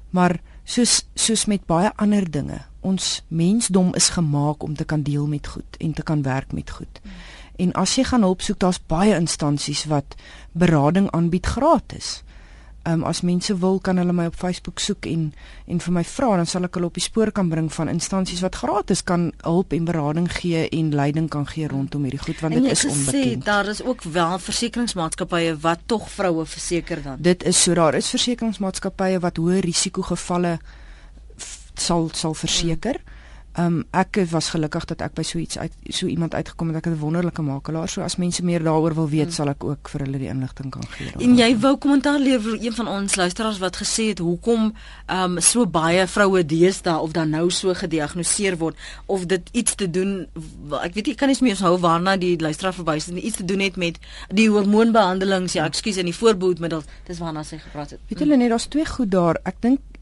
Maar 0.10 0.40
soos 0.66 1.04
soos 1.14 1.46
met 1.46 1.70
baie 1.70 1.92
ander 2.02 2.26
dinge, 2.26 2.64
ons 2.82 3.22
mensdom 3.30 3.94
is 3.94 4.10
gemaak 4.18 4.64
om 4.66 4.74
te 4.74 4.86
kan 4.90 5.04
deel 5.06 5.28
met 5.30 5.48
goed 5.48 5.78
en 5.78 5.94
te 5.94 6.04
kan 6.04 6.26
werk 6.26 6.54
met 6.58 6.72
goed. 6.72 7.02
Mm. 7.04 7.12
En 7.58 7.74
as 7.74 7.96
jy 7.98 8.04
gaan 8.04 8.22
hulp 8.22 8.42
soek, 8.46 8.60
daar's 8.62 8.80
baie 8.88 9.16
instansies 9.16 9.86
wat 9.90 10.16
berading 10.52 11.12
aanbied 11.12 11.46
gratis. 11.46 12.22
Ehm 12.88 13.02
um, 13.02 13.04
as 13.04 13.22
mense 13.22 13.58
wil, 13.58 13.80
kan 13.84 13.98
hulle 13.98 14.14
my 14.14 14.26
op 14.30 14.36
Facebook 14.36 14.80
soek 14.80 15.06
en 15.06 15.34
en 15.66 15.82
vir 15.84 15.94
my 15.94 16.04
vra, 16.08 16.30
dan 16.40 16.46
sal 16.48 16.64
ek 16.64 16.78
hulle 16.78 16.88
op 16.88 16.96
die 16.96 17.04
spoor 17.04 17.32
kan 17.36 17.50
bring 17.50 17.68
van 17.74 17.90
instansies 17.92 18.44
wat 18.46 18.56
gratis 18.56 19.04
kan 19.04 19.26
hulp 19.42 19.74
en 19.76 19.90
berading 19.90 20.30
gee 20.32 20.70
en 20.70 20.94
leiding 20.96 21.28
kan 21.30 21.48
gee 21.48 21.68
rondom 21.68 22.06
hierdie 22.08 22.22
goed 22.22 22.40
want 22.40 22.54
dit 22.54 22.72
is 22.72 22.86
onbekend. 22.86 23.34
En 23.34 23.44
daar 23.50 23.68
is 23.74 23.84
ook 23.84 24.04
wel 24.04 24.40
versekeringsmaatskappye 24.40 25.58
wat 25.66 25.84
tog 25.86 26.10
vroue 26.12 26.46
verseker 26.46 27.04
dan. 27.04 27.18
Dit 27.20 27.44
is 27.44 27.64
so 27.64 27.74
daar 27.74 28.00
is 28.00 28.10
versekeringsmaatskappye 28.16 29.20
wat 29.20 29.38
hoë 29.38 29.60
risikogevalle 29.68 30.58
sal 31.76 32.10
sal 32.14 32.34
verseker. 32.34 33.02
Hmm. 33.04 33.17
Ehm 33.58 33.66
um, 33.66 33.84
ek 33.92 34.20
was 34.30 34.50
gelukkig 34.54 34.86
dat 34.86 35.02
ek 35.02 35.14
by 35.18 35.24
so 35.26 35.40
iets 35.40 35.58
uit 35.58 35.74
so 35.90 36.06
iemand 36.06 36.34
uitgekom 36.34 36.68
het. 36.68 36.78
Ek 36.78 36.86
het 36.86 36.94
'n 36.94 37.00
wonderlike 37.00 37.42
makelaar. 37.42 37.90
So 37.90 38.02
as 38.02 38.16
mense 38.16 38.44
meer 38.44 38.64
daaroor 38.64 38.94
wil 38.94 39.10
weet, 39.10 39.26
mm. 39.26 39.32
sal 39.32 39.50
ek 39.50 39.64
ook 39.64 39.90
vir 39.90 40.02
hulle 40.06 40.18
die 40.18 40.28
inligting 40.28 40.72
kan 40.72 40.88
gee. 40.90 41.12
En 41.20 41.38
jy 41.38 41.58
wou 41.60 41.78
kommentaar 41.78 42.20
lewer 42.20 42.58
een 42.62 42.74
van 42.74 42.88
ons 42.88 43.16
luisteraars 43.16 43.58
wat 43.58 43.76
gesê 43.76 44.08
het 44.08 44.20
hoekom 44.20 44.74
ehm 45.06 45.38
um, 45.38 45.42
so 45.42 45.66
baie 45.66 46.08
vroue 46.08 46.46
deesdae 46.46 47.00
of 47.00 47.12
dan 47.12 47.30
nou 47.30 47.50
so 47.50 47.74
gediagnoseer 47.74 48.58
word 48.58 48.76
of 49.06 49.26
dit 49.26 49.50
iets 49.52 49.76
te 49.76 49.90
doen 49.90 50.28
ek 50.84 50.94
weet 50.94 51.08
ek 51.08 51.18
kan 51.18 51.28
nie 51.28 51.38
meer 51.42 51.56
onthou 51.58 51.78
waarna 51.80 52.16
die 52.18 52.36
luisteraar 52.40 52.74
verwys 52.74 53.06
het. 53.10 53.16
Iets 53.16 53.38
te 53.38 53.46
doen 53.46 53.60
het 53.60 53.76
met 53.76 54.00
die 54.30 54.50
hormoonbehandelings. 54.50 55.54
Ja, 55.58 55.66
ekskuus, 55.66 55.98
en 55.98 56.10
die 56.10 56.16
voorbehoedmiddels. 56.16 56.86
Dis 57.08 57.22
waarna 57.24 57.44
sy 57.44 57.60
gepraat 57.62 57.96
het. 57.96 58.00
Weet 58.10 58.20
julle 58.20 58.38
net, 58.38 58.50
daar's 58.54 58.70
twee 58.72 58.86
goed 58.86 59.12
daar. 59.12 59.40
Ek 59.44 59.62
dink 59.66 59.97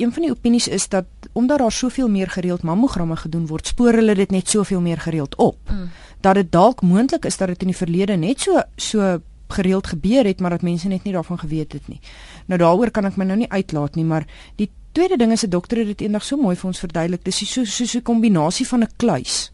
een 0.00 0.12
van 0.12 0.22
die 0.22 0.30
opinies 0.30 0.68
is 0.68 0.88
dat 0.88 1.04
omdat 1.32 1.58
daar 1.58 1.72
soveel 1.72 2.08
meer 2.08 2.30
gereeld 2.30 2.62
mammogramme 2.62 3.16
gedoen 3.16 3.46
word, 3.46 3.66
spoor 3.66 3.92
hulle 3.92 4.14
dit 4.14 4.30
net 4.30 4.48
soveel 4.48 4.80
meer 4.80 5.00
gereeld 5.00 5.36
op. 5.36 5.58
Mm. 5.70 5.90
Dat 6.20 6.34
dit 6.34 6.52
dalk 6.52 6.82
moontlik 6.82 7.24
is 7.24 7.36
dat 7.36 7.48
dit 7.48 7.60
in 7.60 7.66
die 7.66 7.76
verlede 7.76 8.16
net 8.16 8.40
so 8.40 8.62
so 8.76 9.18
gereeld 9.48 9.86
gebeur 9.86 10.24
het, 10.24 10.40
maar 10.40 10.50
dat 10.50 10.62
mense 10.62 10.88
net 10.88 11.02
nie 11.02 11.12
daarvan 11.12 11.38
geweet 11.38 11.72
het 11.72 11.88
nie. 11.88 12.00
Nou 12.46 12.58
daaroor 12.58 12.90
kan 12.90 13.04
ek 13.04 13.16
my 13.16 13.24
nou 13.24 13.38
nie 13.38 13.50
uitlaat 13.50 13.94
nie, 13.94 14.04
maar 14.04 14.26
die 14.56 14.70
tweede 14.92 15.16
ding 15.16 15.32
is 15.32 15.44
'n 15.44 15.50
dokter 15.50 15.78
het 15.78 15.86
dit 15.86 16.00
eendag 16.00 16.24
so 16.24 16.36
mooi 16.36 16.56
vir 16.56 16.66
ons 16.66 16.78
verduidelik. 16.78 17.24
Dis 17.24 17.38
so 17.38 17.64
so 17.64 17.84
so 17.84 17.98
'n 17.98 18.02
kombinasie 18.02 18.66
van 18.66 18.82
'n 18.82 18.88
kluis 18.96 19.52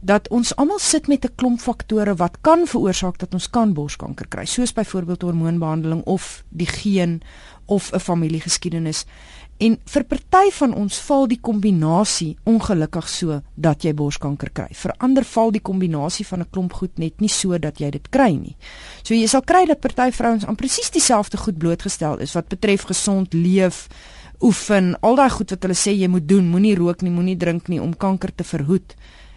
dat 0.00 0.28
ons 0.28 0.56
almal 0.56 0.78
sit 0.78 1.08
met 1.08 1.24
'n 1.24 1.34
klomp 1.34 1.60
faktore 1.60 2.14
wat 2.14 2.38
kan 2.40 2.66
veroorsaak 2.66 3.18
dat 3.18 3.34
ons 3.34 3.50
kan 3.50 3.72
borskanker 3.72 4.28
kry, 4.28 4.44
soos 4.44 4.72
byvoorbeeld 4.72 5.22
hormoonbehandeling 5.22 6.02
of 6.04 6.44
die 6.48 6.66
geen 6.66 7.22
of 7.64 7.92
'n 7.92 7.98
familiegeskiedenis. 7.98 9.04
En 9.58 9.78
vir 9.88 10.04
party 10.04 10.50
van 10.52 10.74
ons 10.76 10.98
val 11.06 11.24
die 11.30 11.38
kombinasie 11.40 12.34
ongelukkig 12.44 13.06
so 13.08 13.38
dat 13.54 13.86
jy 13.86 13.94
borskanker 13.96 14.50
kry. 14.52 14.66
Vir 14.76 14.92
ander 15.00 15.24
val 15.24 15.52
die 15.54 15.62
kombinasie 15.64 16.26
van 16.28 16.40
'n 16.40 16.50
klomp 16.50 16.72
goed 16.72 16.98
net 16.98 17.20
nie 17.20 17.28
so 17.28 17.58
dat 17.58 17.78
jy 17.80 17.90
dit 17.90 18.10
kry 18.10 18.36
nie. 18.36 18.56
So 19.02 19.14
jy 19.14 19.26
sal 19.26 19.42
kry 19.42 19.64
dat 19.66 19.80
party 19.80 20.10
vrouens 20.12 20.44
aan 20.44 20.56
presies 20.56 20.90
dieselfde 20.90 21.36
goed 21.36 21.58
blootgestel 21.58 22.18
is 22.18 22.34
wat 22.34 22.48
betref 22.48 22.82
gesond 22.82 23.32
leef, 23.32 23.88
oefen, 24.40 24.96
al 25.00 25.16
daai 25.16 25.30
goed 25.30 25.50
wat 25.50 25.62
hulle 25.62 25.74
sê 25.74 25.96
jy 25.96 26.08
moet 26.08 26.28
doen, 26.28 26.48
moenie 26.48 26.76
rook 26.76 27.02
nie, 27.02 27.10
moenie 27.10 27.36
drink 27.36 27.68
nie 27.68 27.80
om 27.80 27.96
kanker 27.96 28.34
te 28.34 28.44
verhoed. 28.44 28.94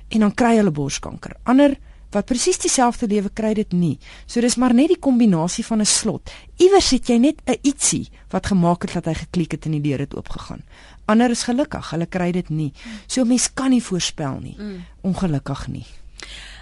En 0.10 0.20
dan 0.20 0.34
kry 0.34 0.56
hulle 0.58 0.72
borskanker. 0.72 1.36
Ander 1.44 1.78
wat 2.12 2.26
presies 2.26 2.58
dieselfde 2.58 3.08
lewe 3.08 3.30
kry 3.34 3.54
dit 3.54 3.72
nie. 3.74 3.98
So 4.26 4.42
dis 4.42 4.58
maar 4.58 4.74
net 4.74 4.88
die 4.94 5.00
kombinasie 5.00 5.66
van 5.66 5.82
'n 5.82 5.86
slot. 5.86 6.32
Iewers 6.58 6.90
het 6.90 7.08
jy 7.08 7.18
net 7.18 7.42
'n 7.46 7.58
ietsie 7.62 8.10
wat 8.30 8.46
gemaak 8.46 8.82
het 8.82 8.94
dat 8.94 9.06
hy 9.06 9.14
geklik 9.14 9.52
het 9.52 9.66
en 9.66 9.72
die 9.72 9.82
deur 9.82 10.00
het 10.00 10.16
oopgegaan. 10.16 10.64
Ander 11.06 11.30
is 11.30 11.44
gelukkig, 11.44 11.90
hulle 11.90 12.06
kry 12.06 12.32
dit 12.32 12.50
nie. 12.50 12.74
So 13.08 13.26
mens 13.26 13.54
kan 13.54 13.70
nie 13.70 13.84
voorspel 13.84 14.40
nie. 14.42 14.56
Mm. 14.58 14.86
Ongelukkig 15.02 15.68
nie. 15.68 15.86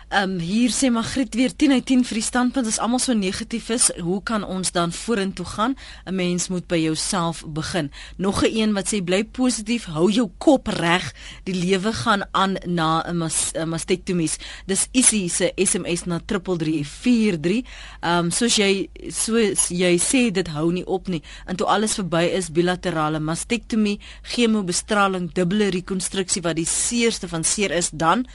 Ehm 0.10 0.32
um, 0.32 0.40
hier 0.40 0.72
sê 0.72 0.88
Magriet 0.90 1.36
weer 1.36 1.52
10 1.52 1.72
uit 1.72 1.86
10 1.86 2.06
vir 2.08 2.16
die 2.16 2.24
standpunt 2.24 2.68
as 2.70 2.78
almal 2.80 3.02
so 3.04 3.12
negatief 3.12 3.66
is, 3.76 3.90
hoe 4.00 4.22
kan 4.24 4.46
ons 4.48 4.72
dan 4.72 4.94
vorentoe 4.96 5.46
gaan? 5.46 5.76
'n 6.06 6.16
Mens 6.16 6.48
moet 6.48 6.68
by 6.68 6.78
jouself 6.80 7.44
begin. 7.48 7.92
Nog 8.16 8.40
'n 8.44 8.56
een 8.56 8.74
wat 8.74 8.88
sê 8.88 9.04
bly 9.04 9.24
positief, 9.24 9.86
hou 9.86 10.08
jou 10.12 10.30
kop 10.38 10.68
reg. 10.68 11.14
Die 11.44 11.56
lewe 11.56 11.92
gaan 11.94 12.24
aan 12.32 12.56
na 12.66 13.04
'n 13.04 13.18
mas, 13.18 13.52
mastektomie. 13.66 14.32
Dis 14.66 14.88
Isie 14.92 15.30
se 15.30 15.52
SMS 15.56 16.06
na 16.06 16.20
3343. 16.26 17.64
Ehm 18.00 18.26
um, 18.26 18.32
soos 18.32 18.56
jy 18.56 18.90
so 19.12 19.36
jy 19.68 20.00
sê 20.00 20.32
dit 20.32 20.48
hou 20.48 20.72
nie 20.72 20.86
op 20.86 21.08
nie. 21.08 21.24
En 21.46 21.56
toe 21.56 21.68
alles 21.68 21.94
verby 21.94 22.24
is, 22.32 22.52
bilaterale 22.52 23.20
mastektomie, 23.20 24.00
chemobestraling, 24.22 25.34
dubbele 25.34 25.70
rekonstruksie 25.70 26.42
wat 26.42 26.56
die 26.56 26.66
seerste 26.66 27.28
van 27.28 27.44
seer 27.44 27.72
is 27.72 27.90
dan 27.90 28.26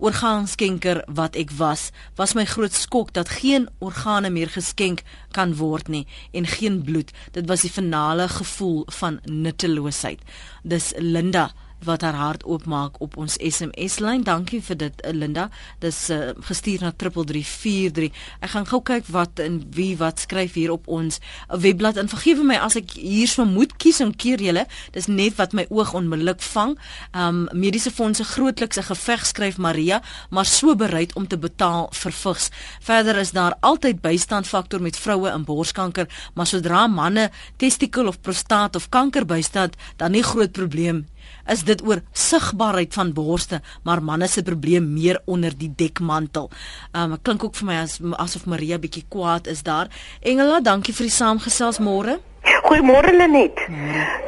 orgaanskenker 0.00 1.02
wat 1.06 1.36
ek 1.36 1.52
was, 1.58 1.90
was 2.16 2.34
my 2.34 2.46
groot 2.48 2.74
skok 2.76 3.12
dat 3.16 3.36
geen 3.40 3.68
organe 3.78 4.30
meer 4.32 4.48
geskenk 4.52 5.02
kan 5.36 5.54
word 5.60 5.88
nie 5.92 6.06
en 6.32 6.48
geen 6.48 6.80
bloed. 6.82 7.12
Dit 7.36 7.48
was 7.48 7.64
die 7.66 7.72
finale 7.72 8.28
gevoel 8.28 8.84
van 9.00 9.20
nutteloosheid. 9.24 10.24
Dis 10.62 10.92
Linda 10.96 11.50
wat 11.84 12.02
haar 12.02 12.14
hart 12.14 12.44
oopmaak 12.44 13.00
op 13.00 13.16
ons 13.16 13.36
SMS 13.40 13.98
lyn. 13.98 14.22
Dankie 14.26 14.60
vir 14.62 14.76
dit 14.76 15.00
eh, 15.00 15.12
Linda. 15.14 15.48
Dis 15.80 15.98
uh, 16.10 16.32
gestuur 16.46 16.84
na 16.84 16.92
3343. 16.96 18.10
Ek 18.44 18.52
gaan 18.54 18.66
gou 18.68 18.80
kyk 18.84 19.08
wat 19.12 19.40
en 19.42 19.60
wie 19.76 19.94
wat 20.00 20.20
skryf 20.20 20.56
hier 20.58 20.72
op 20.74 20.88
ons 20.88 21.20
webblad. 21.48 21.96
En 22.00 22.10
vergewe 22.10 22.44
my 22.46 22.58
as 22.60 22.76
ek 22.80 22.96
hier 22.98 23.28
moet 23.46 23.72
kies 23.80 24.00
om 24.04 24.12
keer 24.12 24.42
julle. 24.42 24.66
Dis 24.92 25.08
net 25.08 25.38
wat 25.38 25.54
my 25.56 25.66
oog 25.70 25.94
onmiddellik 25.96 26.42
vang. 26.52 26.76
Um 27.16 27.46
mediese 27.56 27.90
fondse 27.90 28.24
grootliks 28.24 28.78
'n 28.78 28.88
geveg 28.90 29.26
skryf 29.26 29.56
Maria, 29.58 30.02
maar 30.30 30.46
so 30.46 30.74
bereid 30.74 31.14
om 31.14 31.26
te 31.26 31.38
betaal 31.38 31.88
vir 31.92 32.12
vigs. 32.12 32.50
Verder 32.80 33.16
is 33.16 33.30
daar 33.30 33.56
altyd 33.60 34.00
bystandfaktor 34.00 34.80
met 34.82 34.96
vroue 34.96 35.30
in 35.30 35.44
borskanker, 35.44 36.06
maar 36.34 36.46
sodra 36.46 36.86
manne 36.86 37.30
testikel 37.56 38.06
of 38.06 38.20
prostaat 38.20 38.76
of 38.76 38.88
kanker 38.88 39.26
bystand, 39.26 39.76
dan 39.96 40.10
nie 40.10 40.22
groot 40.22 40.52
probleem 40.52 41.06
is 41.50 41.64
dit 41.64 41.82
oor 41.86 42.02
sigbaarheid 42.12 42.94
van 42.94 43.12
borste, 43.12 43.60
maar 43.82 44.02
manne 44.02 44.28
se 44.28 44.42
probleem 44.42 44.92
meer 44.92 45.20
onder 45.26 45.54
die 45.56 45.72
dekmantel. 45.76 46.50
Um 46.92 47.16
klink 47.22 47.44
ook 47.44 47.56
vir 47.60 47.66
my 47.66 47.78
as 47.82 47.98
asof 48.24 48.46
Maria 48.46 48.78
bietjie 48.78 49.04
kwaad 49.08 49.46
is 49.46 49.62
daar. 49.62 49.88
Engela, 50.20 50.60
dankie 50.60 50.94
vir 50.94 51.08
die 51.08 51.14
saamgesels 51.14 51.80
môre. 51.80 52.18
Goeiemôre 52.64 53.12
Lenet. 53.16 53.58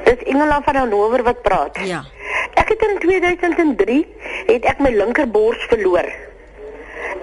Dis 0.04 0.26
Engela 0.26 0.60
van 0.64 0.76
Hannover 0.76 1.22
wat 1.22 1.42
praat. 1.42 1.78
Ja. 1.86 2.04
Ek 2.60 2.68
het 2.68 2.82
in 2.84 2.98
2003 3.00 4.06
het 4.50 4.68
ek 4.68 4.82
my 4.84 4.92
linkerbors 4.92 5.64
verloor. 5.70 6.08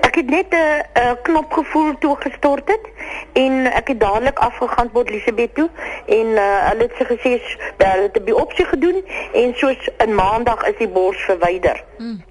Ek 0.10 0.16
het 0.16 0.30
net 0.30 0.53
'n 0.53 0.82
'n 0.99 1.18
knop 1.22 1.51
gevoel 1.53 1.97
toe 1.97 2.16
gestort 2.20 2.68
het 2.68 2.86
en 3.34 3.66
ek 3.66 3.88
het 3.88 3.99
dadelik 3.99 4.39
afgegaan 4.39 4.91
tot 4.91 5.10
Elisabeth 5.10 5.55
toe 5.55 5.70
en 6.05 6.26
uh, 6.26 6.45
hulle 6.70 6.88
het 6.88 6.95
sy 6.97 7.05
gesê 7.14 7.32
hulle 7.78 8.07
het 8.07 8.18
'n 8.18 8.24
biopsie 8.24 8.66
gedoen 8.66 9.05
en 9.34 9.53
soos 9.55 9.89
'n 9.97 10.14
maandag 10.14 10.68
is 10.68 10.78
die 10.78 10.88
bors 10.88 11.22
verwyder. 11.30 11.84
Mm. 11.97 12.24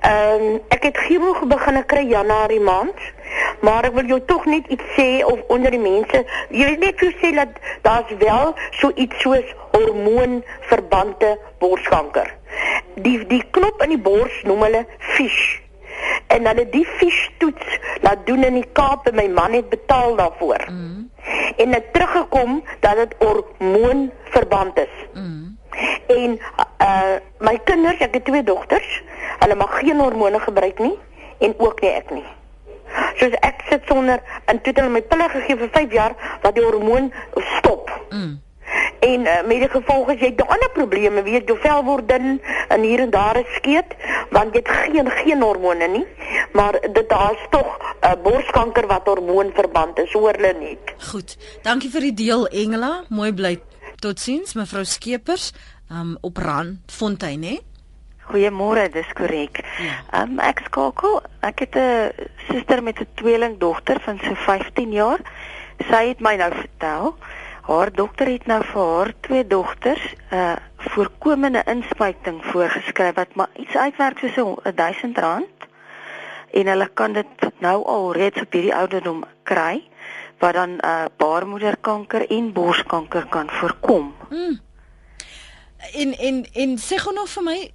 Ehm 0.00 0.42
um, 0.42 0.60
ek 0.68 0.82
het 0.82 0.96
chemo 0.96 1.46
begin 1.46 1.86
kry 1.86 2.04
Januarie 2.08 2.60
maand. 2.60 2.98
Maar 3.60 3.84
ek 3.84 3.94
wil 3.94 4.04
jou 4.04 4.20
tog 4.26 4.44
net 4.44 4.66
iets 4.66 4.88
sê 4.96 5.24
of 5.24 5.38
onder 5.46 5.70
die 5.70 5.80
mense, 5.80 6.24
jy 6.48 6.64
weet 6.64 6.78
net 6.78 7.00
hoe 7.00 7.12
sê 7.22 7.30
dat 7.34 7.48
daar's 7.82 8.12
wel 8.18 8.54
so 8.70 8.90
iets 8.94 9.20
soos 9.20 9.54
hormoonverbande 9.72 11.38
borskanker. 11.58 12.34
Die 12.94 13.26
die 13.26 13.44
knop 13.50 13.82
in 13.82 13.88
die 13.88 14.04
bors 14.10 14.42
noem 14.42 14.62
hulle 14.62 14.86
fish. 14.98 15.65
En 16.26 16.46
hulle 16.46 16.68
die 16.70 16.86
fish 16.86 17.28
toets 17.38 17.78
laat 18.00 18.26
doen 18.26 18.44
in 18.44 18.54
die 18.60 18.68
Kaap 18.72 19.06
en 19.06 19.14
my 19.14 19.26
man 19.28 19.52
het 19.52 19.68
betaal 19.68 20.16
daarvoor. 20.16 20.64
Mm. 20.70 21.10
En 21.56 21.72
het 21.72 21.92
teruggekom 21.92 22.64
dat 22.80 22.96
dit 22.96 23.14
hormoonverband 23.18 24.78
is. 24.78 24.94
Mm. 25.12 25.58
En 26.06 26.38
uh 26.80 27.16
my 27.38 27.58
kinders, 27.64 27.98
ek 27.98 28.14
het 28.14 28.24
twee 28.24 28.42
dogters, 28.42 29.02
hulle 29.38 29.54
mag 29.54 29.78
geen 29.78 30.00
hormone 30.00 30.40
gebruik 30.40 30.78
nie 30.78 30.98
en 31.38 31.54
ook 31.58 31.80
nie 31.80 31.90
ek 31.90 32.10
nie. 32.10 32.24
Soos 33.20 33.34
ek 33.44 33.64
sit 33.68 33.84
sonder 33.90 34.22
in 34.46 34.60
toe 34.60 34.72
hulle 34.76 34.92
my 34.94 35.02
pille 35.02 35.28
gegee 35.28 35.56
vir 35.56 35.72
5 35.74 35.92
jaar 35.92 36.16
wat 36.42 36.54
die 36.54 36.64
hormoon 36.64 37.12
stop. 37.58 37.90
Mm. 38.10 38.38
En 39.00 39.20
uh, 39.20 39.42
met 39.46 39.60
die 39.60 39.68
gevolge 39.68 40.16
jy 40.16 40.30
het 40.32 40.42
ander 40.46 40.70
probleme, 40.74 41.22
weet 41.22 41.48
jou 41.48 41.58
vel 41.60 41.84
word 41.84 42.08
dun 42.08 42.40
en 42.68 42.80
hier 42.80 43.00
en 43.00 43.10
daar 43.10 43.36
is 43.36 43.54
skeet 43.58 43.94
want 44.30 44.54
jy 44.54 44.62
het 44.64 44.68
geen 44.68 45.10
geen 45.10 45.42
hormone 45.42 45.88
nie, 45.88 46.04
maar 46.52 46.80
dit 46.80 47.08
daar's 47.08 47.46
tog 47.50 47.78
'n 47.78 48.06
uh, 48.06 48.16
borskanker 48.22 48.86
wat 48.86 49.06
hormoonverband 49.06 49.98
is, 49.98 50.12
hoor 50.12 50.32
hulle 50.32 50.54
net. 50.60 50.94
Goed. 51.10 51.36
Dankie 51.62 51.90
vir 51.90 52.00
die 52.00 52.14
deel 52.14 52.46
Engela. 52.46 53.04
Mooi 53.08 53.32
bly. 53.32 53.60
Totsiens 54.00 54.54
mevrou 54.54 54.84
Skeepers 54.84 55.52
um, 55.90 56.16
op 56.20 56.36
Randfontein 56.36 57.42
hè. 57.42 57.56
Goeiemôre, 58.26 58.88
dis 58.90 59.12
korrek. 59.14 59.62
Ja. 59.78 60.22
Um, 60.22 60.40
ek 60.42 60.64
skakel. 60.66 61.20
Ek 61.40 61.58
het 61.58 61.76
'n 61.78 62.10
suster 62.48 62.82
met 62.82 63.00
'n 63.00 63.08
tweelingdogter 63.14 64.00
van 64.00 64.18
so 64.18 64.34
15 64.34 64.92
jaar. 64.92 65.20
Sy 65.90 66.08
het 66.08 66.20
my 66.20 66.34
nou 66.34 66.52
vertel 66.54 67.16
haar 67.66 67.92
dokter 67.92 68.28
het 68.30 68.46
nou 68.46 68.60
vir 68.64 68.82
haar 68.94 69.12
twee 69.20 69.46
dogters 69.46 70.14
'n 70.30 70.34
uh, 70.34 70.56
voorkomende 70.76 71.62
inspuiting 71.66 72.44
voorgeskryf 72.44 73.14
wat 73.14 73.34
maar 73.34 73.48
iets 73.56 73.76
uitwerk 73.76 74.18
soos 74.18 74.36
'n 74.36 74.72
R1000 74.72 75.56
en 76.50 76.66
hulle 76.66 76.88
kan 76.94 77.12
dit 77.12 77.26
nou 77.58 77.84
al 77.84 78.12
reeds 78.12 78.40
op 78.40 78.52
hierdie 78.52 78.74
ouderdom 78.74 79.24
kry 79.42 79.82
wat 80.38 80.54
dan 80.54 80.70
uh, 80.84 81.04
baarmoederkanker 81.16 82.30
en 82.30 82.52
borskanker 82.52 83.26
kan 83.26 83.50
voorkom. 83.50 84.14
Mm. 84.30 84.60
En 85.92 86.18
en 86.18 86.46
en 86.52 86.78
sê 86.78 86.96
gou 86.96 87.14
nog 87.14 87.28
vir 87.28 87.42
my 87.42 87.72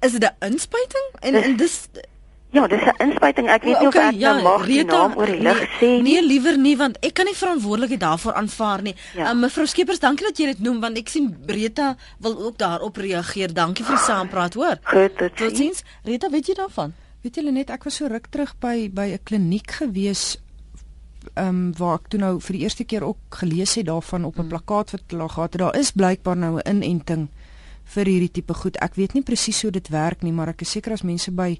is 0.00 0.12
dit 0.12 0.22
'n 0.22 0.46
inspuiting? 0.46 1.06
En 1.20 1.32
dis, 1.36 1.44
en 1.44 1.56
dis 1.56 1.88
Ja, 2.56 2.66
dis 2.66 2.84
'n 2.84 3.02
inspuiting. 3.04 3.48
Ek 3.52 3.62
weet 3.62 3.78
nie 3.78 3.86
okay, 3.86 4.08
of 4.08 4.14
ek 4.14 4.20
ja, 4.20 4.32
nou 4.32 4.42
mag 4.42 4.66
die 4.66 4.84
naam 4.84 5.16
oor 5.16 5.26
die 5.26 5.40
lig 5.44 5.58
nee, 5.58 5.68
sê 5.80 5.88
nie. 5.88 6.02
Nee, 6.02 6.22
liewer 6.24 6.56
nie 6.58 6.76
want 6.76 6.96
ek 7.04 7.12
kan 7.18 7.28
nie 7.28 7.36
verantwoordelikheid 7.36 8.00
daarvoor 8.00 8.32
aanvaar 8.32 8.82
nie. 8.82 8.94
Ja. 9.14 9.30
Um, 9.30 9.42
mevrou 9.44 9.66
Skeepers, 9.66 10.00
dankie 10.00 10.26
dat 10.26 10.38
jy 10.40 10.46
dit 10.54 10.62
noem 10.64 10.80
want 10.80 10.96
ek 10.96 11.12
sien 11.12 11.28
Rita 11.46 11.96
wil 12.24 12.38
ook 12.46 12.56
daarop 12.58 12.96
reageer. 12.96 13.52
Dankie 13.52 13.84
vir 13.84 13.96
die 13.98 14.04
saampraat, 14.04 14.54
hoor. 14.54 14.80
Goed, 14.88 15.18
tot 15.18 15.36
totsiens. 15.36 15.84
Rita, 16.04 16.30
weet 16.32 16.46
jy 16.46 16.54
daarvan? 16.54 16.96
Weet 17.22 17.36
julle 17.36 17.52
net 17.52 17.70
ek 17.70 17.84
was 17.84 18.00
so 18.00 18.08
ruk 18.08 18.30
terug 18.30 18.54
by 18.60 18.88
by 18.88 19.12
'n 19.12 19.24
kliniek 19.24 19.70
gewees 19.82 20.38
ehm 21.34 21.48
um, 21.48 21.72
waar 21.76 21.98
ek 22.00 22.08
toe 22.08 22.20
nou 22.20 22.40
vir 22.40 22.52
die 22.56 22.62
eerste 22.62 22.84
keer 22.84 23.04
ook 23.04 23.40
gelees 23.40 23.74
het 23.74 23.86
daarvan 23.86 24.24
op 24.24 24.38
'n 24.38 24.42
mm. 24.42 24.48
plakkaat 24.48 24.90
wat 24.90 25.02
hulle 25.08 25.28
gehad 25.28 25.52
het. 25.52 25.60
Daar 25.60 25.76
is 25.76 25.92
blykbaar 25.92 26.36
nou 26.36 26.56
'n 26.56 26.82
inenting 26.82 27.28
vir 27.94 28.06
hierdie 28.06 28.30
tipe 28.30 28.54
goed. 28.54 28.76
Ek 28.82 28.94
weet 28.94 29.14
nie 29.14 29.22
presies 29.22 29.62
hoe 29.62 29.70
dit 29.70 29.88
werk 29.88 30.22
nie, 30.22 30.32
maar 30.32 30.48
ek 30.48 30.64
is 30.66 30.70
seker 30.70 30.92
as 30.92 31.04
mense 31.06 31.30
by 31.30 31.58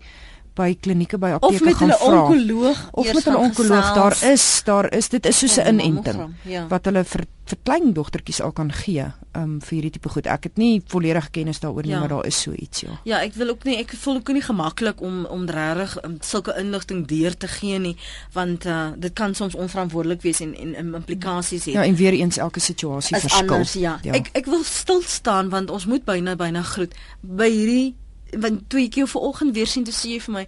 by 0.57 0.73
klinieke 0.81 1.19
by 1.21 1.35
apteke 1.37 1.75
gaan 1.75 1.93
vra. 1.93 1.97
of 1.97 2.01
met 2.01 2.01
'n 2.01 2.13
onkoloog 2.13 2.89
of 2.91 3.15
met 3.15 3.27
'n 3.27 3.37
onkoloog. 3.37 3.95
Daar 3.95 4.17
is 4.33 4.63
daar 4.65 4.93
is 4.93 5.09
dit 5.09 5.27
is 5.27 5.39
soos 5.39 5.57
'n 5.57 5.69
inenting 5.69 6.35
ja. 6.43 6.67
wat 6.69 6.85
hulle 6.85 7.05
vir 7.05 7.25
vir 7.47 7.59
klein 7.63 7.93
dogtertjies 7.93 8.41
al 8.43 8.53
kan 8.53 8.73
gee 8.73 9.05
um, 9.37 9.61
vir 9.63 9.75
hierdie 9.77 9.91
tipe 9.91 10.09
goed. 10.09 10.27
Ek 10.27 10.49
het 10.49 10.57
nie 10.57 10.83
volledige 10.87 11.31
kennis 11.31 11.61
daaroor 11.63 11.83
nie 11.87 11.93
ja. 11.93 11.99
maar 11.99 12.09
daar 12.09 12.27
is 12.27 12.41
so 12.43 12.53
iets 12.53 12.81
ja. 12.81 12.99
Ja 13.05 13.21
ek 13.23 13.35
wil 13.35 13.49
ook 13.49 13.65
nie 13.65 13.77
ek 13.79 13.93
voel 13.93 14.17
ook 14.17 14.33
nie 14.35 14.43
gemaklik 14.43 15.01
om 15.01 15.25
om 15.25 15.47
regtig 15.47 16.05
um, 16.05 16.17
sulke 16.21 16.55
inligting 16.59 17.07
deur 17.07 17.37
te 17.37 17.49
gee 17.49 17.79
nie 17.79 17.97
want 18.33 18.67
uh, 18.67 18.89
dit 18.97 19.13
kan 19.13 19.35
soms 19.35 19.55
onverantwoordelik 19.55 20.23
wees 20.23 20.41
en 20.41 20.55
en, 20.55 20.75
en 20.75 20.95
implikasies 20.95 21.67
hê. 21.67 21.73
Ja 21.73 21.85
en 21.85 21.95
weer 21.95 22.13
eens 22.13 22.37
elke 22.37 22.61
situasie 22.61 23.17
verskil. 23.17 23.49
anders, 23.49 23.73
ja. 23.73 23.99
ja. 24.03 24.13
Ek 24.13 24.31
ek 24.33 24.47
wil 24.47 24.65
stil 24.65 25.03
staan 25.03 25.49
want 25.49 25.71
ons 25.71 25.87
moet 25.87 26.05
byna 26.05 26.37
byna 26.37 26.63
groet 26.63 26.95
by 27.21 27.51
hierdie 27.51 27.95
want 28.41 28.69
toe 28.69 28.81
ek 28.85 28.99
jou 29.01 29.07
vanoggend 29.09 29.55
weer 29.55 29.67
sien, 29.67 29.85
toe 29.85 29.95
sê 29.95 30.17
jy 30.17 30.21
vir 30.21 30.35
my 30.35 30.47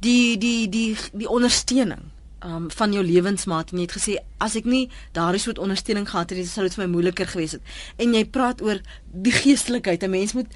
die 0.00 0.38
die 0.38 0.68
die 0.68 0.96
die 1.12 1.28
ondersteuning 1.28 2.10
um 2.46 2.70
van 2.70 2.92
jou 2.94 3.02
lewensmaat 3.02 3.72
en 3.72 3.80
jy 3.80 3.86
het 3.88 3.96
gesê 3.96 4.16
as 4.38 4.54
ek 4.58 4.66
nie 4.70 4.84
daardie 5.16 5.40
soort 5.42 5.58
ondersteuning 5.58 6.06
gehad 6.06 6.30
het, 6.30 6.46
sou 6.46 6.62
dit 6.66 6.76
vir 6.76 6.86
my 6.86 6.92
moeiliker 6.92 7.26
gewees 7.26 7.56
het. 7.56 7.62
En 7.98 8.14
jy 8.14 8.24
praat 8.30 8.62
oor 8.62 8.78
die 9.10 9.34
geestelikheid. 9.34 10.02
'n 10.02 10.10
Mens 10.10 10.34
moet 10.34 10.46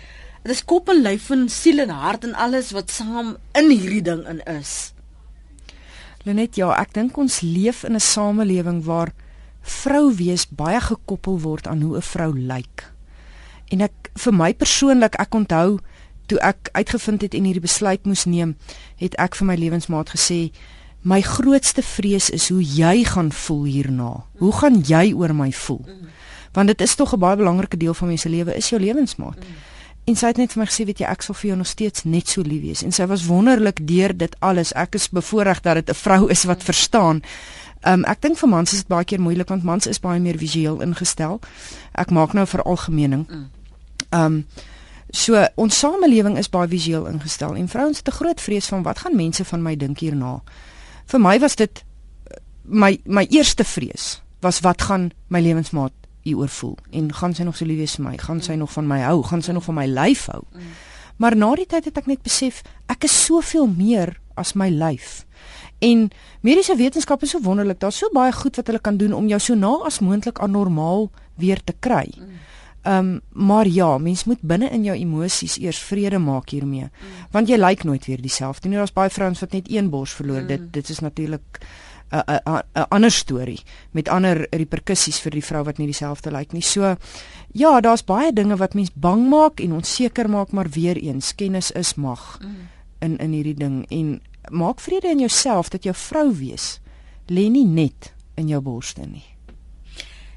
dit 0.42 0.52
is 0.54 0.64
kop 0.64 0.88
en 0.88 1.02
lyf 1.02 1.30
en 1.30 1.48
siel 1.48 1.78
en 1.78 1.90
hart 1.90 2.24
en 2.24 2.34
alles 2.34 2.70
wat 2.70 2.90
saam 2.90 3.36
in 3.54 3.70
hierdie 3.70 4.02
ding 4.02 4.26
in 4.26 4.40
is. 4.46 4.92
Lenet, 6.22 6.56
ja, 6.56 6.70
ek 6.78 6.94
dink 6.94 7.16
ons 7.18 7.40
leef 7.40 7.82
in 7.84 7.94
'n 7.94 8.00
samelewing 8.00 8.84
waar 8.84 9.12
vrou 9.62 10.14
wees 10.14 10.46
baie 10.46 10.80
gekoppel 10.80 11.40
word 11.40 11.66
aan 11.66 11.82
hoe 11.82 11.96
'n 11.96 12.02
vrou 12.02 12.38
lyk. 12.38 12.92
En 13.70 13.80
ek 13.80 14.10
vir 14.14 14.32
my 14.32 14.54
persoonlik, 14.54 15.14
ek 15.18 15.34
onthou 15.34 15.78
toe 16.32 16.40
ek 16.40 16.72
uitgevind 16.72 17.26
het 17.26 17.34
en 17.36 17.48
hierdie 17.48 17.64
besluit 17.64 18.06
moes 18.08 18.24
neem, 18.24 18.56
het 19.02 19.16
ek 19.20 19.36
vir 19.38 19.50
my 19.50 19.56
lewensmaat 19.60 20.14
gesê, 20.14 20.40
my 21.02 21.20
grootste 21.26 21.82
vrees 21.82 22.30
is 22.30 22.48
hoe 22.52 22.62
jy 22.62 23.02
gaan 23.10 23.32
voel 23.34 23.64
hierna. 23.66 24.12
Hoe 24.40 24.52
gaan 24.60 24.80
jy 24.86 25.10
oor 25.18 25.34
my 25.34 25.50
voel? 25.52 25.82
Want 26.56 26.72
dit 26.72 26.80
is 26.80 26.94
tog 26.94 27.12
'n 27.14 27.18
baie 27.18 27.36
belangrike 27.36 27.76
deel 27.76 27.94
van 27.94 28.08
mense 28.08 28.28
lewe 28.28 28.54
is 28.56 28.68
jou 28.68 28.80
lewensmaat. 28.80 29.38
En 30.04 30.16
sy 30.16 30.26
het 30.26 30.36
net 30.36 30.52
vir 30.52 30.62
my 30.62 30.66
gesê, 30.66 30.84
weet 30.84 30.98
jy, 30.98 31.06
ek 31.06 31.22
sal 31.22 31.34
vir 31.34 31.48
jou 31.48 31.56
nog 31.56 31.66
steeds 31.66 32.04
net 32.04 32.28
so 32.28 32.42
lief 32.42 32.62
wees. 32.62 32.82
En 32.82 32.92
sy 32.92 33.06
was 33.06 33.26
wonderlik 33.26 33.86
deur 33.86 34.16
dit 34.16 34.36
alles. 34.38 34.72
Ek 34.72 34.94
is 34.94 35.08
bevoorreg 35.08 35.60
dat 35.60 35.74
dit 35.74 35.90
'n 35.90 35.94
vrou 35.94 36.30
is 36.30 36.44
wat 36.44 36.62
verstaan. 36.62 37.22
Um 37.82 38.04
ek 38.04 38.20
dink 38.20 38.38
vir 38.38 38.48
mans 38.48 38.72
is 38.72 38.78
dit 38.78 38.88
baie 38.88 39.04
keer 39.04 39.20
moeilik 39.20 39.48
want 39.48 39.62
mans 39.62 39.86
is 39.86 40.00
baie 40.00 40.20
meer 40.20 40.38
visueel 40.38 40.80
ingestel. 40.82 41.40
Ek 41.92 42.10
maak 42.10 42.32
nou 42.32 42.46
vir 42.46 42.62
algemeening. 42.62 43.26
Um 44.10 44.46
So 45.12 45.36
ons 45.60 45.78
samelewing 45.78 46.38
is 46.40 46.48
baie 46.48 46.68
visueel 46.72 47.06
ingestel 47.10 47.56
en 47.60 47.68
vrouens 47.68 47.98
het 47.98 48.08
'n 48.08 48.16
groot 48.16 48.40
vrees 48.40 48.66
van 48.66 48.82
wat 48.82 48.98
gaan 48.98 49.16
mense 49.16 49.44
van 49.44 49.62
my 49.62 49.76
dink 49.76 49.98
hierna. 49.98 50.42
Vir 51.06 51.20
my 51.20 51.38
was 51.38 51.56
dit 51.56 51.84
eh, 52.24 52.36
my 52.62 53.00
my 53.04 53.26
eerste 53.30 53.64
vrees 53.64 54.22
was 54.40 54.60
wat 54.60 54.82
gaan 54.82 55.10
my 55.28 55.40
lewensmaat 55.40 55.92
hieroor 56.22 56.48
voel 56.48 56.76
en 56.90 57.14
gaan 57.14 57.34
sy 57.34 57.42
nog 57.42 57.56
so 57.56 57.64
lief 57.64 57.76
wees 57.76 57.94
vir 57.94 58.04
my? 58.04 58.16
Gaan 58.16 58.40
sy 58.40 58.54
nog 58.54 58.72
van 58.72 58.86
my 58.86 59.00
hou? 59.00 59.22
Gaan 59.22 59.42
sy 59.42 59.52
nog 59.52 59.64
van 59.64 59.74
my 59.74 59.86
lyf 59.86 60.26
hou? 60.26 60.44
Maar 61.16 61.36
na 61.36 61.54
die 61.54 61.66
tyd 61.66 61.84
het 61.84 61.98
ek 61.98 62.06
net 62.06 62.22
besef 62.22 62.62
ek 62.88 63.04
is 63.04 63.24
soveel 63.24 63.66
meer 63.66 64.20
as 64.34 64.54
my 64.54 64.70
lyf. 64.70 65.26
En 65.82 66.10
mediese 66.40 66.76
wetenskap 66.76 67.22
is 67.22 67.30
so 67.30 67.42
wonderlik. 67.42 67.80
Daar's 67.80 67.98
so 67.98 68.08
baie 68.14 68.32
goed 68.32 68.56
wat 68.56 68.66
hulle 68.66 68.80
kan 68.80 68.96
doen 68.96 69.12
om 69.12 69.28
jou 69.28 69.40
so 69.40 69.54
na 69.54 69.72
as 69.86 69.98
moontlik 70.00 70.38
aan 70.38 70.50
normaal 70.50 71.10
weer 71.36 71.60
te 71.64 71.74
kry. 71.78 72.06
Ehm 72.82 72.98
um, 72.98 73.20
maar 73.32 73.68
ja, 73.68 73.98
mens 73.98 74.24
moet 74.24 74.40
binne 74.40 74.68
in 74.70 74.84
jou 74.84 74.96
emosies 74.96 75.58
eers 75.58 75.78
vrede 75.78 76.18
maak 76.18 76.50
hiermee. 76.50 76.88
Mm. 76.90 77.26
Want 77.30 77.48
jy 77.48 77.56
lyk 77.56 77.84
nooit 77.84 78.06
weer 78.06 78.20
dieselfde 78.20 78.68
nie. 78.68 78.76
Daar's 78.76 78.92
baie 78.92 79.10
vrouens 79.10 79.40
wat 79.40 79.52
net 79.52 79.70
een 79.70 79.90
bors 79.90 80.12
verloor. 80.12 80.40
Mm. 80.40 80.46
Dit 80.46 80.72
dit 80.72 80.88
is 80.88 80.98
natuurlik 80.98 81.60
'n 82.12 82.40
'n 82.44 82.62
'n 82.74 82.86
ander 82.88 83.10
storie 83.10 83.60
met 83.90 84.08
ander 84.08 84.46
reperkusies 84.50 85.20
vir 85.20 85.30
die 85.30 85.44
vrou 85.44 85.64
wat 85.64 85.78
nie 85.78 85.86
dieselfde 85.86 86.30
lyk 86.30 86.52
nie. 86.52 86.62
So 86.62 86.96
ja, 87.52 87.80
daar's 87.80 88.04
baie 88.04 88.32
dinge 88.32 88.56
wat 88.56 88.74
mens 88.74 88.90
bang 88.94 89.28
maak 89.28 89.60
en 89.60 89.72
onseker 89.72 90.30
maak, 90.30 90.50
maar 90.50 90.68
weer 90.68 90.96
eens, 90.96 91.34
kennis 91.34 91.70
is 91.70 91.94
mag 91.94 92.38
mm. 92.42 92.56
in 92.98 93.18
in 93.18 93.32
hierdie 93.32 93.54
ding 93.54 93.86
en 93.88 94.20
maak 94.50 94.80
vrede 94.80 95.08
in 95.08 95.18
jouself 95.18 95.68
dat 95.68 95.82
jou 95.84 95.94
vrou 95.94 96.32
wees 96.36 96.80
lê 97.26 97.48
nie 97.48 97.66
net 97.66 98.14
in 98.34 98.48
jou 98.48 98.60
borste 98.60 99.06
nie. 99.06 99.31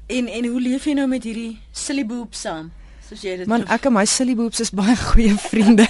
En 0.06 0.28
en 0.28 0.46
hoe 0.46 0.60
leef 0.60 0.84
jy 0.86 0.94
nou 0.94 1.06
met 1.10 1.24
hierdie 1.26 1.58
silly 1.74 2.06
boobs 2.06 2.40
saam? 2.46 2.70
Soos 3.08 3.22
jy 3.22 3.36
dit 3.40 3.50
Man, 3.50 3.66
ek 3.70 3.88
en 3.88 3.94
my 3.96 4.04
silly 4.06 4.36
boobs 4.38 4.62
is 4.62 4.70
baie 4.74 4.94
goeie 5.10 5.34
vriende. 5.38 5.86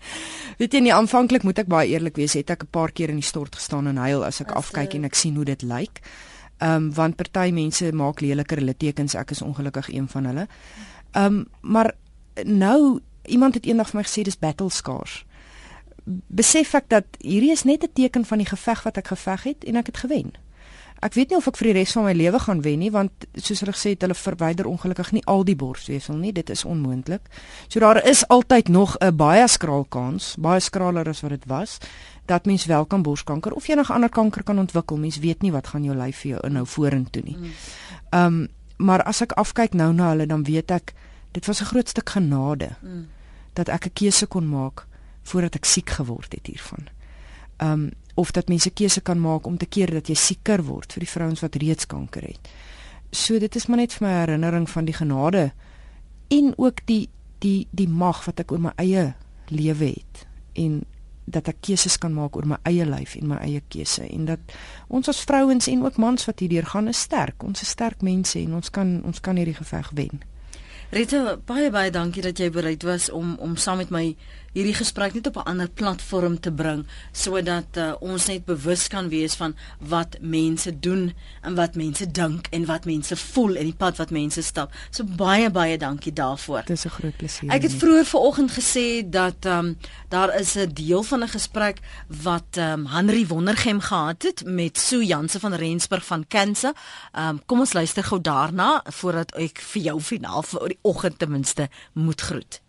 Weet 0.60 0.76
jy 0.76 0.82
nie 0.84 0.94
aanvanklik 0.94 1.44
moet 1.44 1.60
ek 1.62 1.70
baie 1.72 1.88
eerlik 1.88 2.18
wees, 2.20 2.36
het 2.36 2.50
ek 2.52 2.64
'n 2.64 2.72
paar 2.72 2.92
keer 2.92 3.12
in 3.12 3.20
die 3.20 3.24
stort 3.24 3.56
gestaan 3.56 3.88
en 3.88 4.00
huil 4.00 4.24
as 4.24 4.40
ek 4.40 4.52
as 4.52 4.64
afkyk 4.64 4.96
en 4.96 5.04
ek 5.08 5.14
sien 5.14 5.36
hoe 5.36 5.44
dit 5.44 5.62
lyk. 5.62 6.00
Ehm 6.60 6.76
um, 6.76 6.92
want 6.92 7.16
party 7.16 7.50
mense 7.52 7.92
maak 7.92 8.20
leliker 8.20 8.60
littekens, 8.60 9.14
ek 9.14 9.30
is 9.30 9.42
ongelukkig 9.42 9.88
een 9.88 10.08
van 10.08 10.24
hulle. 10.24 10.46
Ehm 11.12 11.24
um, 11.24 11.46
maar 11.60 11.94
nou 12.44 13.00
iemand 13.24 13.54
het 13.54 13.66
eendag 13.66 13.90
vir 13.90 14.00
my 14.00 14.04
gesê 14.04 14.22
dis 14.22 14.38
battle 14.38 14.70
scars. 14.70 15.24
Besef 16.28 16.74
ek 16.74 16.88
dat 16.88 17.04
hierdie 17.20 17.52
is 17.52 17.64
net 17.64 17.84
'n 17.84 17.92
teken 17.92 18.24
van 18.24 18.38
die 18.38 18.48
geveg 18.48 18.82
wat 18.82 18.96
ek 18.96 19.08
geveg 19.08 19.42
het 19.42 19.64
en 19.64 19.76
ek 19.76 19.86
het 19.86 19.96
gewen. 19.96 20.32
Ek 21.00 21.14
weet 21.16 21.30
nie 21.30 21.36
of 21.38 21.46
ek 21.48 21.56
vir 21.56 21.70
die 21.70 21.76
res 21.78 21.94
van 21.96 22.04
my 22.04 22.12
lewe 22.12 22.38
gaan 22.38 22.60
wen 22.60 22.82
nie 22.82 22.90
want 22.92 23.24
soos 23.34 23.62
hulle 23.62 23.72
gesê 23.72 23.94
het 23.94 24.02
hulle 24.04 24.14
verwyder 24.14 24.66
ongelukkig 24.68 25.12
nie 25.16 25.22
al 25.24 25.44
die 25.48 25.56
borsweefsel 25.56 26.18
nie 26.20 26.32
dit 26.36 26.50
is 26.52 26.64
onmoontlik. 26.68 27.24
So 27.68 27.80
daar 27.80 28.02
is 28.04 28.26
altyd 28.28 28.68
nog 28.68 28.96
'n 29.00 29.16
baie 29.16 29.48
skraal 29.48 29.84
kans, 29.84 30.34
baie 30.38 30.60
skraler 30.60 31.08
as 31.08 31.20
wat 31.20 31.30
dit 31.30 31.46
was 31.46 31.78
dat 32.26 32.46
mens 32.46 32.66
wel 32.66 32.84
kan 32.86 33.02
borskanker 33.02 33.52
of 33.52 33.68
enige 33.68 33.92
ander 33.92 34.10
kanker 34.10 34.42
kan 34.42 34.58
ontwikkel. 34.58 34.96
Mens 34.96 35.18
weet 35.18 35.42
nie 35.42 35.52
wat 35.52 35.66
gaan 35.66 35.84
jou 35.84 35.96
lyf 35.96 36.16
vir 36.16 36.30
jou 36.30 36.40
inhou 36.46 36.66
vorentoe 36.66 37.22
nie. 37.22 37.36
Mm. 37.36 37.50
Ehm 38.10 38.26
um, 38.26 38.48
maar 38.76 39.02
as 39.02 39.20
ek 39.20 39.32
afkyk 39.32 39.74
nou 39.74 39.92
na 39.92 40.08
hulle 40.08 40.26
dan 40.26 40.44
weet 40.44 40.70
ek 40.70 40.94
dit 41.32 41.46
was 41.46 41.60
'n 41.60 41.64
groot 41.64 41.88
stuk 41.88 42.08
genade 42.08 42.68
mm. 42.82 43.06
dat 43.52 43.68
ek 43.68 43.86
'n 43.86 43.92
keuse 43.92 44.26
kon 44.26 44.48
maak 44.48 44.86
voordat 45.22 45.54
ek 45.54 45.64
siek 45.64 45.90
geword 45.90 46.32
het 46.32 46.46
hiervan. 46.46 46.88
Ehm 47.56 47.72
um, 47.72 47.90
of 48.14 48.30
dat 48.30 48.48
mense 48.48 48.70
keuse 48.70 49.00
kan 49.00 49.20
maak 49.20 49.46
om 49.46 49.56
te 49.58 49.66
keer 49.66 49.90
dat 49.90 50.08
jy 50.08 50.16
sieker 50.18 50.62
word 50.66 50.92
vir 50.92 51.04
die 51.04 51.12
vrouens 51.12 51.42
wat 51.44 51.58
reeds 51.60 51.86
kanker 51.86 52.26
het. 52.26 52.50
So 53.12 53.38
dit 53.38 53.56
is 53.56 53.66
maar 53.66 53.82
net 53.82 53.94
vir 53.96 54.06
my 54.06 54.14
herinnering 54.20 54.68
van 54.70 54.84
die 54.84 54.94
genade 54.94 55.50
en 56.30 56.54
ook 56.56 56.86
die 56.86 57.08
die 57.40 57.66
die 57.70 57.88
mag 57.88 58.24
wat 58.26 58.40
ek 58.40 58.52
oor 58.52 58.62
my 58.68 58.72
eie 58.78 59.12
lewe 59.50 59.94
het 59.96 60.26
en 60.60 60.82
dat 61.30 61.48
ek 61.50 61.60
keuses 61.70 61.96
kan 62.02 62.12
maak 62.14 62.36
oor 62.36 62.46
my 62.48 62.58
eie 62.68 62.84
lyf 62.86 63.14
en 63.18 63.30
my 63.30 63.38
eie 63.44 63.62
keuse 63.70 64.04
en 64.06 64.26
dat 64.30 64.54
ons 64.88 65.08
as 65.10 65.22
vrouens 65.26 65.68
en 65.70 65.84
ook 65.86 65.98
mans 66.02 66.26
wat 66.26 66.42
hierdeur 66.42 66.66
gaan 66.66 66.90
is 66.90 67.00
sterk. 67.06 67.42
Ons 67.46 67.62
is 67.62 67.70
sterk 67.76 68.02
mense 68.02 68.38
en 68.40 68.58
ons 68.58 68.70
kan 68.74 68.98
ons 69.06 69.22
kan 69.22 69.38
hierdie 69.38 69.56
geveg 69.58 69.90
wen. 69.94 70.22
Rita, 70.90 71.36
baie 71.46 71.70
baie 71.70 71.90
dankie 71.94 72.22
dat 72.24 72.40
jy 72.42 72.50
bereid 72.50 72.82
was 72.82 73.10
om 73.14 73.36
om 73.38 73.54
saam 73.56 73.78
met 73.82 73.92
my 73.94 74.04
hierdie 74.52 74.74
gesprek 74.74 75.14
net 75.14 75.26
op 75.26 75.36
'n 75.36 75.48
ander 75.50 75.68
platform 75.68 76.40
te 76.40 76.52
bring 76.52 76.86
sodat 77.12 77.76
uh, 77.76 77.92
ons 78.00 78.26
net 78.26 78.44
bewus 78.44 78.88
kan 78.88 79.08
wees 79.08 79.34
van 79.34 79.54
wat 79.78 80.16
mense 80.20 80.78
doen 80.80 81.14
en 81.42 81.54
wat 81.54 81.74
mense 81.74 82.10
dink 82.10 82.46
en 82.50 82.64
wat 82.66 82.84
mense 82.84 83.16
voel 83.16 83.56
en 83.56 83.64
die 83.64 83.76
pad 83.76 83.96
wat 83.96 84.10
mense 84.10 84.42
stap. 84.42 84.72
So 84.90 85.04
baie 85.04 85.50
baie 85.50 85.78
dankie 85.78 86.12
daarvoor. 86.12 86.62
Dit 86.66 86.76
is 86.76 86.84
'n 86.84 86.88
groot 86.88 87.16
plesier. 87.16 87.50
Ek 87.50 87.62
het 87.62 87.74
vroeër 87.74 88.04
vanoggend 88.04 88.50
gesê 88.50 89.08
dat 89.08 89.44
ehm 89.44 89.58
um, 89.58 89.78
daar 90.08 90.40
is 90.40 90.54
'n 90.54 90.72
deel 90.72 91.02
van 91.02 91.22
'n 91.22 91.28
gesprek 91.28 91.78
wat 92.22 92.56
ehm 92.56 92.80
um, 92.80 92.86
Henry 92.86 93.26
Wondergem 93.26 93.80
gehad 93.80 94.22
het 94.22 94.42
met 94.44 94.78
Sue 94.78 95.06
Janse 95.06 95.40
van 95.40 95.54
Rensburg 95.54 96.06
van 96.06 96.26
Kansa. 96.26 96.72
Ehm 97.12 97.28
um, 97.28 97.44
kom 97.46 97.58
ons 97.60 97.72
luister 97.72 98.04
gou 98.04 98.20
daarna 98.20 98.82
voordat 98.84 99.34
ek 99.34 99.60
vir 99.60 99.82
jou 99.82 100.00
finaal 100.00 100.42
vir 100.42 100.68
die 100.68 100.78
oggend 100.82 101.18
ten 101.18 101.30
minste 101.30 101.68
moet 101.92 102.20
groet 102.20 102.60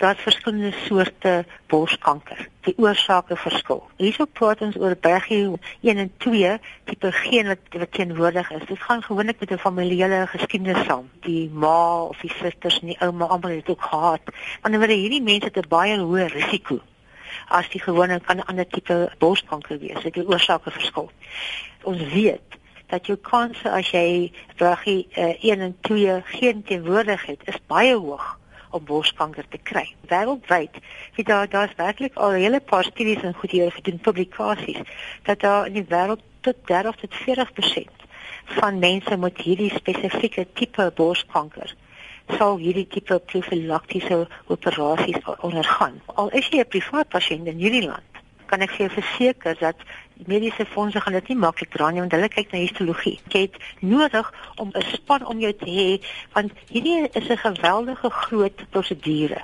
daar's 0.00 0.20
verskillende 0.20 0.72
soorte 0.86 1.44
borskanker. 1.66 2.48
Die 2.64 2.74
oorsake 2.76 3.36
verskil. 3.36 3.82
Hierso 4.00 4.24
praat 4.24 4.62
ons 4.64 4.76
oor 4.80 4.96
bergie 5.00 5.42
1 5.84 6.00
en 6.04 6.12
2 6.24 6.54
tipe 6.88 7.12
geen 7.12 7.50
wat 7.52 7.76
wat 7.82 7.92
teenwoordig 7.92 8.50
is. 8.56 8.64
Dit 8.68 8.80
gaan 8.80 9.02
gewoonlik 9.02 9.40
met 9.40 9.50
'n 9.50 9.58
familiale 9.58 10.26
geskiedenis 10.26 10.86
saam. 10.86 11.10
Die 11.20 11.50
ma 11.52 12.02
of 12.02 12.20
die 12.20 12.32
susters 12.32 12.80
en 12.80 12.86
die 12.86 13.00
ouma 13.00 13.24
almal 13.24 13.50
het 13.50 13.68
ook 13.68 13.82
gehad. 13.82 14.20
Wanneer 14.62 14.88
hierdie 14.88 15.22
mense 15.22 15.44
het 15.52 15.56
'n 15.56 15.68
baie 15.68 15.98
hoë 15.98 16.32
risiko 16.32 16.80
as 17.48 17.68
die 17.68 17.80
gewone 17.80 18.20
kan 18.20 18.36
'n 18.36 18.48
ander 18.48 18.68
tipe 18.68 19.12
borskanker 19.18 19.78
wees. 19.78 20.02
Dit 20.02 20.14
die 20.14 20.28
oorsake 20.28 20.70
verskil. 20.70 21.10
Ons 21.82 22.02
weet 22.12 22.48
dat 22.86 23.06
jou 23.06 23.18
kans 23.18 23.64
as 23.64 23.90
jy 23.90 24.32
bergie 24.56 25.08
uh, 25.16 25.44
1 25.44 25.60
en 25.60 25.76
2 25.80 26.22
geen 26.24 26.62
teenwoordig 26.62 27.26
het, 27.26 27.40
is 27.44 27.66
baie 27.66 27.96
hoog 27.96 28.39
om 28.70 28.84
borskanker 28.84 29.48
te 29.48 29.58
kry. 29.70 29.86
Wêreldwyd, 30.10 30.80
jy 31.16 31.24
daar 31.24 31.48
daar's 31.48 31.76
werklik 31.76 32.14
al 32.14 32.32
'n 32.32 32.42
hele 32.44 32.60
paar 32.60 32.84
studies 32.84 33.22
en 33.22 33.34
goed 33.34 33.50
hier 33.50 33.72
gedoen 33.72 33.98
publikasies 33.98 34.80
dat 35.22 35.40
daar 35.40 35.66
in 35.66 35.72
die 35.72 35.88
wêreld 35.88 36.22
tot 36.40 36.56
30 36.66 36.96
tot 36.96 37.14
40% 37.14 38.06
van 38.44 38.78
mense 38.78 39.16
met 39.16 39.38
hierdie 39.38 39.74
spesifieke 39.74 40.46
tipe 40.52 40.92
borskanker 40.94 41.74
sal 42.38 42.56
hierdie 42.56 42.86
tipe 42.86 43.18
profilaktiese 43.18 44.28
operasies 44.46 45.18
ondergaan. 45.40 46.00
Al 46.14 46.30
is 46.30 46.48
jy 46.48 46.60
'n 46.60 46.68
privaat 46.68 47.08
pasiënt 47.08 47.46
in 47.46 47.58
hierdie 47.58 47.86
land, 47.86 48.09
kan 48.50 48.64
ek 48.66 48.74
vir 48.74 48.86
jou 48.86 48.90
verseker 48.96 49.58
dat 49.60 49.84
mediese 50.30 50.66
fondse 50.66 51.00
gaan 51.00 51.16
dit 51.18 51.30
nie 51.32 51.38
maklik 51.44 51.70
dra 51.74 51.90
nie 51.90 52.02
want 52.02 52.16
hulle 52.16 52.28
kyk 52.32 52.52
na 52.52 52.62
histologie. 52.64 53.16
Jy 53.32 53.46
het 53.46 53.56
nodig 53.80 54.32
om 54.56 54.72
'n 54.74 54.86
span 54.92 55.26
om 55.26 55.40
jou 55.40 55.52
te 55.62 55.70
hê 55.70 55.90
want 56.34 56.52
hierdie 56.68 57.08
is 57.20 57.28
'n 57.30 57.44
geweldige 57.46 58.10
groot 58.10 58.58
prosedure 58.70 59.42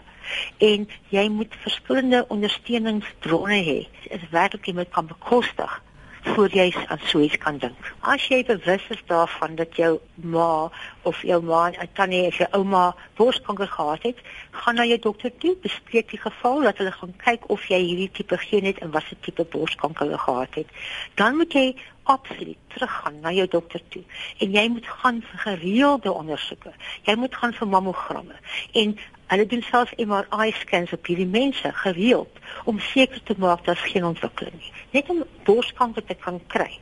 en 0.59 0.88
jy 1.09 1.28
moet 1.28 1.54
verskillende 1.62 2.24
ondersteuningsbronne 2.28 3.61
hê. 3.70 3.80
Dit 4.02 4.22
is 4.22 4.30
werklik 4.30 4.66
iemand 4.66 4.88
kan 4.90 5.07
bekostig 5.07 5.82
voor 6.26 6.50
jy 6.50 6.74
aan 6.86 7.00
so 7.06 7.20
iets 7.20 7.38
kan 7.38 7.58
dink. 7.58 7.92
As 8.00 8.26
jy 8.28 8.42
bewus 8.44 8.84
is 8.90 9.02
daarvan 9.06 9.54
dat 9.54 9.76
jou 9.76 9.98
ma 10.14 10.68
of 11.02 11.22
jou 11.22 11.38
ma, 11.42 11.70
tannie 11.94 12.26
of 12.26 12.38
jou 12.40 12.48
ouma 12.58 12.94
borskanker 13.16 13.68
gehad 13.68 14.02
het, 14.02 14.22
gaan 14.50 14.74
na 14.74 14.84
jou 14.84 14.98
dokter 14.98 15.32
toe, 15.38 15.54
bespreek 15.62 16.10
die 16.10 16.20
geval 16.20 16.62
dat 16.66 16.78
hulle 16.82 16.92
gaan 16.92 17.14
kyk 17.22 17.48
of 17.52 17.66
jy 17.70 17.80
hierdie 17.84 18.10
tipe 18.12 18.38
geen 18.42 18.66
het 18.68 18.80
en 18.84 18.90
watter 18.90 19.18
tipe 19.20 19.46
borskanker 19.54 20.10
jy 20.10 20.22
gehad 20.24 20.60
het. 20.60 20.72
Dan 21.14 21.36
moet 21.36 21.52
jy 21.52 21.66
absoluut 22.06 22.58
teruggaan 22.74 23.20
na 23.20 23.32
jou 23.34 23.46
dokter 23.50 23.82
toe 23.88 24.02
en 24.38 24.52
jy 24.54 24.68
moet 24.70 24.86
gaan 24.86 25.22
vir 25.30 25.44
gereelde 25.48 26.12
ondersoeke. 26.12 26.72
Jy 27.08 27.16
moet 27.18 27.34
gaan 27.34 27.54
vir 27.54 27.68
mammogramme 27.68 28.38
en 28.72 28.98
hulle 29.26 29.46
doen 29.50 29.62
selfs 29.66 29.94
MRI 29.98 30.52
scans 30.60 30.92
op 30.94 31.06
hierdie 31.10 31.26
mense 31.26 31.72
gereeld 31.82 32.42
om 32.64 32.78
seker 32.92 33.22
te 33.22 33.34
maak 33.42 33.64
dat 33.66 33.78
geen 33.78 34.04
ontwikkeling 34.04 34.54
nie. 34.60 34.72
Net 34.91 35.09
om 35.09 35.24
borskanker 35.45 36.05
te 36.05 36.14
kan 36.14 36.41
kry. 36.47 36.78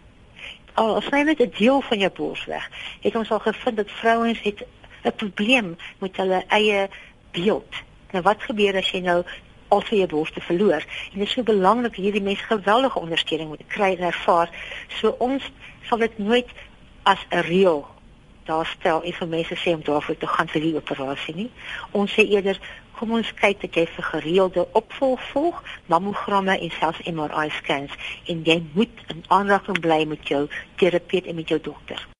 Al 0.75 0.97
as 0.97 1.09
jy 1.11 1.23
net 1.23 1.41
'n 1.41 1.53
deel 1.59 1.81
van 1.81 1.99
jou 1.99 2.11
bors 2.11 2.45
weg, 2.45 2.71
het 3.01 3.17
ons 3.17 3.31
al 3.31 3.41
gevind 3.41 3.77
dat 3.77 3.91
vrouens 3.91 4.41
het 4.43 4.65
'n 5.05 5.17
probleem 5.17 5.77
met 5.99 6.17
hulle 6.17 6.45
eie 6.49 6.89
beeld. 7.31 7.75
Nou 8.11 8.23
wat 8.23 8.43
gebeur 8.43 8.77
as 8.77 8.91
jy 8.91 9.01
nou 9.01 9.23
al 9.69 9.83
sy 9.83 9.97
jou 9.97 10.07
borste 10.07 10.41
verloor? 10.41 10.85
En 11.13 11.19
dit 11.19 11.29
is 11.29 11.33
so 11.33 11.43
belangrik 11.43 11.97
hierdie 11.97 12.23
mense 12.23 12.45
geweldige 12.45 12.99
ondersteuning 12.99 13.49
moet 13.49 13.67
kry 13.67 13.97
en 13.97 14.07
ervaar. 14.07 14.51
So 14.89 15.15
ons 15.19 15.51
sal 15.83 15.99
dit 15.99 16.19
nooit 16.19 16.49
as 17.03 17.27
'n 17.31 17.39
reël 17.39 17.87
daar 18.45 18.67
stel 18.67 19.03
en 19.03 19.13
vir 19.13 19.29
mense 19.29 19.57
sê 19.57 19.73
om 19.75 19.83
daarvoor 19.85 20.17
te 20.17 20.27
gaan 20.27 20.49
vir 20.49 20.61
die 20.61 20.77
operasie 20.77 21.35
nie. 21.35 21.51
Ons 21.91 22.13
sê 22.13 22.27
eerder 22.29 22.61
kom 22.99 23.12
ons 23.18 23.34
kyk 23.40 23.61
dat 23.61 23.74
jy 23.74 23.86
vir 23.97 24.09
gereelde 24.12 24.66
opvolg 24.72 25.22
volg, 25.32 25.62
mammogramme 25.86 26.59
en 26.59 26.74
selfs 26.78 27.05
MRI 27.11 27.51
scans 27.61 27.92
en 28.26 28.42
jy 28.47 28.62
moet 28.72 29.07
in 29.14 29.24
aanraking 29.28 29.80
bly 29.80 30.05
met 30.09 30.28
jou 30.28 30.47
terapeut 30.76 31.26
en 31.26 31.34
met 31.34 31.49
jou 31.49 31.61
dokter. 31.61 32.14